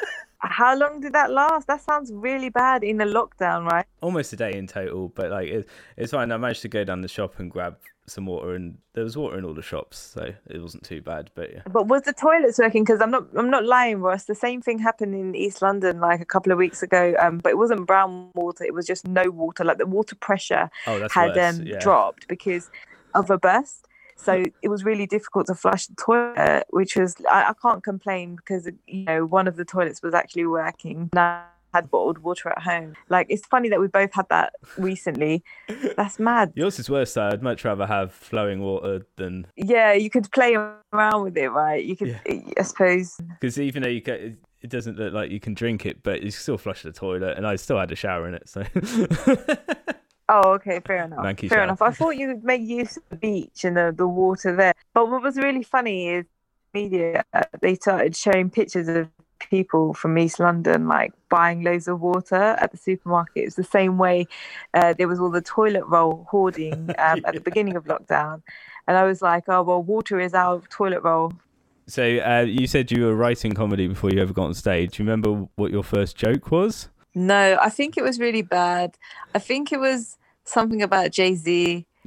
How 0.53 0.75
long 0.77 1.01
did 1.01 1.13
that 1.13 1.31
last? 1.31 1.67
That 1.67 1.81
sounds 1.81 2.11
really 2.13 2.49
bad 2.49 2.83
in 2.83 3.01
a 3.01 3.05
lockdown, 3.05 3.65
right? 3.71 3.85
Almost 4.01 4.33
a 4.33 4.35
day 4.35 4.53
in 4.53 4.67
total, 4.67 5.09
but 5.09 5.31
like 5.31 5.47
it, 5.49 5.67
it's 5.97 6.11
fine. 6.11 6.31
I 6.31 6.37
managed 6.37 6.61
to 6.61 6.67
go 6.69 6.83
down 6.83 7.01
the 7.01 7.07
shop 7.07 7.39
and 7.39 7.49
grab 7.49 7.77
some 8.05 8.25
water, 8.27 8.53
and 8.53 8.77
there 8.93 9.03
was 9.03 9.15
water 9.17 9.37
in 9.37 9.45
all 9.45 9.53
the 9.53 9.61
shops, 9.63 9.97
so 9.97 10.21
it 10.47 10.61
wasn't 10.61 10.83
too 10.83 11.01
bad. 11.01 11.31
But 11.35 11.53
yeah. 11.53 11.61
But 11.71 11.87
was 11.87 12.03
the 12.03 12.13
toilets 12.13 12.59
working? 12.59 12.83
Because 12.83 13.01
I'm 13.01 13.11
not, 13.11 13.25
I'm 13.35 13.49
not 13.49 13.65
lying, 13.65 13.99
Ross. 14.01 14.25
The 14.25 14.35
same 14.35 14.61
thing 14.61 14.77
happened 14.77 15.15
in 15.15 15.33
East 15.35 15.61
London 15.61 15.99
like 15.99 16.21
a 16.21 16.25
couple 16.25 16.51
of 16.51 16.57
weeks 16.57 16.83
ago. 16.83 17.15
Um, 17.19 17.39
but 17.39 17.49
it 17.49 17.57
wasn't 17.57 17.87
brown 17.87 18.29
water; 18.35 18.63
it 18.63 18.73
was 18.73 18.85
just 18.85 19.07
no 19.07 19.23
water. 19.31 19.63
Like 19.63 19.79
the 19.79 19.87
water 19.87 20.15
pressure 20.15 20.69
Oh, 20.85 21.07
had 21.09 21.35
worse. 21.35 21.59
um, 21.59 21.65
yeah. 21.65 21.79
dropped 21.79 22.27
because 22.27 22.69
of 23.15 23.29
a 23.31 23.37
burst. 23.37 23.87
So 24.23 24.43
it 24.61 24.69
was 24.69 24.83
really 24.83 25.05
difficult 25.05 25.47
to 25.47 25.55
flush 25.55 25.87
the 25.87 25.95
toilet, 25.95 26.65
which 26.69 26.95
was 26.95 27.15
I, 27.29 27.49
I 27.49 27.53
can't 27.61 27.83
complain 27.83 28.35
because 28.35 28.69
you 28.87 29.05
know 29.05 29.25
one 29.25 29.47
of 29.47 29.55
the 29.55 29.65
toilets 29.65 30.01
was 30.01 30.13
actually 30.13 30.45
working. 30.45 31.09
And 31.11 31.19
I 31.19 31.43
had 31.73 31.89
bottled 31.89 32.19
water 32.19 32.49
at 32.49 32.61
home. 32.61 32.93
Like 33.09 33.27
it's 33.29 33.45
funny 33.47 33.69
that 33.69 33.79
we 33.79 33.87
both 33.87 34.13
had 34.13 34.29
that 34.29 34.53
recently. 34.77 35.43
That's 35.97 36.19
mad. 36.19 36.53
Yours 36.55 36.79
is 36.79 36.89
worse 36.89 37.13
though. 37.13 37.27
I'd 37.27 37.43
much 37.43 37.65
rather 37.65 37.85
have 37.85 38.13
flowing 38.13 38.61
water 38.61 39.05
than 39.15 39.47
Yeah, 39.55 39.93
you 39.93 40.09
could 40.09 40.31
play 40.31 40.55
around 40.55 41.23
with 41.23 41.37
it, 41.37 41.49
right? 41.49 41.83
You 41.83 41.95
could, 41.95 42.19
I 42.57 42.61
suppose. 42.63 43.17
because 43.39 43.59
even 43.59 43.83
though 43.83 43.89
you 43.89 44.01
get 44.01 44.35
it 44.63 44.69
doesn't 44.69 44.97
look 44.97 45.13
like 45.13 45.29
you 45.29 45.41
can 45.41 45.53
drink 45.53 45.85
it, 45.85 46.01
but 46.03 46.23
you 46.23 46.31
still 46.31 46.57
flush 46.57 46.83
the 46.83 46.91
toilet, 46.93 47.37
and 47.37 47.45
I 47.45 47.57
still 47.57 47.77
had 47.77 47.91
a 47.91 47.95
shower 47.95 48.29
in 48.29 48.33
it. 48.33 48.47
So 48.47 48.63
Oh, 50.29 50.53
okay, 50.53 50.79
fair 50.79 51.03
enough. 51.03 51.23
Thank 51.23 51.43
you, 51.43 51.49
fair 51.49 51.63
enough. 51.63 51.81
I 51.81 51.91
thought 51.91 52.11
you 52.11 52.29
would 52.29 52.43
make 52.43 52.61
use 52.61 52.97
of 52.97 53.03
the 53.09 53.17
beach 53.17 53.65
and 53.65 53.75
the, 53.75 53.93
the 53.95 54.07
water 54.07 54.55
there. 54.55 54.73
But 54.93 55.09
what 55.09 55.21
was 55.21 55.37
really 55.37 55.63
funny 55.63 56.09
is 56.09 56.25
media 56.73 57.23
they 57.61 57.75
started 57.75 58.15
showing 58.15 58.49
pictures 58.49 58.87
of 58.87 59.07
people 59.49 59.93
from 59.93 60.17
East 60.17 60.39
London 60.39 60.87
like 60.87 61.13
buying 61.29 61.63
loads 61.63 61.87
of 61.87 61.99
water 61.99 62.35
at 62.35 62.71
the 62.71 62.77
supermarket. 62.77 63.43
It's 63.43 63.55
the 63.55 63.63
same 63.63 63.97
way 63.97 64.27
uh, 64.73 64.93
there 64.93 65.07
was 65.07 65.19
all 65.19 65.29
the 65.29 65.41
toilet 65.41 65.85
roll 65.85 66.25
hoarding 66.29 66.89
um, 66.97 67.21
at 67.25 67.33
the 67.33 67.41
beginning 67.41 67.75
of 67.75 67.85
lockdown. 67.85 68.41
And 68.87 68.97
I 68.97 69.03
was 69.03 69.21
like, 69.21 69.45
oh, 69.47 69.61
well, 69.63 69.81
water 69.81 70.19
is 70.19 70.33
our 70.33 70.61
toilet 70.69 71.03
roll. 71.03 71.33
So 71.87 72.03
uh, 72.03 72.45
you 72.47 72.67
said 72.67 72.91
you 72.91 73.05
were 73.05 73.15
writing 73.15 73.53
comedy 73.53 73.87
before 73.87 74.09
you 74.09 74.21
ever 74.21 74.33
got 74.33 74.45
on 74.45 74.53
stage. 74.53 74.97
Do 74.97 75.03
you 75.03 75.09
remember 75.09 75.47
what 75.55 75.71
your 75.71 75.83
first 75.83 76.15
joke 76.15 76.49
was? 76.49 76.89
No, 77.15 77.57
I 77.61 77.69
think 77.69 77.97
it 77.97 78.03
was 78.03 78.19
really 78.19 78.41
bad. 78.41 78.97
I 79.35 79.39
think 79.39 79.71
it 79.71 79.79
was 79.79 80.17
something 80.45 80.81
about 80.81 81.11
Jay 81.11 81.35
Z. 81.35 81.85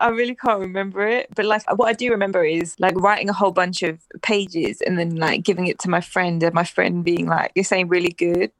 I 0.00 0.08
really 0.08 0.34
can't 0.34 0.60
remember 0.60 1.06
it, 1.06 1.28
but 1.34 1.44
like 1.46 1.62
what 1.78 1.88
I 1.88 1.92
do 1.94 2.10
remember 2.10 2.44
is 2.44 2.76
like 2.78 2.94
writing 2.96 3.28
a 3.28 3.32
whole 3.32 3.50
bunch 3.50 3.82
of 3.82 3.98
pages 4.22 4.80
and 4.80 4.98
then 4.98 5.16
like 5.16 5.42
giving 5.42 5.66
it 5.66 5.78
to 5.80 5.90
my 5.90 6.00
friend, 6.00 6.42
and 6.42 6.54
my 6.54 6.64
friend 6.64 7.02
being 7.04 7.26
like, 7.26 7.52
"You're 7.54 7.64
saying 7.64 7.88
really 7.88 8.10
good," 8.12 8.52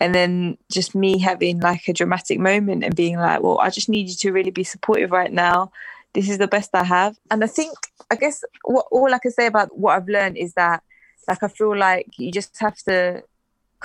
and 0.00 0.14
then 0.14 0.58
just 0.70 0.94
me 0.94 1.18
having 1.18 1.60
like 1.60 1.86
a 1.88 1.92
dramatic 1.92 2.38
moment 2.38 2.84
and 2.84 2.96
being 2.96 3.16
like, 3.18 3.42
"Well, 3.42 3.58
I 3.58 3.70
just 3.70 3.88
need 3.88 4.08
you 4.08 4.14
to 4.16 4.32
really 4.32 4.50
be 4.50 4.64
supportive 4.64 5.12
right 5.12 5.32
now. 5.32 5.70
This 6.14 6.28
is 6.28 6.38
the 6.38 6.48
best 6.48 6.70
I 6.74 6.84
have." 6.84 7.16
And 7.30 7.44
I 7.44 7.46
think, 7.46 7.76
I 8.10 8.16
guess, 8.16 8.42
what 8.64 8.86
all 8.90 9.14
I 9.14 9.18
can 9.18 9.30
say 9.32 9.46
about 9.46 9.76
what 9.78 9.94
I've 9.96 10.08
learned 10.08 10.38
is 10.38 10.54
that, 10.54 10.82
like, 11.28 11.42
I 11.42 11.48
feel 11.48 11.76
like 11.76 12.06
you 12.18 12.32
just 12.32 12.58
have 12.58 12.76
to 12.88 13.22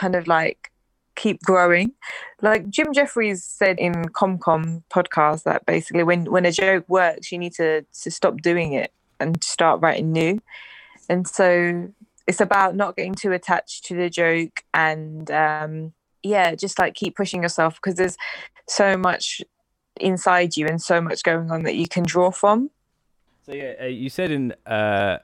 kind 0.02 0.16
of 0.16 0.28
like 0.28 0.72
keep 1.16 1.42
growing. 1.44 1.92
Like 2.42 2.68
Jim 2.70 2.92
Jefferies 2.94 3.44
said 3.44 3.78
in 3.78 3.94
ComCom 4.20 4.84
podcast 4.90 5.44
that 5.44 5.66
basically 5.66 6.04
when 6.04 6.26
when 6.26 6.46
a 6.46 6.52
joke 6.52 6.86
works, 6.90 7.32
you 7.32 7.38
need 7.38 7.54
to 7.54 7.86
to 8.04 8.12
stop 8.12 8.42
doing 8.42 8.74
it 8.74 8.92
and 9.20 9.42
start 9.44 9.82
writing 9.82 10.12
new. 10.12 10.42
And 11.08 11.28
so 11.28 11.88
it's 12.28 12.42
about 12.42 12.76
not 12.76 12.96
getting 12.96 13.14
too 13.14 13.32
attached 13.32 13.86
to 13.86 13.96
the 13.96 14.10
joke 14.10 14.64
and 14.74 15.30
um 15.30 15.94
yeah, 16.24 16.56
just 16.56 16.80
like 16.80 16.94
keep 16.96 17.16
pushing 17.16 17.42
yourself 17.44 17.76
because 17.76 17.96
there's 17.96 18.18
so 18.68 18.98
much 18.98 19.42
inside 20.00 20.56
you 20.58 20.68
and 20.68 20.82
so 20.82 21.02
much 21.02 21.24
going 21.24 21.52
on 21.52 21.64
that 21.64 21.76
you 21.76 21.88
can 21.88 22.04
draw 22.04 22.32
from. 22.32 22.70
So 23.46 23.54
yeah, 23.54 23.74
uh, 23.82 23.86
you 23.86 24.10
said 24.10 24.32
in 24.32 24.54
uh, 24.66 25.18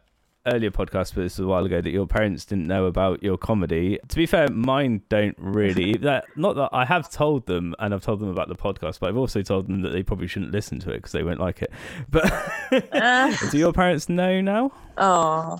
earlier 0.48 0.72
podcast, 0.72 1.14
but 1.14 1.22
this 1.22 1.38
was 1.38 1.46
a 1.46 1.48
while 1.48 1.66
ago, 1.66 1.82
that 1.82 1.90
your 1.90 2.08
parents 2.08 2.46
didn't 2.46 2.68
know 2.68 2.86
about 2.86 3.22
your 3.22 3.38
comedy. 3.38 4.00
To 4.08 4.16
be 4.16 4.26
fair, 4.26 4.50
mine 4.50 5.02
don't 5.10 5.36
really. 5.40 5.98
That 6.08 6.26
not 6.36 6.56
that 6.56 6.70
I 6.72 6.86
have 6.86 7.12
told 7.12 7.48
them, 7.48 7.76
and 7.80 7.94
I've 7.94 8.02
told 8.02 8.20
them 8.20 8.30
about 8.30 8.48
the 8.48 8.56
podcast, 8.56 9.00
but 9.00 9.10
I've 9.10 9.18
also 9.18 9.42
told 9.42 9.68
them 9.68 9.82
that 9.82 9.90
they 9.90 10.04
probably 10.04 10.28
shouldn't 10.28 10.52
listen 10.52 10.80
to 10.80 10.92
it 10.92 10.98
because 10.98 11.12
they 11.12 11.24
won't 11.24 11.40
like 11.40 11.62
it. 11.62 11.72
But 12.10 12.32
do 13.52 13.58
your 13.58 13.74
parents 13.74 14.08
know 14.08 14.42
now? 14.42 14.72
Oh. 14.98 15.60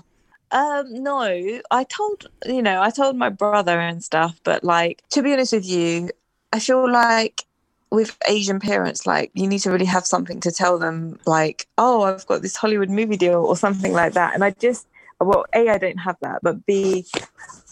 Um, 0.50 1.02
no, 1.02 1.60
I 1.70 1.84
told 1.84 2.26
you 2.46 2.62
know, 2.62 2.80
I 2.80 2.90
told 2.90 3.16
my 3.16 3.28
brother 3.28 3.78
and 3.78 4.02
stuff, 4.02 4.40
but 4.44 4.64
like 4.64 5.02
to 5.10 5.22
be 5.22 5.32
honest 5.32 5.52
with 5.52 5.66
you, 5.66 6.10
I 6.52 6.60
feel 6.60 6.90
like 6.90 7.44
with 7.90 8.16
Asian 8.28 8.60
parents, 8.60 9.06
like 9.06 9.30
you 9.34 9.46
need 9.46 9.60
to 9.60 9.70
really 9.70 9.86
have 9.86 10.06
something 10.06 10.40
to 10.40 10.52
tell 10.52 10.78
them, 10.78 11.18
like, 11.26 11.66
oh, 11.78 12.02
I've 12.02 12.26
got 12.26 12.42
this 12.42 12.56
Hollywood 12.56 12.90
movie 12.90 13.16
deal 13.16 13.44
or 13.44 13.56
something 13.56 13.92
like 13.92 14.14
that. 14.14 14.34
And 14.34 14.44
I 14.44 14.50
just 14.50 14.86
well, 15.20 15.44
A, 15.54 15.68
I 15.68 15.78
don't 15.78 15.98
have 15.98 16.16
that, 16.20 16.40
but 16.42 16.64
B, 16.66 17.06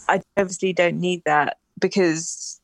I 0.09 0.21
obviously 0.35 0.73
don't 0.73 0.99
need 0.99 1.23
that 1.25 1.57
because 1.79 2.59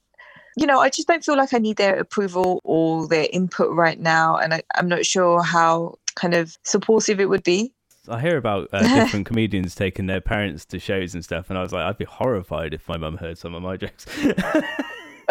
you 0.56 0.68
know, 0.68 0.80
I 0.80 0.90
just 0.90 1.08
don't 1.08 1.24
feel 1.24 1.36
like 1.36 1.54
I 1.54 1.58
need 1.58 1.78
their 1.78 1.98
approval 1.98 2.62
or 2.64 3.08
their 3.08 3.28
input 3.34 3.72
right 3.72 4.00
now. 4.00 4.38
And 4.38 4.54
I, 4.54 4.62
I'm 4.76 4.88
not 4.88 5.04
sure 5.04 5.42
how 5.42 5.96
kind 6.16 6.36
of 6.36 6.56
supportive 6.64 7.20
it 7.20 7.28
would 7.28 7.44
be. 7.44 7.74
I 8.08 8.20
hear 8.20 8.38
about 8.38 8.70
uh, 8.72 8.82
different 8.96 9.26
comedians 9.26 9.76
taking 9.76 10.06
their 10.06 10.22
parents 10.22 10.66
to 10.66 10.80
shows 10.80 11.16
and 11.16 11.24
stuff, 11.24 11.50
and 11.50 11.58
I 11.58 11.62
was 11.62 11.72
like, 11.72 11.84
I'd 11.84 11.98
be 11.98 12.06
horrified 12.06 12.74
if 12.74 12.88
my 12.88 12.98
mum 12.98 13.18
heard 13.18 13.38
some 13.38 13.56
of 13.56 13.64
my 13.64 13.78
jokes. 13.78 14.06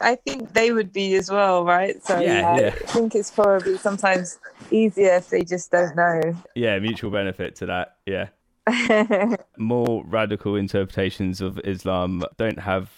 I 0.00 0.16
think 0.26 0.52
they 0.52 0.72
would 0.72 0.92
be 0.92 1.14
as 1.16 1.30
well, 1.30 1.64
right? 1.64 2.02
So 2.04 2.18
Yeah, 2.20 2.56
yeah. 2.58 2.66
I 2.66 2.70
think 2.70 3.14
it's 3.14 3.30
probably 3.30 3.78
sometimes 3.78 4.38
easier 4.70 5.14
if 5.14 5.30
they 5.30 5.42
just 5.42 5.70
don't 5.70 5.96
know. 5.96 6.34
yeah, 6.54 6.78
mutual 6.78 7.10
benefit 7.10 7.56
to 7.56 7.66
that. 7.66 7.96
Yeah. 8.06 8.28
More 9.56 10.04
radical 10.06 10.56
interpretations 10.56 11.40
of 11.40 11.58
Islam 11.64 12.24
don't 12.36 12.58
have 12.60 12.90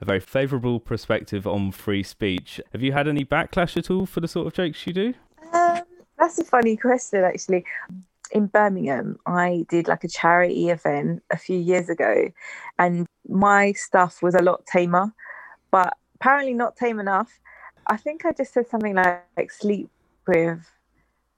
a 0.00 0.04
very 0.04 0.20
favourable 0.20 0.78
perspective 0.80 1.46
on 1.46 1.72
free 1.72 2.02
speech. 2.02 2.60
Have 2.72 2.82
you 2.82 2.92
had 2.92 3.08
any 3.08 3.24
backlash 3.24 3.76
at 3.76 3.90
all 3.90 4.06
for 4.06 4.20
the 4.20 4.28
sort 4.28 4.46
of 4.46 4.52
jokes 4.52 4.86
you 4.86 4.92
do? 4.92 5.14
Um, 5.52 5.80
that's 6.18 6.38
a 6.38 6.44
funny 6.44 6.76
question, 6.76 7.24
actually. 7.24 7.64
In 8.30 8.46
Birmingham, 8.46 9.18
I 9.26 9.64
did 9.70 9.88
like 9.88 10.04
a 10.04 10.08
charity 10.08 10.68
event 10.68 11.22
a 11.30 11.36
few 11.38 11.58
years 11.58 11.88
ago, 11.88 12.28
and 12.78 13.06
my 13.28 13.72
stuff 13.72 14.22
was 14.22 14.34
a 14.34 14.42
lot 14.42 14.66
tamer, 14.66 15.12
but 15.70 15.96
apparently 16.16 16.54
not 16.54 16.76
tame 16.76 16.98
enough. 16.98 17.38
I 17.86 17.96
think 17.96 18.24
I 18.24 18.32
just 18.32 18.52
said 18.52 18.68
something 18.68 18.94
like, 18.94 19.24
like 19.36 19.50
sleep 19.50 19.90
with, 20.26 20.60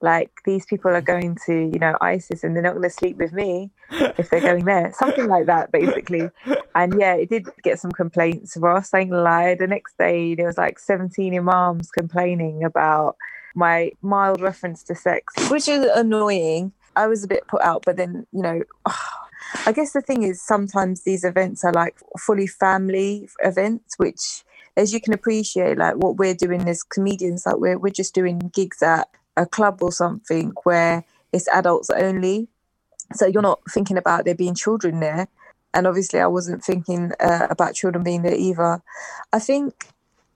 like 0.00 0.30
these 0.44 0.64
people 0.64 0.90
are 0.90 1.02
going 1.02 1.36
to, 1.46 1.70
you 1.72 1.78
know, 1.78 1.96
ISIS 2.00 2.42
and 2.42 2.54
they're 2.54 2.62
not 2.62 2.72
going 2.72 2.82
to 2.82 2.90
sleep 2.90 3.18
with 3.18 3.32
me 3.32 3.70
if 3.90 4.30
they're 4.30 4.40
going 4.40 4.64
there. 4.64 4.92
Something 4.98 5.28
like 5.28 5.46
that, 5.46 5.70
basically. 5.72 6.30
And 6.74 6.98
yeah, 6.98 7.14
it 7.14 7.28
did 7.28 7.46
get 7.62 7.78
some 7.78 7.92
complaints. 7.92 8.56
Ross 8.56 8.94
ain't 8.94 9.10
lie. 9.10 9.54
The 9.56 9.66
next 9.66 9.98
day, 9.98 10.34
there 10.34 10.46
was 10.46 10.56
like 10.56 10.78
17 10.78 11.34
imams 11.34 11.90
complaining 11.90 12.64
about 12.64 13.16
my 13.54 13.92
mild 14.00 14.40
reference 14.40 14.82
to 14.84 14.94
sex, 14.94 15.50
which 15.50 15.68
is 15.68 15.84
annoying. 15.94 16.72
I 16.96 17.06
was 17.06 17.24
a 17.24 17.28
bit 17.28 17.46
put 17.46 17.62
out, 17.62 17.84
but 17.84 17.96
then, 17.96 18.26
you 18.32 18.42
know, 18.42 18.62
I 19.66 19.72
guess 19.72 19.92
the 19.92 20.00
thing 20.00 20.22
is 20.22 20.42
sometimes 20.42 21.02
these 21.02 21.24
events 21.24 21.64
are 21.64 21.72
like 21.72 21.96
fully 22.18 22.46
family 22.46 23.28
events, 23.42 23.98
which, 23.98 24.44
as 24.76 24.92
you 24.92 25.00
can 25.00 25.12
appreciate, 25.12 25.78
like 25.78 25.96
what 25.96 26.16
we're 26.16 26.34
doing 26.34 26.68
as 26.68 26.82
comedians, 26.82 27.46
like 27.46 27.56
we're, 27.56 27.78
we're 27.78 27.90
just 27.90 28.14
doing 28.14 28.50
gigs 28.54 28.82
at 28.82 29.08
a 29.36 29.46
club 29.46 29.82
or 29.82 29.92
something 29.92 30.52
where 30.64 31.04
it's 31.32 31.48
adults 31.48 31.90
only. 31.90 32.48
So 33.14 33.26
you're 33.26 33.42
not 33.42 33.60
thinking 33.70 33.96
about 33.98 34.24
there 34.24 34.34
being 34.34 34.54
children 34.54 35.00
there. 35.00 35.28
And 35.74 35.86
obviously, 35.86 36.20
I 36.20 36.26
wasn't 36.26 36.64
thinking 36.64 37.12
uh, 37.20 37.46
about 37.50 37.74
children 37.74 38.02
being 38.02 38.22
there 38.22 38.34
either. 38.34 38.82
I 39.32 39.38
think 39.38 39.86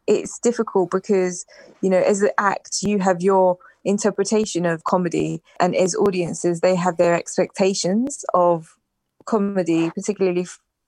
it's 0.06 0.38
difficult 0.38 0.90
because 0.90 1.46
you 1.80 1.88
know 1.88 1.98
as 1.98 2.22
an 2.22 2.30
act 2.38 2.82
you 2.82 2.98
have 2.98 3.22
your 3.22 3.58
interpretation 3.84 4.66
of 4.66 4.84
comedy 4.84 5.42
and 5.60 5.74
as 5.74 5.94
audiences 5.94 6.60
they 6.60 6.74
have 6.74 6.96
their 6.96 7.14
expectations 7.14 8.24
of 8.34 8.76
comedy, 9.26 9.90
particularly 9.90 10.46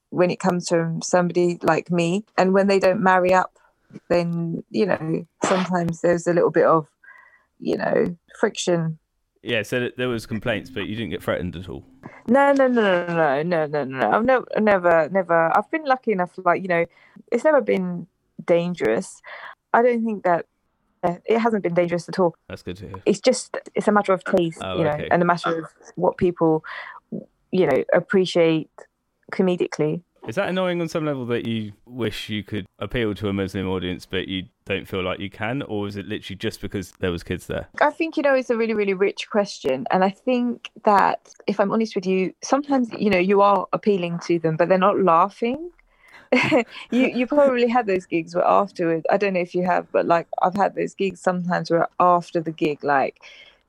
when 0.09 0.31
it 0.31 0.39
comes 0.39 0.69
from 0.69 1.01
somebody 1.01 1.59
like 1.63 1.91
me. 1.91 2.25
And 2.37 2.53
when 2.53 2.67
they 2.67 2.79
don't 2.79 3.01
marry 3.01 3.33
up, 3.33 3.57
then, 4.09 4.63
you 4.69 4.85
know, 4.85 5.25
sometimes 5.43 6.01
there's 6.01 6.27
a 6.27 6.33
little 6.33 6.51
bit 6.51 6.65
of, 6.65 6.87
you 7.59 7.77
know, 7.77 8.17
friction. 8.39 8.99
Yeah, 9.43 9.63
so 9.63 9.89
there 9.97 10.09
was 10.09 10.25
complaints, 10.25 10.69
but 10.69 10.87
you 10.87 10.95
didn't 10.95 11.11
get 11.11 11.23
threatened 11.23 11.55
at 11.55 11.69
all. 11.69 11.85
No, 12.27 12.51
no, 12.51 12.67
no, 12.67 13.05
no, 13.07 13.43
no, 13.43 13.43
no, 13.43 13.65
no, 13.65 13.83
no. 13.85 14.11
I've 14.11 14.25
no, 14.25 14.45
never, 14.59 15.09
never. 15.09 15.57
I've 15.57 15.69
been 15.71 15.85
lucky 15.85 16.11
enough, 16.11 16.31
like 16.43 16.61
you 16.61 16.67
know, 16.67 16.85
it's 17.31 17.45
never 17.45 17.61
been 17.61 18.07
dangerous. 18.45 19.21
I 19.73 19.81
don't 19.81 20.03
think 20.03 20.23
that 20.23 20.45
it 21.25 21.39
hasn't 21.39 21.63
been 21.63 21.73
dangerous 21.73 22.09
at 22.09 22.19
all. 22.19 22.35
That's 22.49 22.63
good 22.63 22.77
to 22.77 22.87
hear. 22.87 23.01
It's 23.05 23.19
just 23.19 23.57
it's 23.75 23.87
a 23.87 23.91
matter 23.91 24.13
of 24.13 24.23
taste, 24.23 24.59
oh, 24.61 24.77
you 24.77 24.83
know, 24.83 24.91
okay. 24.91 25.07
and 25.09 25.21
a 25.21 25.25
matter 25.25 25.59
of 25.59 25.65
what 25.95 26.17
people 26.17 26.65
you 27.57 27.67
know, 27.67 27.83
appreciate 27.93 28.69
comedically. 29.31 30.01
Is 30.27 30.35
that 30.35 30.49
annoying 30.49 30.81
on 30.81 30.89
some 30.89 31.05
level 31.05 31.25
that 31.27 31.47
you 31.47 31.71
wish 31.85 32.27
you 32.27 32.43
could 32.43 32.65
appeal 32.79 33.15
to 33.15 33.29
a 33.29 33.33
Muslim 33.33 33.65
audience, 33.67 34.05
but 34.05 34.27
you 34.27 34.43
don't 34.65 34.85
feel 34.85 35.01
like 35.01 35.21
you 35.21 35.29
can, 35.29 35.61
or 35.61 35.87
is 35.87 35.95
it 35.95 36.05
literally 36.05 36.35
just 36.35 36.59
because 36.59 36.91
there 36.99 37.11
was 37.11 37.23
kids 37.23 37.47
there? 37.47 37.69
I 37.79 37.91
think 37.91 38.17
you 38.17 38.23
know 38.23 38.35
it's 38.35 38.49
a 38.49 38.57
really 38.57 38.73
really 38.73 38.93
rich 38.93 39.29
question, 39.29 39.85
and 39.89 40.03
I 40.03 40.09
think 40.09 40.69
that 40.83 41.33
if 41.47 41.61
I'm 41.61 41.71
honest 41.71 41.95
with 41.95 42.05
you, 42.05 42.33
sometimes 42.43 42.89
you 42.91 43.09
know 43.09 43.17
you 43.17 43.41
are 43.41 43.67
appealing 43.71 44.19
to 44.25 44.37
them, 44.37 44.57
but 44.57 44.67
they're 44.67 44.77
not 44.77 44.99
laughing. 44.99 45.71
you 46.51 46.65
you 47.07 47.25
probably 47.25 47.69
had 47.69 47.87
those 47.87 48.05
gigs 48.05 48.35
where 48.35 48.43
afterwards. 48.43 49.05
I 49.09 49.15
don't 49.15 49.33
know 49.33 49.39
if 49.39 49.55
you 49.55 49.63
have, 49.63 49.89
but 49.93 50.05
like 50.05 50.27
I've 50.41 50.55
had 50.55 50.75
those 50.75 50.93
gigs 50.93 51.21
sometimes 51.21 51.71
where 51.71 51.87
after 52.01 52.41
the 52.41 52.51
gig, 52.51 52.83
like 52.83 53.21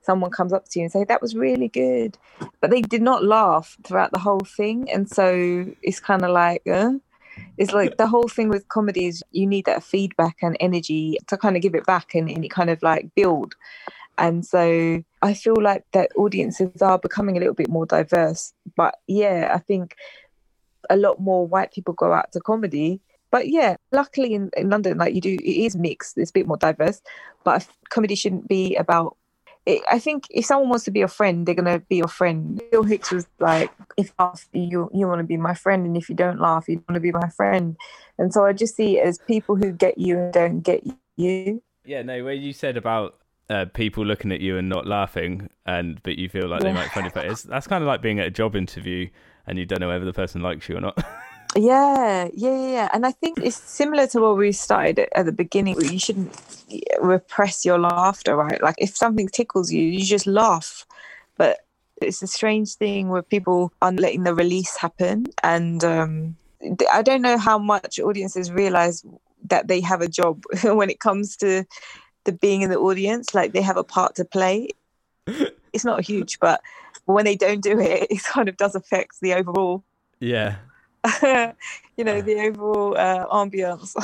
someone 0.08 0.30
comes 0.30 0.54
up 0.54 0.66
to 0.66 0.78
you 0.78 0.84
and 0.84 0.92
say 0.92 1.04
that 1.04 1.20
was 1.20 1.36
really 1.36 1.68
good, 1.68 2.16
but 2.62 2.70
they 2.70 2.80
did 2.80 3.02
not 3.02 3.22
laugh 3.22 3.76
throughout 3.84 4.10
the 4.10 4.18
whole 4.18 4.46
thing, 4.56 4.90
and 4.90 5.08
so 5.08 5.26
it's 5.82 6.00
kind 6.00 6.24
of 6.24 6.30
like. 6.30 6.62
Uh, 6.66 6.94
it's 7.56 7.72
like 7.72 7.98
the 7.98 8.06
whole 8.08 8.26
thing 8.26 8.48
with 8.48 8.66
comedy 8.68 9.06
is 9.06 9.22
you 9.30 9.46
need 9.46 9.66
that 9.66 9.84
feedback 9.84 10.38
and 10.42 10.56
energy 10.58 11.18
to 11.28 11.36
kind 11.36 11.54
of 11.54 11.62
give 11.62 11.76
it 11.76 11.86
back 11.86 12.16
and, 12.16 12.50
kind 12.50 12.70
of 12.70 12.82
like 12.82 13.14
build. 13.14 13.54
And 14.16 14.44
so 14.44 15.02
i 15.22 15.34
feel 15.34 15.60
like 15.60 15.84
that 15.92 16.10
audiences 16.16 16.82
are 16.82 16.98
becoming 16.98 17.36
a 17.36 17.40
little 17.40 17.54
bit 17.54 17.68
more 17.68 17.86
diverse. 17.86 18.52
But 18.76 18.96
yeah 19.06 19.52
i 19.54 19.58
think 19.58 19.94
a 20.90 20.96
lot 20.96 21.20
more 21.20 21.46
white 21.46 21.72
people 21.72 21.94
go 21.94 22.12
out 22.12 22.32
to 22.32 22.40
comedy. 22.40 23.00
But 23.30 23.48
yeah 23.48 23.76
luckily 23.92 24.34
in, 24.34 24.50
in 24.56 24.70
london 24.70 24.98
like 24.98 25.14
you 25.14 25.20
do 25.20 25.34
it 25.34 25.56
is 25.66 25.76
mixed. 25.76 26.18
It's 26.18 26.30
a 26.30 26.38
bit 26.38 26.48
more 26.48 26.56
diverse. 26.68 27.00
But 27.44 27.68
comedy 27.90 28.16
shouldn't 28.16 28.48
be 28.48 28.74
about 28.74 29.16
it, 29.68 29.82
I 29.90 29.98
think 29.98 30.26
if 30.30 30.46
someone 30.46 30.70
wants 30.70 30.84
to 30.86 30.90
be 30.90 31.00
your 31.00 31.08
friend, 31.08 31.44
they're 31.44 31.54
gonna 31.54 31.80
be 31.80 31.96
your 31.96 32.08
friend. 32.08 32.60
Bill 32.70 32.82
Hicks 32.84 33.12
was 33.12 33.26
like, 33.38 33.70
"If 33.96 34.12
you 34.18 34.32
you 34.72 34.90
you 34.94 35.06
want 35.06 35.20
to 35.20 35.24
be 35.24 35.36
my 35.36 35.54
friend, 35.54 35.86
and 35.86 35.96
if 35.96 36.08
you 36.08 36.14
don't 36.14 36.40
laugh, 36.40 36.68
you 36.68 36.82
want 36.88 36.94
to 36.94 37.00
be 37.00 37.12
my 37.12 37.28
friend." 37.28 37.76
And 38.18 38.32
so 38.32 38.46
I 38.46 38.52
just 38.54 38.74
see 38.74 38.98
it 38.98 39.06
as 39.06 39.18
people 39.18 39.56
who 39.56 39.72
get 39.72 39.98
you 39.98 40.18
and 40.18 40.32
don't 40.32 40.60
get 40.60 40.82
you. 41.16 41.62
Yeah, 41.84 42.02
no, 42.02 42.24
where 42.24 42.32
you 42.34 42.52
said 42.52 42.76
about 42.76 43.18
uh, 43.50 43.66
people 43.74 44.04
looking 44.04 44.32
at 44.32 44.40
you 44.40 44.56
and 44.56 44.68
not 44.68 44.86
laughing, 44.86 45.50
and 45.66 46.02
but 46.02 46.18
you 46.18 46.28
feel 46.28 46.48
like 46.48 46.60
they 46.60 46.68
Yeah. 46.68 46.74
might 46.74 46.90
find 46.90 47.06
it 47.06 47.12
funny. 47.12 47.28
It's, 47.28 47.42
that's 47.42 47.66
kind 47.66 47.84
of 47.84 47.88
like 47.88 48.00
being 48.00 48.20
at 48.20 48.26
a 48.26 48.30
job 48.30 48.56
interview 48.56 49.08
and 49.46 49.58
you 49.58 49.64
don't 49.66 49.80
know 49.80 49.88
whether 49.88 50.04
the 50.04 50.12
person 50.12 50.42
likes 50.42 50.68
you 50.68 50.76
or 50.76 50.80
not. 50.80 50.98
Yeah, 51.56 52.28
yeah, 52.34 52.68
yeah. 52.70 52.88
And 52.92 53.06
I 53.06 53.12
think 53.12 53.38
it's 53.38 53.56
similar 53.56 54.06
to 54.08 54.20
what 54.20 54.36
we 54.36 54.52
started 54.52 54.98
at, 54.98 55.08
at 55.14 55.26
the 55.26 55.32
beginning. 55.32 55.80
You 55.80 55.98
shouldn't 55.98 56.36
repress 57.00 57.64
your 57.64 57.78
laughter, 57.78 58.36
right? 58.36 58.62
Like 58.62 58.76
if 58.78 58.96
something 58.96 59.28
tickles 59.28 59.72
you, 59.72 59.82
you 59.82 60.04
just 60.04 60.26
laugh. 60.26 60.86
But 61.36 61.60
it's 62.00 62.22
a 62.22 62.26
strange 62.26 62.74
thing 62.74 63.08
where 63.08 63.22
people 63.22 63.72
aren't 63.82 64.00
letting 64.00 64.24
the 64.24 64.34
release 64.34 64.76
happen. 64.76 65.26
And 65.42 65.82
um, 65.84 66.36
I 66.92 67.02
don't 67.02 67.22
know 67.22 67.38
how 67.38 67.58
much 67.58 67.98
audiences 67.98 68.52
realize 68.52 69.04
that 69.44 69.68
they 69.68 69.80
have 69.80 70.00
a 70.00 70.08
job 70.08 70.44
when 70.62 70.90
it 70.90 71.00
comes 71.00 71.36
to 71.38 71.64
the 72.24 72.32
being 72.32 72.62
in 72.62 72.70
the 72.70 72.78
audience. 72.78 73.34
Like 73.34 73.52
they 73.52 73.62
have 73.62 73.76
a 73.76 73.84
part 73.84 74.14
to 74.16 74.24
play. 74.24 74.68
It's 75.74 75.84
not 75.84 76.00
huge, 76.00 76.40
but 76.40 76.62
when 77.04 77.26
they 77.26 77.36
don't 77.36 77.62
do 77.62 77.78
it, 77.78 78.06
it 78.10 78.24
kind 78.24 78.48
of 78.48 78.56
does 78.56 78.74
affect 78.74 79.20
the 79.20 79.34
overall 79.34 79.84
yeah. 80.20 80.56
you 81.96 82.04
know 82.04 82.20
the 82.20 82.36
overall 82.46 82.96
uh, 82.96 83.26
ambience 83.26 83.94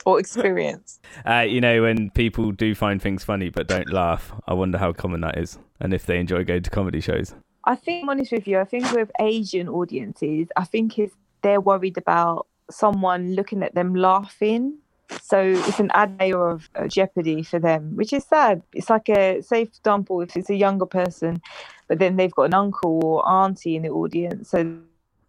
or 0.06 0.20
experience 0.20 1.00
Uh, 1.26 1.40
you 1.40 1.60
know, 1.60 1.82
when 1.82 2.10
people 2.10 2.52
do 2.52 2.74
find 2.74 3.00
things 3.02 3.24
funny 3.24 3.50
but 3.50 3.66
don't 3.66 3.92
laugh, 3.92 4.32
I 4.46 4.54
wonder 4.54 4.78
how 4.78 4.92
common 4.92 5.20
that 5.22 5.38
is 5.38 5.58
and 5.80 5.94
if 5.94 6.06
they 6.06 6.18
enjoy 6.18 6.44
going 6.44 6.62
to 6.62 6.70
comedy 6.70 7.00
shows. 7.00 7.34
i 7.64 7.74
think 7.74 8.02
I'm 8.04 8.10
honest 8.10 8.32
with 8.32 8.46
you 8.48 8.58
i 8.58 8.64
think 8.64 8.90
with 8.92 9.10
asian 9.20 9.68
audiences 9.68 10.48
i 10.56 10.64
think 10.64 10.98
if 10.98 11.12
they're 11.42 11.60
worried 11.60 11.98
about 11.98 12.46
someone 12.70 13.34
looking 13.34 13.62
at 13.62 13.74
them 13.74 13.94
laughing 13.94 14.78
So 15.22 15.38
it's 15.42 15.80
an 15.80 15.90
added 15.92 16.20
layer 16.20 16.48
of 16.50 16.68
uh, 16.74 16.86
jeopardy 16.86 17.42
for 17.42 17.58
them, 17.58 17.96
which 17.96 18.12
is 18.12 18.24
sad. 18.24 18.62
It's 18.72 18.88
like 18.90 19.08
a, 19.08 19.42
say, 19.42 19.64
for 19.64 19.70
example, 19.78 20.20
if 20.20 20.36
it's 20.36 20.50
a 20.50 20.54
younger 20.54 20.86
person, 20.86 21.42
but 21.88 21.98
then 21.98 22.16
they've 22.16 22.32
got 22.32 22.44
an 22.44 22.54
uncle 22.54 23.00
or 23.04 23.28
auntie 23.28 23.74
in 23.76 23.82
the 23.82 23.88
audience, 23.90 24.50
so 24.50 24.78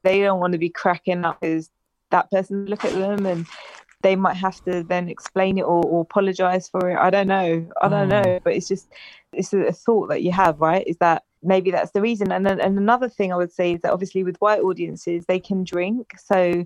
they 0.03 0.21
don't 0.21 0.39
want 0.39 0.53
to 0.53 0.59
be 0.59 0.69
cracking 0.69 1.25
up 1.25 1.37
as 1.41 1.69
that 2.11 2.29
person 2.31 2.65
look 2.65 2.83
at 2.85 2.93
them 2.93 3.25
and 3.25 3.45
they 4.01 4.15
might 4.15 4.35
have 4.35 4.59
to 4.65 4.83
then 4.83 5.07
explain 5.09 5.57
it 5.57 5.61
or, 5.61 5.83
or 5.85 6.01
apologize 6.01 6.67
for 6.67 6.89
it. 6.89 6.97
I 6.97 7.09
don't 7.09 7.27
know. 7.27 7.69
I 7.81 7.87
don't 7.89 8.09
Mm. 8.09 8.09
know. 8.09 8.39
But 8.43 8.53
it's 8.53 8.67
just, 8.67 8.89
it's 9.31 9.53
a, 9.53 9.59
a 9.67 9.71
thought 9.71 10.09
that 10.09 10.23
you 10.23 10.31
have, 10.31 10.59
right? 10.59 10.85
Is 10.87 10.97
that 10.97 11.23
maybe 11.43 11.71
that's 11.71 11.91
the 11.91 12.01
reason. 12.01 12.31
And 12.31 12.45
then 12.45 12.59
and 12.59 12.77
another 12.77 13.09
thing 13.09 13.31
I 13.31 13.35
would 13.35 13.51
say 13.51 13.73
is 13.73 13.81
that 13.81 13.93
obviously 13.93 14.23
with 14.23 14.37
white 14.37 14.61
audiences, 14.61 15.25
they 15.27 15.39
can 15.39 15.63
drink. 15.63 16.13
So 16.17 16.65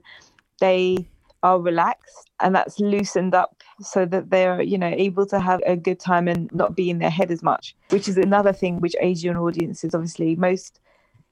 they 0.60 1.10
are 1.44 1.60
relaxed 1.60 2.32
and 2.40 2.56
that's 2.56 2.80
loosened 2.80 3.36
up 3.36 3.62
so 3.80 4.04
that 4.06 4.32
they're 4.32 4.64
you 4.64 4.78
know 4.80 4.92
able 4.96 5.28
to 5.28 5.40
have 5.40 5.62
a 5.68 5.76
good 5.76 6.00
time 6.00 6.28
and 6.28 6.52
not 6.54 6.76
be 6.76 6.90
in 6.90 6.98
their 6.98 7.10
head 7.10 7.30
as 7.30 7.44
much 7.44 7.76
which 7.90 8.08
is 8.08 8.18
another 8.18 8.52
thing 8.52 8.80
which 8.80 8.96
asian 9.00 9.36
audiences 9.36 9.94
obviously 9.94 10.36
most 10.36 10.80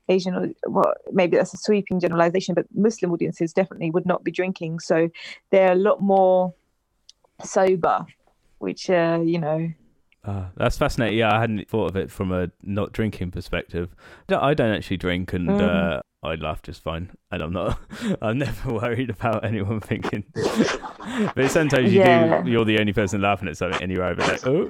asian 0.10 0.54
well 0.68 0.94
maybe 1.12 1.38
that's 1.38 1.54
a 1.54 1.58
sweeping 1.58 2.00
generalization 2.00 2.54
but 2.54 2.66
muslim 2.74 3.12
audiences 3.12 3.54
definitely 3.54 3.90
would 3.90 4.06
not 4.06 4.24
be 4.24 4.32
drinking 4.32 4.80
so 4.80 5.10
they're 5.52 5.72
a 5.72 5.76
lot 5.76 6.02
more 6.02 6.54
sober 7.44 8.06
which 8.60 8.90
uh 8.90 9.20
you 9.24 9.40
know 9.40 9.70
Ah, 10.26 10.52
that's 10.56 10.78
fascinating. 10.78 11.20
Yeah, 11.20 11.36
I 11.36 11.42
hadn't 11.42 11.68
thought 11.68 11.90
of 11.90 11.98
it 11.98 12.10
from 12.10 12.32
a 12.32 12.50
not 12.62 12.94
drinking 12.94 13.32
perspective. 13.32 13.94
I 14.30 14.54
don't 14.54 14.72
actually 14.74 14.96
drink, 14.96 15.34
and 15.34 15.50
Mm. 15.50 15.98
uh, 15.98 16.00
I 16.26 16.36
laugh 16.36 16.62
just 16.62 16.82
fine, 16.82 17.12
and 17.30 17.42
I'm 17.44 17.52
not. 17.52 17.78
I'm 18.22 18.38
never 18.38 18.72
worried 18.80 19.10
about 19.10 19.44
anyone 19.44 19.82
thinking. 19.82 20.24
but 21.36 21.52
sometimes 21.52 21.92
you 21.94 22.00
Yeah. 22.00 22.42
do. 22.42 22.50
You're 22.50 22.64
the 22.64 22.80
only 22.80 22.94
person 22.94 23.20
laughing 23.22 23.50
at 23.50 23.58
something, 23.58 23.82
and 23.84 23.92
you're 23.92 24.06
over 24.06 24.22
like, 24.22 24.48
oh. 24.48 24.70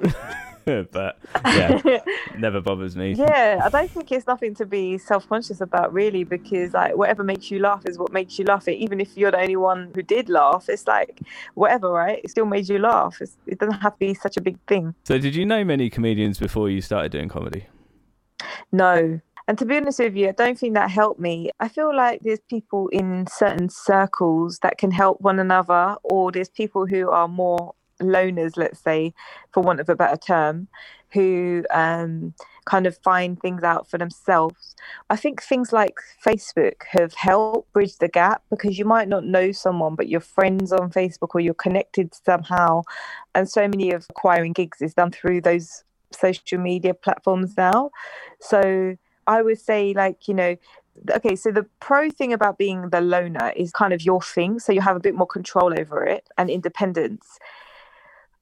but 0.92 1.18
yeah, 1.46 2.00
never 2.38 2.60
bothers 2.60 2.96
me. 2.96 3.12
yeah 3.12 3.60
i 3.64 3.68
don't 3.68 3.90
think 3.90 4.10
it's 4.10 4.26
nothing 4.26 4.54
to 4.54 4.66
be 4.66 4.98
self-conscious 4.98 5.60
about 5.60 5.92
really 5.92 6.24
because 6.24 6.72
like 6.72 6.96
whatever 6.96 7.22
makes 7.22 7.50
you 7.50 7.58
laugh 7.58 7.82
is 7.86 7.98
what 7.98 8.12
makes 8.12 8.38
you 8.38 8.44
laugh. 8.44 8.66
Even 8.68 9.00
if 9.00 9.16
you're 9.16 9.30
the 9.30 9.40
only 9.40 9.56
one 9.56 9.90
who 9.94 10.02
did 10.02 10.28
laugh 10.28 10.68
it's 10.68 10.86
like 10.86 11.20
whatever 11.54 11.90
right? 11.90 12.20
It 12.24 12.30
still 12.30 12.46
made 12.46 12.68
you 12.68 12.78
laugh. 12.78 13.20
It's, 13.20 13.36
it 13.46 13.58
doesn't 13.58 13.80
have 13.80 13.92
to 13.94 13.98
be 13.98 14.14
such 14.14 14.36
a 14.36 14.40
big 14.40 14.58
thing. 14.66 14.94
So, 15.04 15.18
did 15.18 15.34
you 15.34 15.46
know 15.46 15.64
many 15.64 15.90
comedians 15.90 16.38
before 16.38 16.68
you 16.70 16.80
started 16.80 17.12
doing 17.12 17.28
comedy? 17.28 17.66
no. 18.72 19.20
And 19.46 19.58
to 19.58 19.66
be 19.66 19.76
honest 19.76 19.98
with 19.98 20.16
you 20.16 20.28
i 20.28 20.32
don't 20.32 20.58
think 20.58 20.72
that 20.74 20.90
helped 20.90 21.20
me. 21.20 21.50
I 21.60 21.68
feel 21.68 21.94
like 21.94 22.20
there's 22.22 22.40
people 22.48 22.88
in 22.88 23.26
certain 23.30 23.68
circles 23.68 24.58
that 24.62 24.78
can 24.78 24.90
help 24.90 25.20
one 25.20 25.38
another 25.38 25.96
or 26.02 26.32
there's 26.32 26.48
people 26.48 26.86
who 26.86 27.10
are 27.10 27.28
more 27.28 27.74
loners 28.04 28.56
let's 28.56 28.80
say 28.80 29.12
for 29.52 29.62
want 29.62 29.80
of 29.80 29.88
a 29.88 29.96
better 29.96 30.16
term 30.16 30.68
who 31.12 31.64
um, 31.70 32.34
kind 32.64 32.86
of 32.86 32.98
find 32.98 33.40
things 33.40 33.62
out 33.62 33.88
for 33.88 33.98
themselves 33.98 34.74
I 35.10 35.16
think 35.16 35.42
things 35.42 35.72
like 35.72 35.96
Facebook 36.24 36.82
have 36.90 37.14
helped 37.14 37.72
bridge 37.72 37.98
the 37.98 38.08
gap 38.08 38.42
because 38.50 38.78
you 38.78 38.84
might 38.84 39.08
not 39.08 39.24
know 39.24 39.52
someone, 39.52 39.94
but 39.94 40.08
you're 40.08 40.20
friends 40.20 40.72
on 40.72 40.90
Facebook 40.90 41.34
or 41.34 41.40
you're 41.40 41.54
connected 41.54 42.14
somehow. 42.14 42.82
And 43.34 43.48
so 43.48 43.62
many 43.68 43.92
of 43.92 44.06
acquiring 44.10 44.52
gigs 44.52 44.80
is 44.80 44.94
done 44.94 45.10
through 45.10 45.42
those 45.42 45.84
social 46.12 46.58
media 46.58 46.94
platforms 46.94 47.56
now. 47.56 47.90
So 48.40 48.96
I 49.26 49.42
would 49.42 49.60
say, 49.60 49.94
like, 49.94 50.28
you 50.28 50.34
know, 50.34 50.56
okay, 51.10 51.36
so 51.36 51.50
the 51.50 51.66
pro 51.80 52.10
thing 52.10 52.32
about 52.32 52.58
being 52.58 52.90
the 52.90 53.00
loner 53.00 53.52
is 53.56 53.72
kind 53.72 53.92
of 53.92 54.02
your 54.02 54.20
thing. 54.20 54.58
So 54.58 54.72
you 54.72 54.80
have 54.80 54.96
a 54.96 55.00
bit 55.00 55.14
more 55.14 55.26
control 55.26 55.78
over 55.78 56.04
it 56.04 56.28
and 56.38 56.50
independence. 56.50 57.38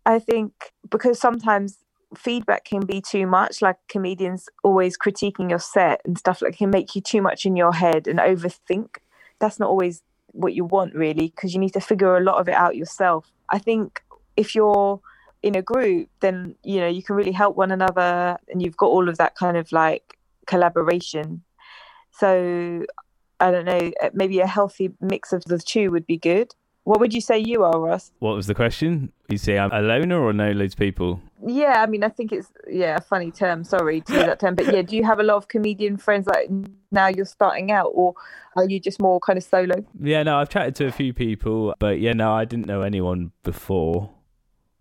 I 0.04 0.18
think 0.18 0.52
because 0.90 1.20
sometimes 1.20 1.78
feedback 2.16 2.64
can 2.64 2.84
be 2.84 3.00
too 3.00 3.26
much 3.26 3.62
like 3.62 3.76
comedians 3.88 4.48
always 4.62 4.98
critiquing 4.98 5.48
your 5.48 5.58
set 5.58 6.00
and 6.04 6.18
stuff 6.18 6.42
like 6.42 6.56
can 6.56 6.70
make 6.70 6.94
you 6.94 7.00
too 7.00 7.22
much 7.22 7.46
in 7.46 7.56
your 7.56 7.72
head 7.72 8.06
and 8.06 8.18
overthink. 8.18 8.96
That's 9.38 9.58
not 9.58 9.68
always 9.68 10.02
what 10.32 10.54
you 10.54 10.64
want 10.64 10.94
really 10.94 11.28
because 11.28 11.54
you 11.54 11.60
need 11.60 11.72
to 11.74 11.80
figure 11.80 12.16
a 12.16 12.22
lot 12.22 12.40
of 12.40 12.48
it 12.48 12.54
out 12.54 12.76
yourself. 12.76 13.30
I 13.50 13.58
think 13.58 14.02
if 14.36 14.54
you're 14.54 15.00
in 15.42 15.56
a 15.56 15.62
group 15.62 16.08
then 16.20 16.54
you 16.62 16.78
know 16.78 16.86
you 16.86 17.02
can 17.02 17.16
really 17.16 17.32
help 17.32 17.56
one 17.56 17.72
another 17.72 18.38
and 18.48 18.62
you've 18.62 18.76
got 18.76 18.86
all 18.86 19.08
of 19.08 19.18
that 19.18 19.34
kind 19.34 19.56
of 19.56 19.70
like 19.72 20.18
collaboration. 20.46 21.42
So 22.10 22.84
i 23.40 23.50
don't 23.50 23.64
know 23.64 23.90
maybe 24.14 24.38
a 24.38 24.46
healthy 24.46 24.92
mix 25.00 25.32
of 25.32 25.42
the 25.46 25.58
two 25.58 25.90
would 25.90 26.06
be 26.06 26.16
good 26.16 26.54
what 26.84 27.00
would 27.00 27.14
you 27.14 27.20
say 27.20 27.38
you 27.38 27.62
are 27.62 27.78
ross 27.78 28.10
What 28.18 28.34
was 28.34 28.46
the 28.46 28.54
question? 28.54 29.12
You 29.28 29.38
say 29.38 29.58
I'm 29.58 29.70
a 29.72 29.80
loner 29.80 30.20
or 30.20 30.32
know 30.32 30.50
loads 30.52 30.74
of 30.74 30.78
people? 30.78 31.20
Yeah, 31.46 31.82
I 31.82 31.86
mean, 31.86 32.04
I 32.04 32.08
think 32.08 32.32
it's 32.32 32.50
yeah 32.68 32.96
a 32.96 33.00
funny 33.00 33.30
term. 33.30 33.64
Sorry 33.64 34.00
to 34.02 34.12
use 34.12 34.26
that 34.26 34.40
term, 34.40 34.54
but 34.54 34.72
yeah, 34.72 34.82
do 34.82 34.96
you 34.96 35.04
have 35.04 35.18
a 35.18 35.22
lot 35.22 35.36
of 35.36 35.48
comedian 35.48 35.96
friends 35.96 36.26
like 36.26 36.48
now 36.90 37.08
you're 37.08 37.24
starting 37.24 37.72
out, 37.72 37.90
or 37.94 38.14
are 38.56 38.68
you 38.68 38.78
just 38.78 39.00
more 39.00 39.18
kind 39.20 39.36
of 39.36 39.42
solo? 39.42 39.84
Yeah, 40.00 40.22
no, 40.22 40.36
I've 40.36 40.48
chatted 40.48 40.74
to 40.76 40.86
a 40.86 40.92
few 40.92 41.12
people, 41.12 41.74
but 41.78 42.00
yeah, 42.00 42.12
no, 42.12 42.32
I 42.32 42.44
didn't 42.44 42.66
know 42.66 42.82
anyone 42.82 43.32
before. 43.42 44.10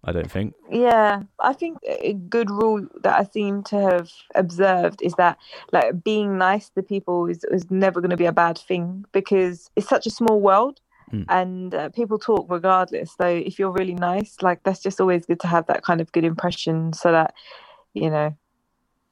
I 0.04 0.12
don't 0.12 0.32
think. 0.32 0.56
Yeah, 0.72 1.22
I 1.40 1.54
think 1.54 1.78
a 1.88 2.14
good 2.14 2.50
rule 2.50 2.88
that 3.04 3.20
I 3.20 3.24
seem 3.24 3.62
to 3.66 3.80
have 3.80 4.10
observed 4.34 5.00
is 5.04 5.14
that 5.14 5.38
like 5.72 6.04
being 6.04 6.40
nice 6.40 6.70
to 6.70 6.82
people 6.82 7.28
is 7.28 7.44
is 7.52 7.70
never 7.70 8.02
going 8.02 8.10
to 8.10 8.18
be 8.18 8.26
a 8.26 8.32
bad 8.32 8.58
thing 8.58 9.06
because 9.12 9.70
it's 9.76 9.88
such 9.88 10.08
a 10.08 10.10
small 10.10 10.42
world. 10.42 10.82
Mm. 11.12 11.26
And 11.30 11.76
uh, 11.76 11.90
people 11.90 12.18
talk 12.18 12.48
regardless. 12.50 13.14
So 13.18 13.26
if 13.28 13.60
you're 13.60 13.72
really 13.72 13.96
nice, 13.96 14.38
like 14.42 14.64
that's 14.64 14.82
just 14.82 15.02
always 15.02 15.26
good 15.26 15.40
to 15.42 15.48
have 15.48 15.68
that 15.68 15.84
kind 15.84 16.02
of 16.02 16.12
good 16.12 16.24
impression, 16.24 16.94
so 16.94 17.12
that 17.12 17.34
you 17.94 18.10
know 18.10 18.36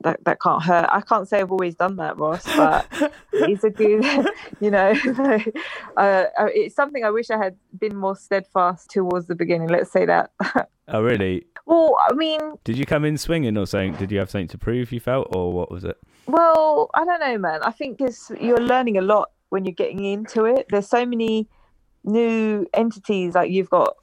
that 0.02 0.24
that 0.24 0.42
can't 0.42 0.64
hurt. 0.64 0.88
I 0.90 1.02
can't 1.02 1.28
say 1.28 1.40
I've 1.40 1.52
always 1.52 1.76
done 1.76 1.98
that, 1.98 2.18
Ross, 2.18 2.46
but 2.56 2.88
it's 3.34 3.64
a 3.64 3.70
good, 3.70 4.06
you 4.62 4.72
know, 4.72 4.92
uh, 5.98 6.26
it's 6.38 6.76
something 6.76 7.04
I 7.04 7.10
wish 7.10 7.30
I 7.30 7.38
had 7.38 7.56
been 7.78 7.96
more 7.96 8.16
steadfast 8.16 8.90
towards 8.90 9.28
the 9.28 9.36
beginning. 9.36 9.68
Let's 9.68 9.92
say 9.92 10.06
that. 10.06 10.32
Oh, 10.88 11.02
really? 11.02 11.46
well, 11.66 11.98
I 12.10 12.14
mean, 12.14 12.40
Did 12.64 12.78
you 12.78 12.86
come 12.86 13.06
in 13.06 13.18
swinging 13.18 13.58
or 13.58 13.68
something? 13.68 13.94
Did 13.96 14.12
you 14.12 14.20
have 14.20 14.32
something 14.32 14.48
to 14.48 14.58
prove 14.58 14.92
you 14.92 15.00
felt, 15.00 15.36
or 15.36 15.54
what 15.54 15.70
was 15.70 15.84
it? 15.84 15.98
well, 16.30 16.90
I 16.94 17.06
don't 17.06 17.20
know, 17.20 17.38
man. 17.38 17.62
I 17.64 17.72
think 17.72 18.02
it's, 18.02 18.32
you're 18.40 18.62
learning 18.62 18.98
a 18.98 19.02
lot 19.02 19.32
when 19.50 19.66
you're 19.66 19.74
getting 19.74 20.06
into 20.06 20.46
it. 20.46 20.68
There's 20.70 20.88
so 20.88 21.06
many 21.06 21.48
new 22.04 22.68
entities. 22.74 23.36
Like 23.36 23.52
you've 23.52 23.70
got 23.70 23.96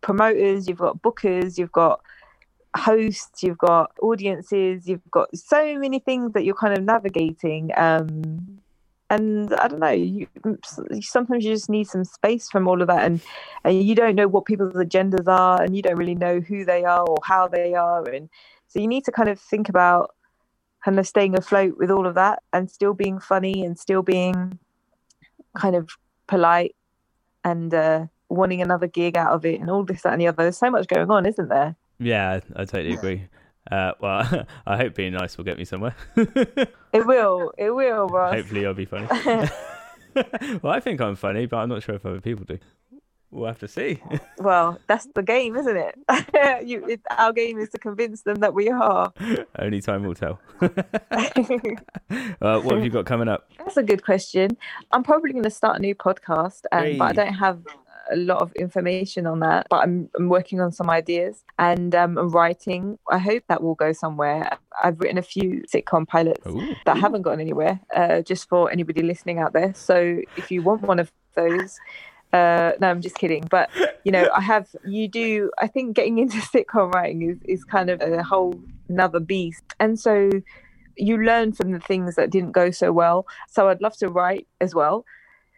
promoters, 0.00 0.68
you've 0.68 0.78
got 0.78 1.02
bookers, 1.02 1.58
you've 1.58 1.72
got 1.72 2.00
hosts, 2.76 3.42
you've 3.42 3.58
got 3.58 3.92
audiences, 4.00 4.88
you've 4.88 5.10
got 5.10 5.34
so 5.36 5.78
many 5.78 5.98
things 5.98 6.32
that 6.32 6.44
you're 6.44 6.54
kind 6.54 6.76
of 6.76 6.84
navigating. 6.84 7.70
Um, 7.76 8.60
and 9.10 9.52
I 9.54 9.66
don't 9.66 9.80
know, 9.80 9.90
you, 9.90 10.28
sometimes 11.00 11.44
you 11.44 11.52
just 11.52 11.68
need 11.68 11.88
some 11.88 12.04
space 12.04 12.48
from 12.48 12.68
all 12.68 12.80
of 12.80 12.86
that, 12.86 13.04
and 13.04 13.20
and 13.64 13.82
you 13.82 13.96
don't 13.96 14.14
know 14.14 14.28
what 14.28 14.44
people's 14.44 14.74
agendas 14.74 15.26
are, 15.26 15.60
and 15.60 15.74
you 15.74 15.82
don't 15.82 15.96
really 15.96 16.14
know 16.14 16.38
who 16.38 16.64
they 16.64 16.84
are 16.84 17.02
or 17.02 17.16
how 17.24 17.48
they 17.48 17.74
are, 17.74 18.08
and 18.08 18.28
so 18.68 18.78
you 18.78 18.86
need 18.86 19.04
to 19.06 19.12
kind 19.12 19.28
of 19.28 19.40
think 19.40 19.68
about 19.68 20.14
kind 20.84 20.98
of 20.98 21.08
staying 21.08 21.36
afloat 21.36 21.76
with 21.76 21.90
all 21.90 22.06
of 22.06 22.14
that, 22.14 22.44
and 22.52 22.70
still 22.70 22.94
being 22.94 23.18
funny, 23.18 23.64
and 23.64 23.76
still 23.76 24.02
being 24.02 24.60
kind 25.56 25.74
of 25.74 25.90
polite, 26.28 26.76
and 27.44 27.72
uh, 27.72 28.06
wanting 28.28 28.62
another 28.62 28.86
gig 28.86 29.16
out 29.16 29.32
of 29.32 29.44
it, 29.44 29.60
and 29.60 29.70
all 29.70 29.84
this 29.84 30.02
that 30.02 30.12
and 30.12 30.20
the 30.20 30.28
other. 30.28 30.44
There's 30.44 30.58
so 30.58 30.70
much 30.70 30.86
going 30.86 31.10
on, 31.10 31.26
isn't 31.26 31.48
there? 31.48 31.76
Yeah, 31.98 32.40
I, 32.56 32.62
I 32.62 32.64
totally 32.64 32.94
agree. 32.94 33.28
Uh, 33.70 33.92
well, 34.00 34.46
I 34.66 34.76
hope 34.76 34.94
being 34.94 35.12
nice 35.12 35.36
will 35.36 35.44
get 35.44 35.58
me 35.58 35.64
somewhere. 35.64 35.94
It 36.92 37.06
will, 37.06 37.52
it 37.56 37.70
will, 37.70 38.08
Ross. 38.08 38.34
Hopefully, 38.34 38.66
I'll 38.66 38.74
be 38.74 38.84
funny. 38.84 39.06
well, 40.60 40.72
I 40.72 40.80
think 40.80 41.00
I'm 41.00 41.14
funny, 41.14 41.46
but 41.46 41.58
I'm 41.58 41.68
not 41.68 41.84
sure 41.84 41.94
if 41.94 42.04
other 42.04 42.20
people 42.20 42.44
do. 42.44 42.58
We'll 43.30 43.46
have 43.46 43.60
to 43.60 43.68
see. 43.68 44.02
Well, 44.38 44.78
that's 44.86 45.06
the 45.14 45.22
game, 45.22 45.54
isn't 45.54 45.76
it? 45.76 45.98
you, 46.66 46.82
it 46.86 47.02
our 47.10 47.30
game 47.30 47.58
is 47.58 47.68
to 47.70 47.78
convince 47.78 48.22
them 48.22 48.36
that 48.36 48.54
we 48.54 48.70
are. 48.70 49.12
Only 49.58 49.82
time 49.82 50.02
will 50.02 50.14
tell. 50.14 50.40
uh, 50.62 50.70
what 52.60 52.74
have 52.74 52.82
you 52.82 52.88
got 52.88 53.04
coming 53.04 53.28
up? 53.28 53.50
That's 53.58 53.76
a 53.76 53.82
good 53.82 54.02
question. 54.02 54.56
I'm 54.92 55.02
probably 55.02 55.32
going 55.32 55.44
to 55.44 55.50
start 55.50 55.78
a 55.78 55.82
new 55.82 55.94
podcast, 55.94 56.62
um, 56.72 56.96
but 56.96 57.10
I 57.10 57.12
don't 57.12 57.34
have 57.34 57.66
a 58.10 58.16
lot 58.16 58.40
of 58.40 58.50
information 58.52 59.26
on 59.26 59.40
that. 59.40 59.66
But 59.68 59.82
I'm, 59.82 60.08
I'm 60.16 60.30
working 60.30 60.62
on 60.62 60.72
some 60.72 60.88
ideas 60.88 61.44
and 61.58 61.94
um, 61.94 62.16
I'm 62.16 62.30
writing. 62.30 62.98
I 63.10 63.18
hope 63.18 63.42
that 63.48 63.62
will 63.62 63.74
go 63.74 63.92
somewhere. 63.92 64.56
I've 64.82 64.98
written 65.00 65.18
a 65.18 65.22
few 65.22 65.64
sitcom 65.72 66.08
pilots 66.08 66.46
Ooh. 66.46 66.74
that 66.86 66.96
haven't 66.96 67.22
gone 67.22 67.40
anywhere, 67.40 67.78
uh, 67.94 68.22
just 68.22 68.48
for 68.48 68.70
anybody 68.70 69.02
listening 69.02 69.38
out 69.38 69.52
there. 69.52 69.74
So 69.74 70.22
if 70.38 70.50
you 70.50 70.62
want 70.62 70.80
one 70.80 70.98
of 70.98 71.12
those, 71.34 71.78
uh, 72.32 72.72
no, 72.80 72.88
I'm 72.88 73.00
just 73.00 73.16
kidding. 73.16 73.46
But 73.50 73.70
you 74.04 74.12
know, 74.12 74.28
I 74.34 74.40
have. 74.40 74.68
You 74.84 75.08
do. 75.08 75.50
I 75.60 75.66
think 75.66 75.96
getting 75.96 76.18
into 76.18 76.36
sitcom 76.52 76.92
writing 76.92 77.22
is 77.22 77.38
is 77.44 77.64
kind 77.64 77.90
of 77.90 78.00
a 78.00 78.22
whole 78.22 78.60
another 78.88 79.20
beast, 79.20 79.64
and 79.78 79.98
so 79.98 80.30
you 80.96 81.16
learn 81.18 81.52
from 81.52 81.72
the 81.72 81.80
things 81.80 82.16
that 82.16 82.30
didn't 82.30 82.52
go 82.52 82.70
so 82.70 82.92
well. 82.92 83.26
So 83.48 83.68
I'd 83.68 83.80
love 83.80 83.96
to 83.98 84.08
write 84.08 84.46
as 84.60 84.74
well, 84.74 85.04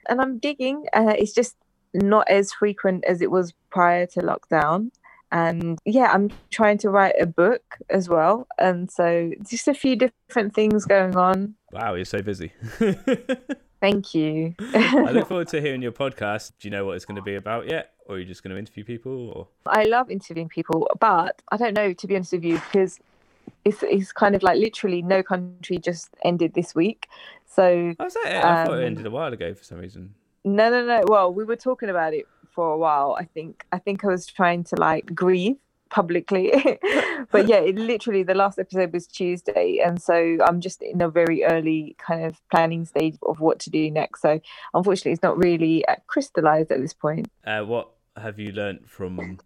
and 0.08 0.20
I'm 0.20 0.38
digging. 0.38 0.86
Uh, 0.92 1.14
it's 1.18 1.32
just 1.32 1.56
not 1.94 2.28
as 2.28 2.52
frequent 2.52 3.04
as 3.04 3.20
it 3.20 3.30
was 3.30 3.52
prior 3.70 4.06
to 4.06 4.20
lockdown. 4.20 4.90
And 5.30 5.78
yeah, 5.86 6.10
I'm 6.12 6.30
trying 6.50 6.76
to 6.78 6.90
write 6.90 7.14
a 7.18 7.26
book 7.26 7.78
as 7.88 8.06
well. 8.08 8.46
And 8.58 8.90
so 8.90 9.30
just 9.48 9.66
a 9.66 9.72
few 9.72 9.96
different 9.96 10.54
things 10.54 10.84
going 10.84 11.16
on. 11.16 11.54
Wow, 11.72 11.94
you're 11.94 12.04
so 12.04 12.20
busy. 12.20 12.52
Thank 13.82 14.14
you. 14.14 14.54
I 14.60 15.10
look 15.10 15.26
forward 15.28 15.48
to 15.48 15.60
hearing 15.60 15.82
your 15.82 15.90
podcast. 15.90 16.52
Do 16.60 16.68
you 16.68 16.70
know 16.70 16.84
what 16.84 16.94
it's 16.94 17.04
going 17.04 17.16
to 17.16 17.22
be 17.22 17.34
about 17.34 17.68
yet? 17.68 17.90
Or 18.06 18.14
are 18.14 18.18
you 18.20 18.24
just 18.24 18.44
going 18.44 18.52
to 18.52 18.58
interview 18.58 18.84
people? 18.84 19.30
Or 19.30 19.48
I 19.66 19.82
love 19.82 20.08
interviewing 20.08 20.48
people, 20.48 20.88
but 21.00 21.42
I 21.50 21.56
don't 21.56 21.74
know, 21.74 21.92
to 21.92 22.06
be 22.06 22.14
honest 22.14 22.30
with 22.30 22.44
you, 22.44 22.54
because 22.54 23.00
it's, 23.64 23.82
it's 23.82 24.12
kind 24.12 24.36
of 24.36 24.44
like 24.44 24.56
literally 24.60 25.02
No 25.02 25.24
Country 25.24 25.78
just 25.78 26.10
ended 26.24 26.54
this 26.54 26.76
week. 26.76 27.08
So 27.44 27.92
oh, 27.98 28.06
is 28.06 28.14
that 28.14 28.26
it? 28.26 28.44
I 28.44 28.64
thought 28.64 28.74
it 28.74 28.82
Um, 28.82 28.84
ended 28.84 29.06
a 29.06 29.10
while 29.10 29.32
ago 29.32 29.52
for 29.52 29.64
some 29.64 29.78
reason. 29.78 30.14
No, 30.44 30.70
no, 30.70 30.86
no. 30.86 31.02
Well, 31.08 31.34
we 31.34 31.42
were 31.42 31.56
talking 31.56 31.88
about 31.88 32.14
it 32.14 32.28
for 32.52 32.74
a 32.74 32.78
while. 32.78 33.16
I 33.18 33.24
think. 33.24 33.66
I 33.72 33.78
think 33.78 34.04
I 34.04 34.06
was 34.06 34.26
trying 34.26 34.62
to 34.64 34.76
like 34.76 35.12
grieve 35.12 35.56
publicly, 35.92 36.50
but 37.30 37.46
yeah, 37.46 37.58
it 37.58 37.76
literally 37.76 38.22
the 38.22 38.34
last 38.34 38.58
episode 38.58 38.92
was 38.92 39.06
Tuesday, 39.06 39.78
and 39.84 40.00
so 40.02 40.38
I'm 40.44 40.60
just 40.60 40.82
in 40.82 41.02
a 41.02 41.08
very 41.08 41.44
early 41.44 41.94
kind 41.98 42.24
of 42.24 42.40
planning 42.50 42.84
stage 42.84 43.16
of 43.22 43.40
what 43.40 43.60
to 43.60 43.70
do 43.70 43.90
next. 43.90 44.22
So 44.22 44.40
unfortunately, 44.74 45.12
it's 45.12 45.22
not 45.22 45.36
really 45.36 45.86
uh, 45.86 45.96
crystallized 46.06 46.72
at 46.72 46.80
this 46.80 46.94
point. 46.94 47.30
Uh, 47.46 47.60
what 47.60 47.90
have 48.16 48.38
you 48.38 48.52
learnt 48.52 48.88
from 48.88 49.38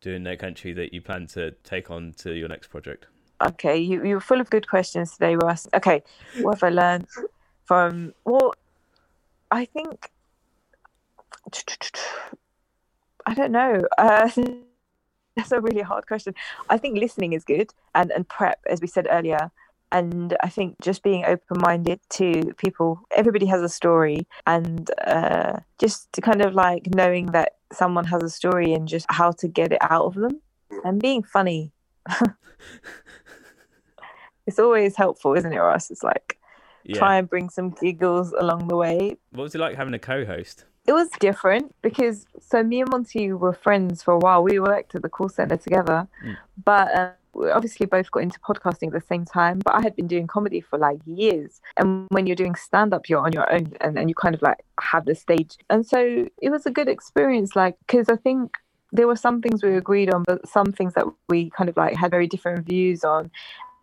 doing 0.00 0.22
No 0.22 0.34
Country 0.36 0.72
that 0.72 0.94
you 0.94 1.02
plan 1.02 1.26
to 1.28 1.52
take 1.62 1.90
on 1.90 2.14
to 2.18 2.32
your 2.32 2.48
next 2.48 2.68
project? 2.68 3.06
Okay, 3.42 3.78
you 3.78 4.04
you're 4.04 4.20
full 4.20 4.40
of 4.40 4.48
good 4.50 4.66
questions 4.68 5.12
today, 5.12 5.36
Ross. 5.36 5.68
Okay, 5.74 6.02
what 6.40 6.54
have 6.58 6.64
I 6.64 6.70
learned 6.70 7.06
from? 7.64 8.14
Well, 8.24 8.54
I 9.50 9.66
think 9.66 10.10
I 13.26 13.34
don't 13.34 13.52
know. 13.52 13.82
Uh, 13.98 14.30
that's 15.40 15.52
a 15.52 15.60
really 15.60 15.80
hard 15.80 16.06
question. 16.06 16.34
I 16.68 16.76
think 16.76 16.98
listening 16.98 17.32
is 17.32 17.44
good 17.44 17.72
and 17.94 18.10
and 18.12 18.28
prep, 18.28 18.60
as 18.68 18.80
we 18.80 18.86
said 18.86 19.06
earlier. 19.10 19.50
And 19.92 20.36
I 20.40 20.48
think 20.48 20.76
just 20.80 21.02
being 21.02 21.24
open 21.24 21.60
minded 21.60 21.98
to 22.10 22.54
people, 22.58 23.00
everybody 23.16 23.46
has 23.46 23.60
a 23.60 23.68
story, 23.68 24.28
and 24.46 24.88
uh, 25.04 25.54
just 25.80 26.12
to 26.12 26.20
kind 26.20 26.42
of 26.42 26.54
like 26.54 26.94
knowing 26.94 27.26
that 27.32 27.56
someone 27.72 28.04
has 28.04 28.22
a 28.22 28.30
story 28.30 28.72
and 28.72 28.86
just 28.86 29.06
how 29.08 29.32
to 29.32 29.48
get 29.48 29.72
it 29.72 29.78
out 29.80 30.04
of 30.04 30.14
them 30.14 30.40
and 30.84 31.00
being 31.02 31.24
funny. 31.24 31.72
it's 34.46 34.60
always 34.60 34.94
helpful, 34.96 35.34
isn't 35.34 35.52
it, 35.52 35.58
Ross? 35.58 35.90
It's 35.90 36.04
like 36.04 36.38
Yeah. 36.84 36.98
try 36.98 37.18
and 37.18 37.28
bring 37.28 37.50
some 37.50 37.70
giggles 37.70 38.32
along 38.32 38.68
the 38.68 38.76
way. 38.76 39.16
What 39.32 39.42
was 39.44 39.54
it 39.56 39.58
like 39.58 39.76
having 39.76 39.94
a 39.94 39.98
co-host? 39.98 40.66
It 40.86 40.92
was 40.92 41.08
different 41.20 41.74
because 41.82 42.26
so 42.40 42.62
me 42.62 42.80
and 42.80 42.90
Monty 42.90 43.32
were 43.32 43.52
friends 43.52 44.02
for 44.02 44.14
a 44.14 44.18
while. 44.18 44.42
We 44.42 44.58
worked 44.58 44.94
at 44.94 45.02
the 45.02 45.08
call 45.08 45.28
center 45.28 45.56
together, 45.56 46.08
Mm. 46.24 46.36
but 46.64 46.94
uh, 46.94 47.10
we 47.34 47.50
obviously 47.50 47.86
both 47.86 48.10
got 48.10 48.22
into 48.22 48.40
podcasting 48.40 48.88
at 48.88 48.94
the 48.94 49.00
same 49.00 49.24
time. 49.24 49.60
But 49.64 49.74
I 49.74 49.82
had 49.82 49.94
been 49.94 50.08
doing 50.08 50.26
comedy 50.26 50.60
for 50.60 50.78
like 50.78 50.98
years, 51.04 51.60
and 51.76 52.06
when 52.10 52.26
you're 52.26 52.36
doing 52.36 52.54
stand 52.54 52.92
up, 52.94 53.08
you're 53.08 53.24
on 53.24 53.32
your 53.32 53.52
own, 53.52 53.72
and, 53.80 53.98
and 53.98 54.08
you 54.08 54.14
kind 54.14 54.34
of 54.34 54.42
like 54.42 54.58
have 54.80 55.04
the 55.04 55.14
stage. 55.14 55.56
And 55.68 55.86
so 55.86 56.26
it 56.42 56.50
was 56.50 56.66
a 56.66 56.70
good 56.70 56.88
experience, 56.88 57.54
like 57.54 57.76
because 57.86 58.08
I 58.08 58.16
think 58.16 58.54
there 58.90 59.06
were 59.06 59.16
some 59.16 59.40
things 59.40 59.62
we 59.62 59.76
agreed 59.76 60.12
on, 60.12 60.24
but 60.24 60.48
some 60.48 60.72
things 60.72 60.94
that 60.94 61.06
we 61.28 61.50
kind 61.50 61.70
of 61.70 61.76
like 61.76 61.94
had 61.94 62.10
very 62.10 62.26
different 62.26 62.66
views 62.66 63.04
on. 63.04 63.30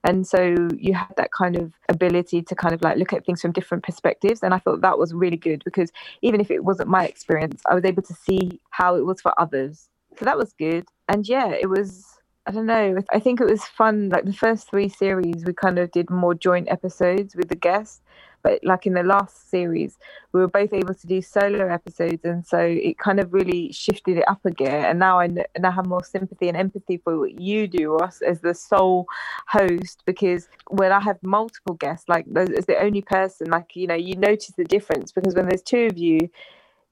And 0.03 0.25
so 0.25 0.69
you 0.77 0.93
had 0.93 1.13
that 1.17 1.31
kind 1.31 1.57
of 1.57 1.73
ability 1.89 2.41
to 2.43 2.55
kind 2.55 2.73
of 2.73 2.81
like 2.81 2.97
look 2.97 3.13
at 3.13 3.25
things 3.25 3.41
from 3.41 3.51
different 3.51 3.83
perspectives. 3.83 4.43
And 4.43 4.53
I 4.53 4.59
thought 4.59 4.81
that 4.81 4.97
was 4.97 5.13
really 5.13 5.37
good 5.37 5.63
because 5.65 5.91
even 6.21 6.39
if 6.39 6.51
it 6.51 6.63
wasn't 6.63 6.89
my 6.89 7.05
experience, 7.05 7.61
I 7.65 7.75
was 7.75 7.85
able 7.85 8.03
to 8.03 8.13
see 8.13 8.59
how 8.69 8.95
it 8.95 9.05
was 9.05 9.21
for 9.21 9.37
others. 9.39 9.89
So 10.17 10.25
that 10.25 10.37
was 10.37 10.53
good. 10.53 10.85
And 11.09 11.27
yeah, 11.27 11.49
it 11.49 11.69
was, 11.69 12.05
I 12.45 12.51
don't 12.51 12.65
know, 12.65 12.97
I 13.13 13.19
think 13.19 13.41
it 13.41 13.49
was 13.49 13.63
fun. 13.63 14.09
Like 14.09 14.25
the 14.25 14.33
first 14.33 14.69
three 14.69 14.89
series, 14.89 15.45
we 15.45 15.53
kind 15.53 15.79
of 15.79 15.91
did 15.91 16.09
more 16.09 16.33
joint 16.33 16.69
episodes 16.69 17.35
with 17.35 17.49
the 17.49 17.55
guests. 17.55 18.01
But 18.43 18.63
like 18.63 18.85
in 18.85 18.93
the 18.93 19.03
last 19.03 19.49
series, 19.49 19.97
we 20.31 20.39
were 20.39 20.47
both 20.47 20.73
able 20.73 20.93
to 20.93 21.07
do 21.07 21.21
solo 21.21 21.67
episodes. 21.67 22.23
And 22.23 22.45
so 22.45 22.59
it 22.59 22.97
kind 22.97 23.19
of 23.19 23.33
really 23.33 23.71
shifted 23.71 24.17
it 24.17 24.27
up 24.27 24.45
a 24.45 24.51
gear. 24.51 24.85
And 24.85 24.99
now 24.99 25.19
I, 25.19 25.27
kn- 25.27 25.45
now 25.59 25.71
have 25.71 25.87
more 25.87 26.03
sympathy 26.03 26.47
and 26.47 26.57
empathy 26.57 26.97
for 26.97 27.19
what 27.19 27.39
you 27.39 27.67
do, 27.67 27.93
Ross, 27.93 28.21
as 28.21 28.41
the 28.41 28.53
sole 28.53 29.05
host 29.47 30.03
because 30.05 30.47
when 30.69 30.91
I 30.91 30.99
have 30.99 31.21
multiple 31.23 31.75
guests, 31.75 32.07
like 32.07 32.25
as 32.35 32.65
the 32.65 32.77
only 32.79 33.01
person, 33.01 33.49
like 33.49 33.75
you 33.75 33.87
know, 33.87 33.95
you 33.95 34.15
notice 34.15 34.53
the 34.57 34.63
difference 34.63 35.11
because 35.11 35.35
when 35.35 35.47
there's 35.47 35.61
two 35.61 35.87
of 35.87 35.97
you, 35.97 36.19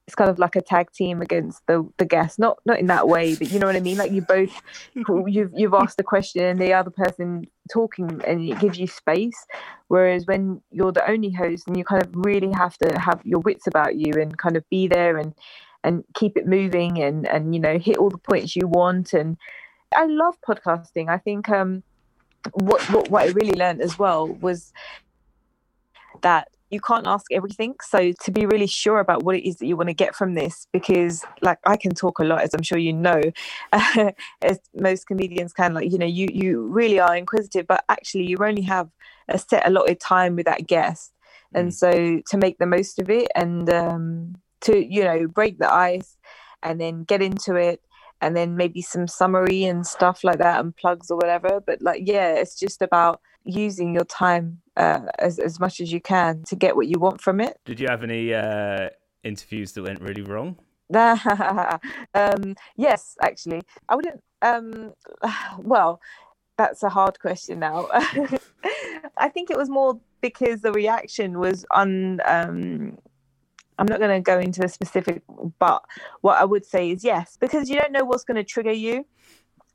it's 0.08 0.16
kind 0.16 0.30
of 0.30 0.38
like 0.38 0.56
a 0.56 0.62
tag 0.62 0.92
team 0.92 1.22
against 1.22 1.66
the 1.68 1.88
the 1.98 2.06
guest. 2.06 2.38
Not 2.38 2.60
not 2.66 2.80
in 2.80 2.88
that 2.88 3.08
way, 3.08 3.36
but 3.36 3.50
you 3.52 3.60
know 3.60 3.68
what 3.68 3.76
I 3.76 3.80
mean. 3.80 3.98
Like 3.98 4.12
you 4.12 4.22
both, 4.22 4.62
you've 4.94 5.52
you've 5.56 5.74
asked 5.74 5.98
the 5.98 6.04
question 6.04 6.44
and 6.44 6.60
the 6.60 6.74
other 6.74 6.92
person 6.92 7.48
talking, 7.72 8.22
and 8.26 8.48
it 8.48 8.60
gives 8.60 8.78
you 8.78 8.88
space. 8.88 9.46
Whereas 9.88 10.28
when 10.28 10.62
you're 10.72 10.92
the 10.92 11.10
only 11.10 11.32
host, 11.32 11.68
and 11.68 11.76
you 11.76 11.84
kind 11.84 12.04
of 12.04 12.10
really 12.14 12.52
have 12.52 12.78
to 12.80 13.00
have 13.00 13.22
your 13.24 13.40
wits 13.40 13.68
about 13.68 13.96
you 13.96 14.14
and 14.14 14.38
kind 14.38 14.58
of 14.58 14.68
be 14.70 14.88
there 14.88 15.18
and 15.18 15.34
and 15.84 16.04
keep 16.16 16.38
it 16.38 16.48
moving 16.48 17.02
and 17.02 17.28
and 17.28 17.54
you 17.54 17.62
know 17.62 17.78
hit 17.78 17.98
all 17.98 18.10
the 18.10 18.18
points 18.18 18.56
you 18.56 18.68
want 18.68 19.14
and 19.14 19.38
I 19.96 20.06
love 20.06 20.36
podcasting. 20.48 21.10
I 21.10 21.18
think 21.18 21.48
um, 21.50 21.84
what, 22.54 22.82
what 22.92 23.10
what 23.10 23.24
I 23.24 23.28
really 23.28 23.56
learned 23.56 23.82
as 23.82 23.98
well 23.98 24.28
was 24.28 24.74
that 26.22 26.50
you 26.76 26.82
can't 26.82 27.08
ask 27.08 27.26
everything. 27.32 27.74
So 27.82 28.12
to 28.12 28.32
be 28.32 28.46
really 28.46 28.68
sure 28.68 29.00
about 29.00 29.24
what 29.24 29.36
it 29.38 29.48
is 29.48 29.56
that 29.58 29.68
you 29.68 29.78
want 29.78 29.90
to 29.90 29.94
get 30.04 30.16
from 30.16 30.36
this, 30.36 30.68
because 30.74 31.24
like 31.42 31.60
I 31.66 31.78
can 31.78 31.94
talk 31.94 32.20
a 32.20 32.24
lot, 32.32 32.42
as 32.42 32.54
I'm 32.54 32.64
sure 32.70 32.78
you 32.78 32.94
know, 32.94 33.22
as 33.72 34.60
most 34.76 35.08
comedians 35.08 35.54
can. 35.54 35.74
Like 35.74 35.92
you 35.92 35.98
know, 35.98 36.06
you 36.20 36.28
you 36.32 36.68
really 36.80 37.00
are 37.00 37.16
inquisitive, 37.16 37.66
but 37.68 37.84
actually 37.90 38.26
you 38.26 38.38
only 38.42 38.64
have 38.64 38.90
a 39.30 39.38
set 39.40 39.66
allotted 39.68 40.00
time 40.00 40.36
with 40.36 40.46
that 40.46 40.68
guest, 40.68 41.14
and 41.54 41.70
Mm. 41.70 41.74
so 41.74 41.92
to 42.30 42.38
make 42.38 42.58
the 42.58 42.66
most 42.78 43.00
of 43.00 43.10
it 43.10 43.28
and 43.36 43.70
um, 43.70 44.36
to 44.62 44.74
you 44.96 45.04
know 45.04 45.28
break 45.28 45.58
the 45.60 45.72
ice 45.74 46.18
and 46.62 46.80
then 46.82 47.04
get 47.06 47.22
into 47.22 47.56
it 47.56 47.80
and 48.22 48.36
then 48.36 48.56
maybe 48.58 48.82
some 48.82 49.08
summary 49.08 49.64
and 49.66 49.86
stuff 49.86 50.24
like 50.24 50.40
that 50.40 50.60
and 50.60 50.76
plugs 50.76 51.12
or 51.12 51.18
whatever 51.18 51.62
but 51.68 51.82
like 51.82 52.02
yeah 52.06 52.30
it's 52.42 52.58
just 52.58 52.82
about 52.82 53.22
using 53.46 53.94
your 53.94 54.04
time 54.06 54.62
uh, 54.78 55.02
as, 55.20 55.40
as 55.40 55.60
much 55.60 55.80
as 55.80 55.92
you 55.92 56.02
can 56.02 56.44
to 56.44 56.56
get 56.56 56.76
what 56.76 56.88
you 56.88 57.00
want 57.00 57.22
from 57.22 57.40
it 57.40 57.60
Did 57.66 57.80
you 57.80 57.88
have 57.88 58.04
any 58.04 58.34
uh, 58.34 58.90
interviews 59.24 59.72
that 59.74 59.84
went 59.84 60.02
really 60.02 60.22
wrong? 60.22 60.58
um, 60.96 62.56
yes 62.78 63.18
actually 63.24 63.60
i 63.90 63.96
wouldn't 63.96 64.22
um, 64.44 64.94
well 65.60 66.00
that's 66.58 66.84
a 66.84 66.90
hard 66.90 67.20
question 67.20 67.60
now 67.60 67.88
i 69.18 69.28
think 69.28 69.50
it 69.50 69.58
was 69.58 69.68
more 69.68 70.00
because 70.22 70.62
the 70.62 70.72
reaction 70.72 71.40
was 71.40 71.66
on. 71.72 72.20
um, 72.26 72.98
I'm 73.78 73.88
not 73.88 74.00
going 74.00 74.16
to 74.16 74.22
go 74.22 74.40
into 74.40 74.64
a 74.64 74.70
specific, 74.70 75.22
but 75.60 75.84
what 76.22 76.40
I 76.40 76.46
would 76.46 76.66
say 76.66 76.92
is 76.92 77.04
yes, 77.04 77.38
because 77.40 77.70
you 77.70 77.78
don't 77.78 77.92
know 77.92 78.06
what's 78.06 78.24
going 78.24 78.38
to 78.38 78.44
trigger 78.44 78.72
you. 78.72 79.06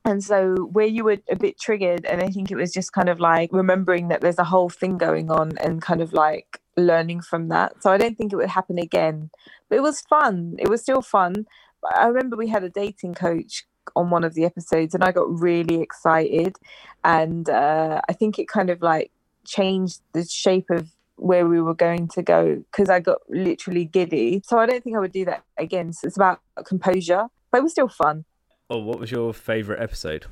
And 0.05 0.24
so, 0.24 0.55
where 0.72 0.86
you 0.86 1.05
were 1.05 1.18
a 1.30 1.36
bit 1.36 1.59
triggered, 1.61 2.07
and 2.07 2.22
I 2.22 2.28
think 2.28 2.51
it 2.51 2.57
was 2.57 2.72
just 2.72 2.92
kind 2.92 3.09
of 3.09 3.20
like 3.20 3.51
remembering 3.53 4.09
that 4.09 4.22
there's 4.22 4.38
a 4.38 4.44
whole 4.44 4.70
thing 4.70 4.96
going 4.96 5.30
on 5.30 5.59
and 5.59 5.82
kind 5.82 6.01
of 6.01 6.12
like 6.12 6.61
learning 6.76 7.20
from 7.20 7.48
that. 7.48 7.82
So, 7.82 7.90
I 7.90 7.98
don't 7.98 8.16
think 8.16 8.32
it 8.32 8.36
would 8.36 8.48
happen 8.48 8.78
again, 8.78 9.30
but 9.68 9.76
it 9.76 9.82
was 9.82 10.01
fun. 10.01 10.57
It 10.59 10.68
was 10.68 10.80
still 10.82 11.03
fun. 11.03 11.46
I 11.94 12.07
remember 12.07 12.36
we 12.36 12.48
had 12.48 12.64
a 12.64 12.70
dating 12.70 13.14
coach 13.14 13.66
on 13.96 14.11
one 14.11 14.24
of 14.24 14.34
the 14.34 14.44
episodes, 14.44 14.94
and 14.94 15.05
I 15.05 15.12
got 15.12 15.28
really 15.28 15.80
excited. 15.80 16.57
And 17.05 17.48
uh, 17.48 18.01
I 18.09 18.12
think 18.12 18.38
it 18.38 18.48
kind 18.48 18.70
of 18.70 18.82
like 18.82 19.11
changed 19.44 20.01
the 20.12 20.24
shape 20.24 20.70
of 20.70 20.90
where 21.16 21.46
we 21.46 21.61
were 21.61 21.74
going 21.74 22.09
to 22.09 22.22
go 22.22 22.57
because 22.70 22.88
I 22.88 23.01
got 23.01 23.18
literally 23.28 23.84
giddy. 23.84 24.42
So 24.44 24.59
I 24.59 24.66
don't 24.66 24.82
think 24.82 24.96
I 24.96 25.01
would 25.01 25.12
do 25.12 25.26
that 25.26 25.44
again. 25.59 25.92
So 25.92 26.07
it's 26.07 26.16
about 26.16 26.40
composure, 26.64 27.26
but 27.51 27.59
it 27.59 27.62
was 27.62 27.72
still 27.72 27.88
fun. 27.88 28.24
Or 28.71 28.83
what 28.83 29.01
was 29.01 29.11
your 29.11 29.35
favourite 29.35 29.83
episode? 29.83 30.27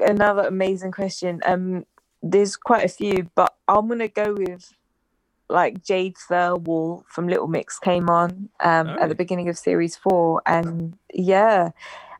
Another 0.00 0.42
amazing 0.42 0.92
question. 0.92 1.40
Um, 1.46 1.86
there's 2.22 2.56
quite 2.56 2.84
a 2.84 2.88
few, 2.88 3.30
but 3.34 3.54
I'm 3.66 3.88
gonna 3.88 4.08
go 4.08 4.34
with 4.34 4.72
like 5.48 5.82
Jade 5.82 6.16
Thirlwall 6.16 7.04
from 7.08 7.28
Little 7.28 7.46
Mix 7.46 7.78
came 7.78 8.10
on 8.10 8.50
um, 8.60 8.88
Oh. 8.88 8.98
at 9.00 9.08
the 9.08 9.14
beginning 9.14 9.48
of 9.48 9.56
series 9.56 9.96
four, 9.96 10.42
and 10.44 10.98
yeah, 11.14 11.70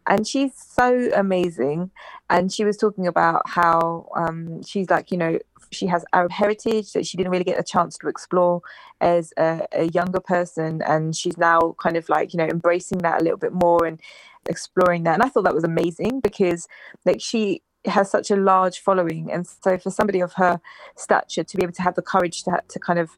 and 0.06 0.26
she's 0.26 0.52
so 0.54 1.10
amazing. 1.14 1.90
And 2.30 2.52
she 2.52 2.64
was 2.64 2.76
talking 2.76 3.06
about 3.06 3.42
how 3.48 4.08
um, 4.16 4.62
she's 4.62 4.90
like, 4.90 5.10
you 5.12 5.18
know, 5.18 5.38
she 5.70 5.86
has 5.88 6.04
Arab 6.12 6.32
heritage 6.32 6.92
that 6.92 7.06
she 7.06 7.16
didn't 7.16 7.30
really 7.30 7.44
get 7.44 7.58
a 7.58 7.62
chance 7.62 7.98
to 7.98 8.08
explore 8.08 8.62
as 9.00 9.32
a, 9.36 9.66
a 9.72 9.84
younger 9.88 10.20
person, 10.20 10.80
and 10.86 11.14
she's 11.14 11.36
now 11.36 11.74
kind 11.82 11.96
of 11.96 12.08
like, 12.08 12.32
you 12.32 12.38
know, 12.38 12.46
embracing 12.46 12.98
that 12.98 13.20
a 13.20 13.24
little 13.24 13.38
bit 13.38 13.52
more 13.52 13.84
and 13.84 14.00
exploring 14.48 15.04
that. 15.04 15.14
And 15.14 15.22
I 15.22 15.28
thought 15.28 15.44
that 15.44 15.54
was 15.54 15.64
amazing 15.64 16.20
because, 16.20 16.68
like, 17.04 17.20
she 17.20 17.62
has 17.84 18.10
such 18.10 18.30
a 18.30 18.36
large 18.36 18.80
following, 18.80 19.30
and 19.30 19.46
so 19.46 19.78
for 19.78 19.90
somebody 19.90 20.20
of 20.20 20.34
her 20.34 20.60
stature 20.96 21.44
to 21.44 21.56
be 21.56 21.62
able 21.62 21.72
to 21.74 21.82
have 21.82 21.94
the 21.94 22.02
courage 22.02 22.42
to 22.44 22.62
to 22.68 22.78
kind 22.78 22.98
of 22.98 23.10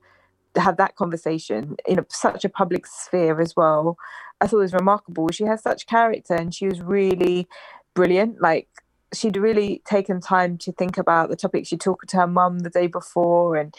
have 0.57 0.77
that 0.77 0.97
conversation 0.97 1.77
in 1.87 1.99
a, 1.99 2.07
such 2.09 2.45
a 2.45 2.49
public 2.49 2.87
sphere 2.87 3.41
as 3.41 3.55
well. 3.57 3.97
I 4.41 4.47
thought 4.47 4.59
it 4.59 4.63
was 4.63 4.73
remarkable. 4.73 5.29
She 5.33 5.45
has 5.45 5.63
such 5.63 5.87
character 5.87 6.35
and 6.35 6.55
she 6.55 6.67
was 6.67 6.81
really 6.81 7.47
brilliant. 7.95 8.41
Like 8.41 8.69
she'd 9.13 9.37
really 9.37 9.83
taken 9.85 10.21
time 10.21 10.59
to 10.59 10.73
think 10.73 10.99
about 10.99 11.29
the 11.29 11.37
topic. 11.37 11.67
She 11.67 11.77
talked 11.77 12.09
to 12.11 12.17
her 12.19 12.27
mum 12.27 12.61
the 12.61 12.71
day 12.71 12.87
before 12.87 13.57
and 13.57 13.75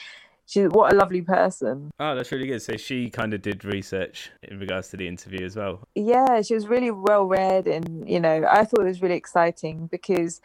she 0.49 0.67
what 0.67 0.91
a 0.91 0.95
lovely 0.95 1.21
person. 1.21 1.91
Oh, 1.99 2.15
that's 2.15 2.31
really 2.31 2.47
good. 2.47 2.61
So 2.61 2.75
she 2.75 3.11
kind 3.11 3.35
of 3.35 3.41
did 3.43 3.63
research 3.63 4.31
in 4.41 4.57
regards 4.59 4.89
to 4.89 4.97
the 4.97 5.07
interview 5.07 5.45
as 5.45 5.55
well. 5.55 5.87
Yeah, 5.93 6.41
she 6.41 6.55
was 6.55 6.67
really 6.67 6.89
well 6.89 7.25
read 7.25 7.67
and 7.67 8.09
you 8.09 8.19
know, 8.19 8.43
I 8.49 8.65
thought 8.65 8.81
it 8.81 8.85
was 8.85 9.01
really 9.03 9.15
exciting 9.15 9.87
because 9.91 10.41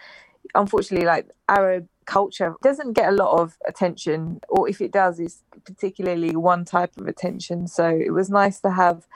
unfortunately 0.54 1.06
like 1.06 1.30
Arab 1.48 1.88
culture 2.04 2.54
doesn't 2.62 2.92
get 2.92 3.08
a 3.08 3.16
lot 3.16 3.40
of 3.40 3.56
attention 3.66 4.40
or 4.50 4.68
if 4.68 4.82
it 4.82 4.92
does 4.92 5.18
it's 5.18 5.42
particularly 5.64 6.36
one 6.36 6.66
type 6.66 6.94
of 6.98 7.06
attention. 7.06 7.66
So 7.66 7.88
it 7.88 8.10
was 8.10 8.28
nice 8.28 8.60
to 8.60 8.70
have 8.72 9.06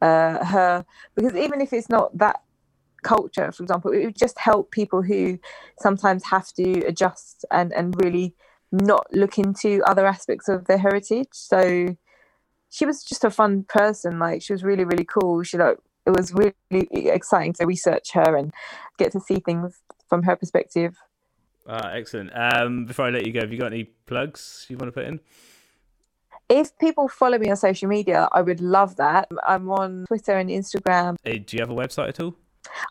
uh, 0.00 0.44
her 0.44 0.86
because 1.16 1.34
even 1.34 1.60
if 1.60 1.72
it's 1.72 1.88
not 1.88 2.16
that 2.18 2.40
culture 3.02 3.50
for 3.50 3.64
example 3.64 3.90
it 3.90 4.04
would 4.04 4.16
just 4.16 4.38
help 4.38 4.70
people 4.70 5.02
who 5.02 5.38
sometimes 5.80 6.24
have 6.24 6.52
to 6.52 6.80
adjust 6.86 7.44
and 7.50 7.72
and 7.72 7.94
really 8.02 8.34
not 8.80 9.06
look 9.12 9.38
into 9.38 9.82
other 9.86 10.06
aspects 10.06 10.48
of 10.48 10.66
their 10.66 10.78
heritage. 10.78 11.28
So 11.32 11.96
she 12.70 12.86
was 12.86 13.02
just 13.02 13.24
a 13.24 13.30
fun 13.30 13.64
person 13.64 14.18
like 14.18 14.42
she 14.42 14.52
was 14.52 14.62
really 14.62 14.84
really 14.84 15.04
cool. 15.04 15.42
She 15.42 15.58
like 15.58 15.78
it 16.04 16.10
was 16.10 16.32
really 16.32 16.54
exciting 16.92 17.52
to 17.54 17.66
research 17.66 18.12
her 18.12 18.36
and 18.36 18.52
get 18.98 19.12
to 19.12 19.20
see 19.20 19.40
things 19.40 19.80
from 20.08 20.22
her 20.22 20.36
perspective. 20.36 20.96
Ah, 21.68 21.90
excellent. 21.92 22.30
Um, 22.32 22.84
before 22.84 23.06
I 23.06 23.10
let 23.10 23.26
you 23.26 23.32
go, 23.32 23.40
have 23.40 23.52
you 23.52 23.58
got 23.58 23.72
any 23.72 23.90
plugs 24.06 24.66
you 24.68 24.76
want 24.76 24.88
to 24.88 24.92
put 24.92 25.06
in? 25.06 25.18
if 26.48 26.76
people 26.78 27.08
follow 27.08 27.38
me 27.38 27.50
on 27.50 27.56
social 27.56 27.88
media 27.88 28.28
i 28.32 28.40
would 28.40 28.60
love 28.60 28.94
that. 28.96 29.28
I'm 29.46 29.70
on 29.70 30.06
twitter 30.06 30.36
and 30.36 30.50
instagram. 30.50 31.16
Uh, 31.26 31.38
do 31.44 31.56
you 31.56 31.60
have 31.60 31.70
a 31.70 31.74
website 31.74 32.08
at 32.08 32.20
all? 32.20 32.34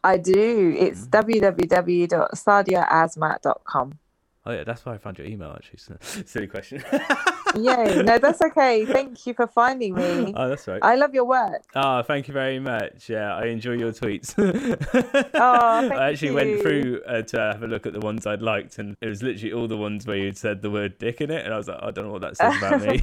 i 0.03 0.17
do. 0.17 0.75
It's 0.77 1.07
www.sadiaazmat.com 1.07 3.99
Oh 4.48 4.52
yeah, 4.52 4.64
that's 4.64 4.86
why 4.86 4.93
I 4.93 4.98
found 5.00 5.18
your 5.18 5.26
email. 5.26 5.52
Actually, 5.56 5.98
silly 6.26 6.48
question. 6.48 6.84
yeah, 7.56 8.02
No, 8.04 8.20
that's 8.20 8.41
okay. 8.41 8.86
Thank 8.86 9.26
you 9.26 9.34
for 9.34 9.48
finding 9.48 9.96
me. 9.96 10.34
oh, 10.36 10.50
that's 10.50 10.68
right. 10.68 10.80
I 10.84 10.96
love 10.96 11.16
your 11.16 11.26
work. 11.26 11.64
Oh, 11.74 12.04
thank 12.04 12.28
you 12.28 12.34
very 12.34 12.60
much. 12.60 13.10
Yeah, 13.10 13.36
I 13.36 13.46
enjoy 13.46 13.74
your 13.74 13.91
tweets. 13.91 14.36
Oh, 14.38 15.80
thank 15.89 15.93
I 15.93 16.10
actually 16.12 16.28
you. 16.30 16.34
went 16.36 16.62
through 16.62 17.02
uh, 17.08 17.22
to 17.24 17.39
have 17.39 17.64
a 17.64 17.68
look 17.68 17.86
at 17.88 17.93
the 17.93 18.00
ones 18.00 18.28
I'd 18.28 18.41
liked, 18.41 18.78
and 18.78 18.96
it 19.02 19.08
was 19.08 19.24
literally 19.24 19.54
all 19.54 19.68
the 19.68 19.78
ones 19.78 20.06
where 20.06 20.18
you'd 20.18 20.38
said 20.38 20.62
the 20.62 20.70
word 20.70 20.98
dick 21.00 21.22
in 21.22 21.32
it, 21.32 21.43
and 21.46 21.54
I 21.54 21.58
was 21.58 21.68
like, 21.68 21.80
I 21.82 21.91
don't 21.91 22.06
know 22.06 22.12
what 22.12 22.22
that 22.22 22.38
says 22.38 22.56
about 22.58 22.82
me. 22.82 23.02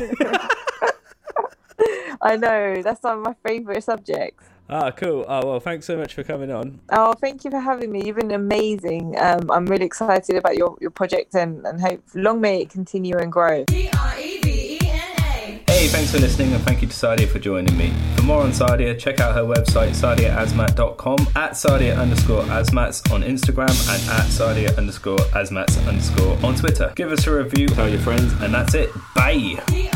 I 2.21 2.37
know. 2.37 2.83
That's 2.83 3.03
one 3.03 3.19
of 3.19 3.25
my 3.25 3.35
favourite 3.45 3.83
subjects. 3.83 4.45
Ah, 4.73 4.91
cool. 4.91 5.25
Oh, 5.29 5.47
well, 5.47 5.61
thanks 5.61 5.87
so 5.87 5.97
much 5.97 6.15
for 6.15 6.25
coming 6.25 6.51
on. 6.51 6.81
Oh, 6.91 7.13
thank 7.15 7.45
you 7.45 7.51
for 7.51 7.61
having 7.61 7.93
me. 7.93 8.05
You've 8.07 8.17
been 8.17 8.33
amazing. 8.33 9.15
Um, 9.19 9.51
I'm 9.51 9.67
really 9.67 9.85
excited 9.85 10.37
about 10.37 10.57
your, 10.57 10.77
your 10.81 10.91
project 10.91 11.35
and, 11.35 11.65
and 11.67 11.81
hope 11.81 12.03
long 12.15 12.41
may 12.41 12.63
it 12.63 12.71
continue 12.71 13.17
and 13.19 13.31
grow. 13.31 13.65
D 13.65 13.89
R 13.99 14.19
E 14.19 14.39
V 14.41 14.77
E 14.77 14.79
N 14.83 15.17
A. 15.19 15.71
Hey, 15.71 15.89
thanks 15.89 16.11
for 16.11 16.19
listening, 16.19 16.53
and 16.53 16.63
thank 16.65 16.83
you 16.83 16.89
to 16.89 16.95
Sadia 16.95 17.29
for 17.29 17.39
joining 17.39 17.77
me. 17.77 17.93
For 18.17 18.23
more 18.23 18.43
on 18.43 18.51
Sadia, 18.51 18.99
check 18.99 19.21
out 19.21 19.35
her 19.35 19.43
website, 19.43 19.91
sadiaazmat.com, 19.91 21.29
at 21.37 21.53
sadia 21.53 21.99
underscore 21.99 22.43
azmats 22.45 23.13
on 23.13 23.23
Instagram, 23.23 23.71
and 23.93 24.11
at 24.11 24.27
sadia 24.27 24.77
underscore 24.79 25.19
azmats 25.19 25.87
underscore 25.87 26.39
on 26.45 26.55
Twitter. 26.55 26.93
Give 26.97 27.13
us 27.13 27.27
a 27.27 27.35
review, 27.35 27.69
tell 27.69 27.89
your 27.89 28.01
friends, 28.01 28.33
and 28.41 28.55
that's 28.55 28.75
it. 28.75 28.91
Bye! 29.15 29.63
D 29.67 29.91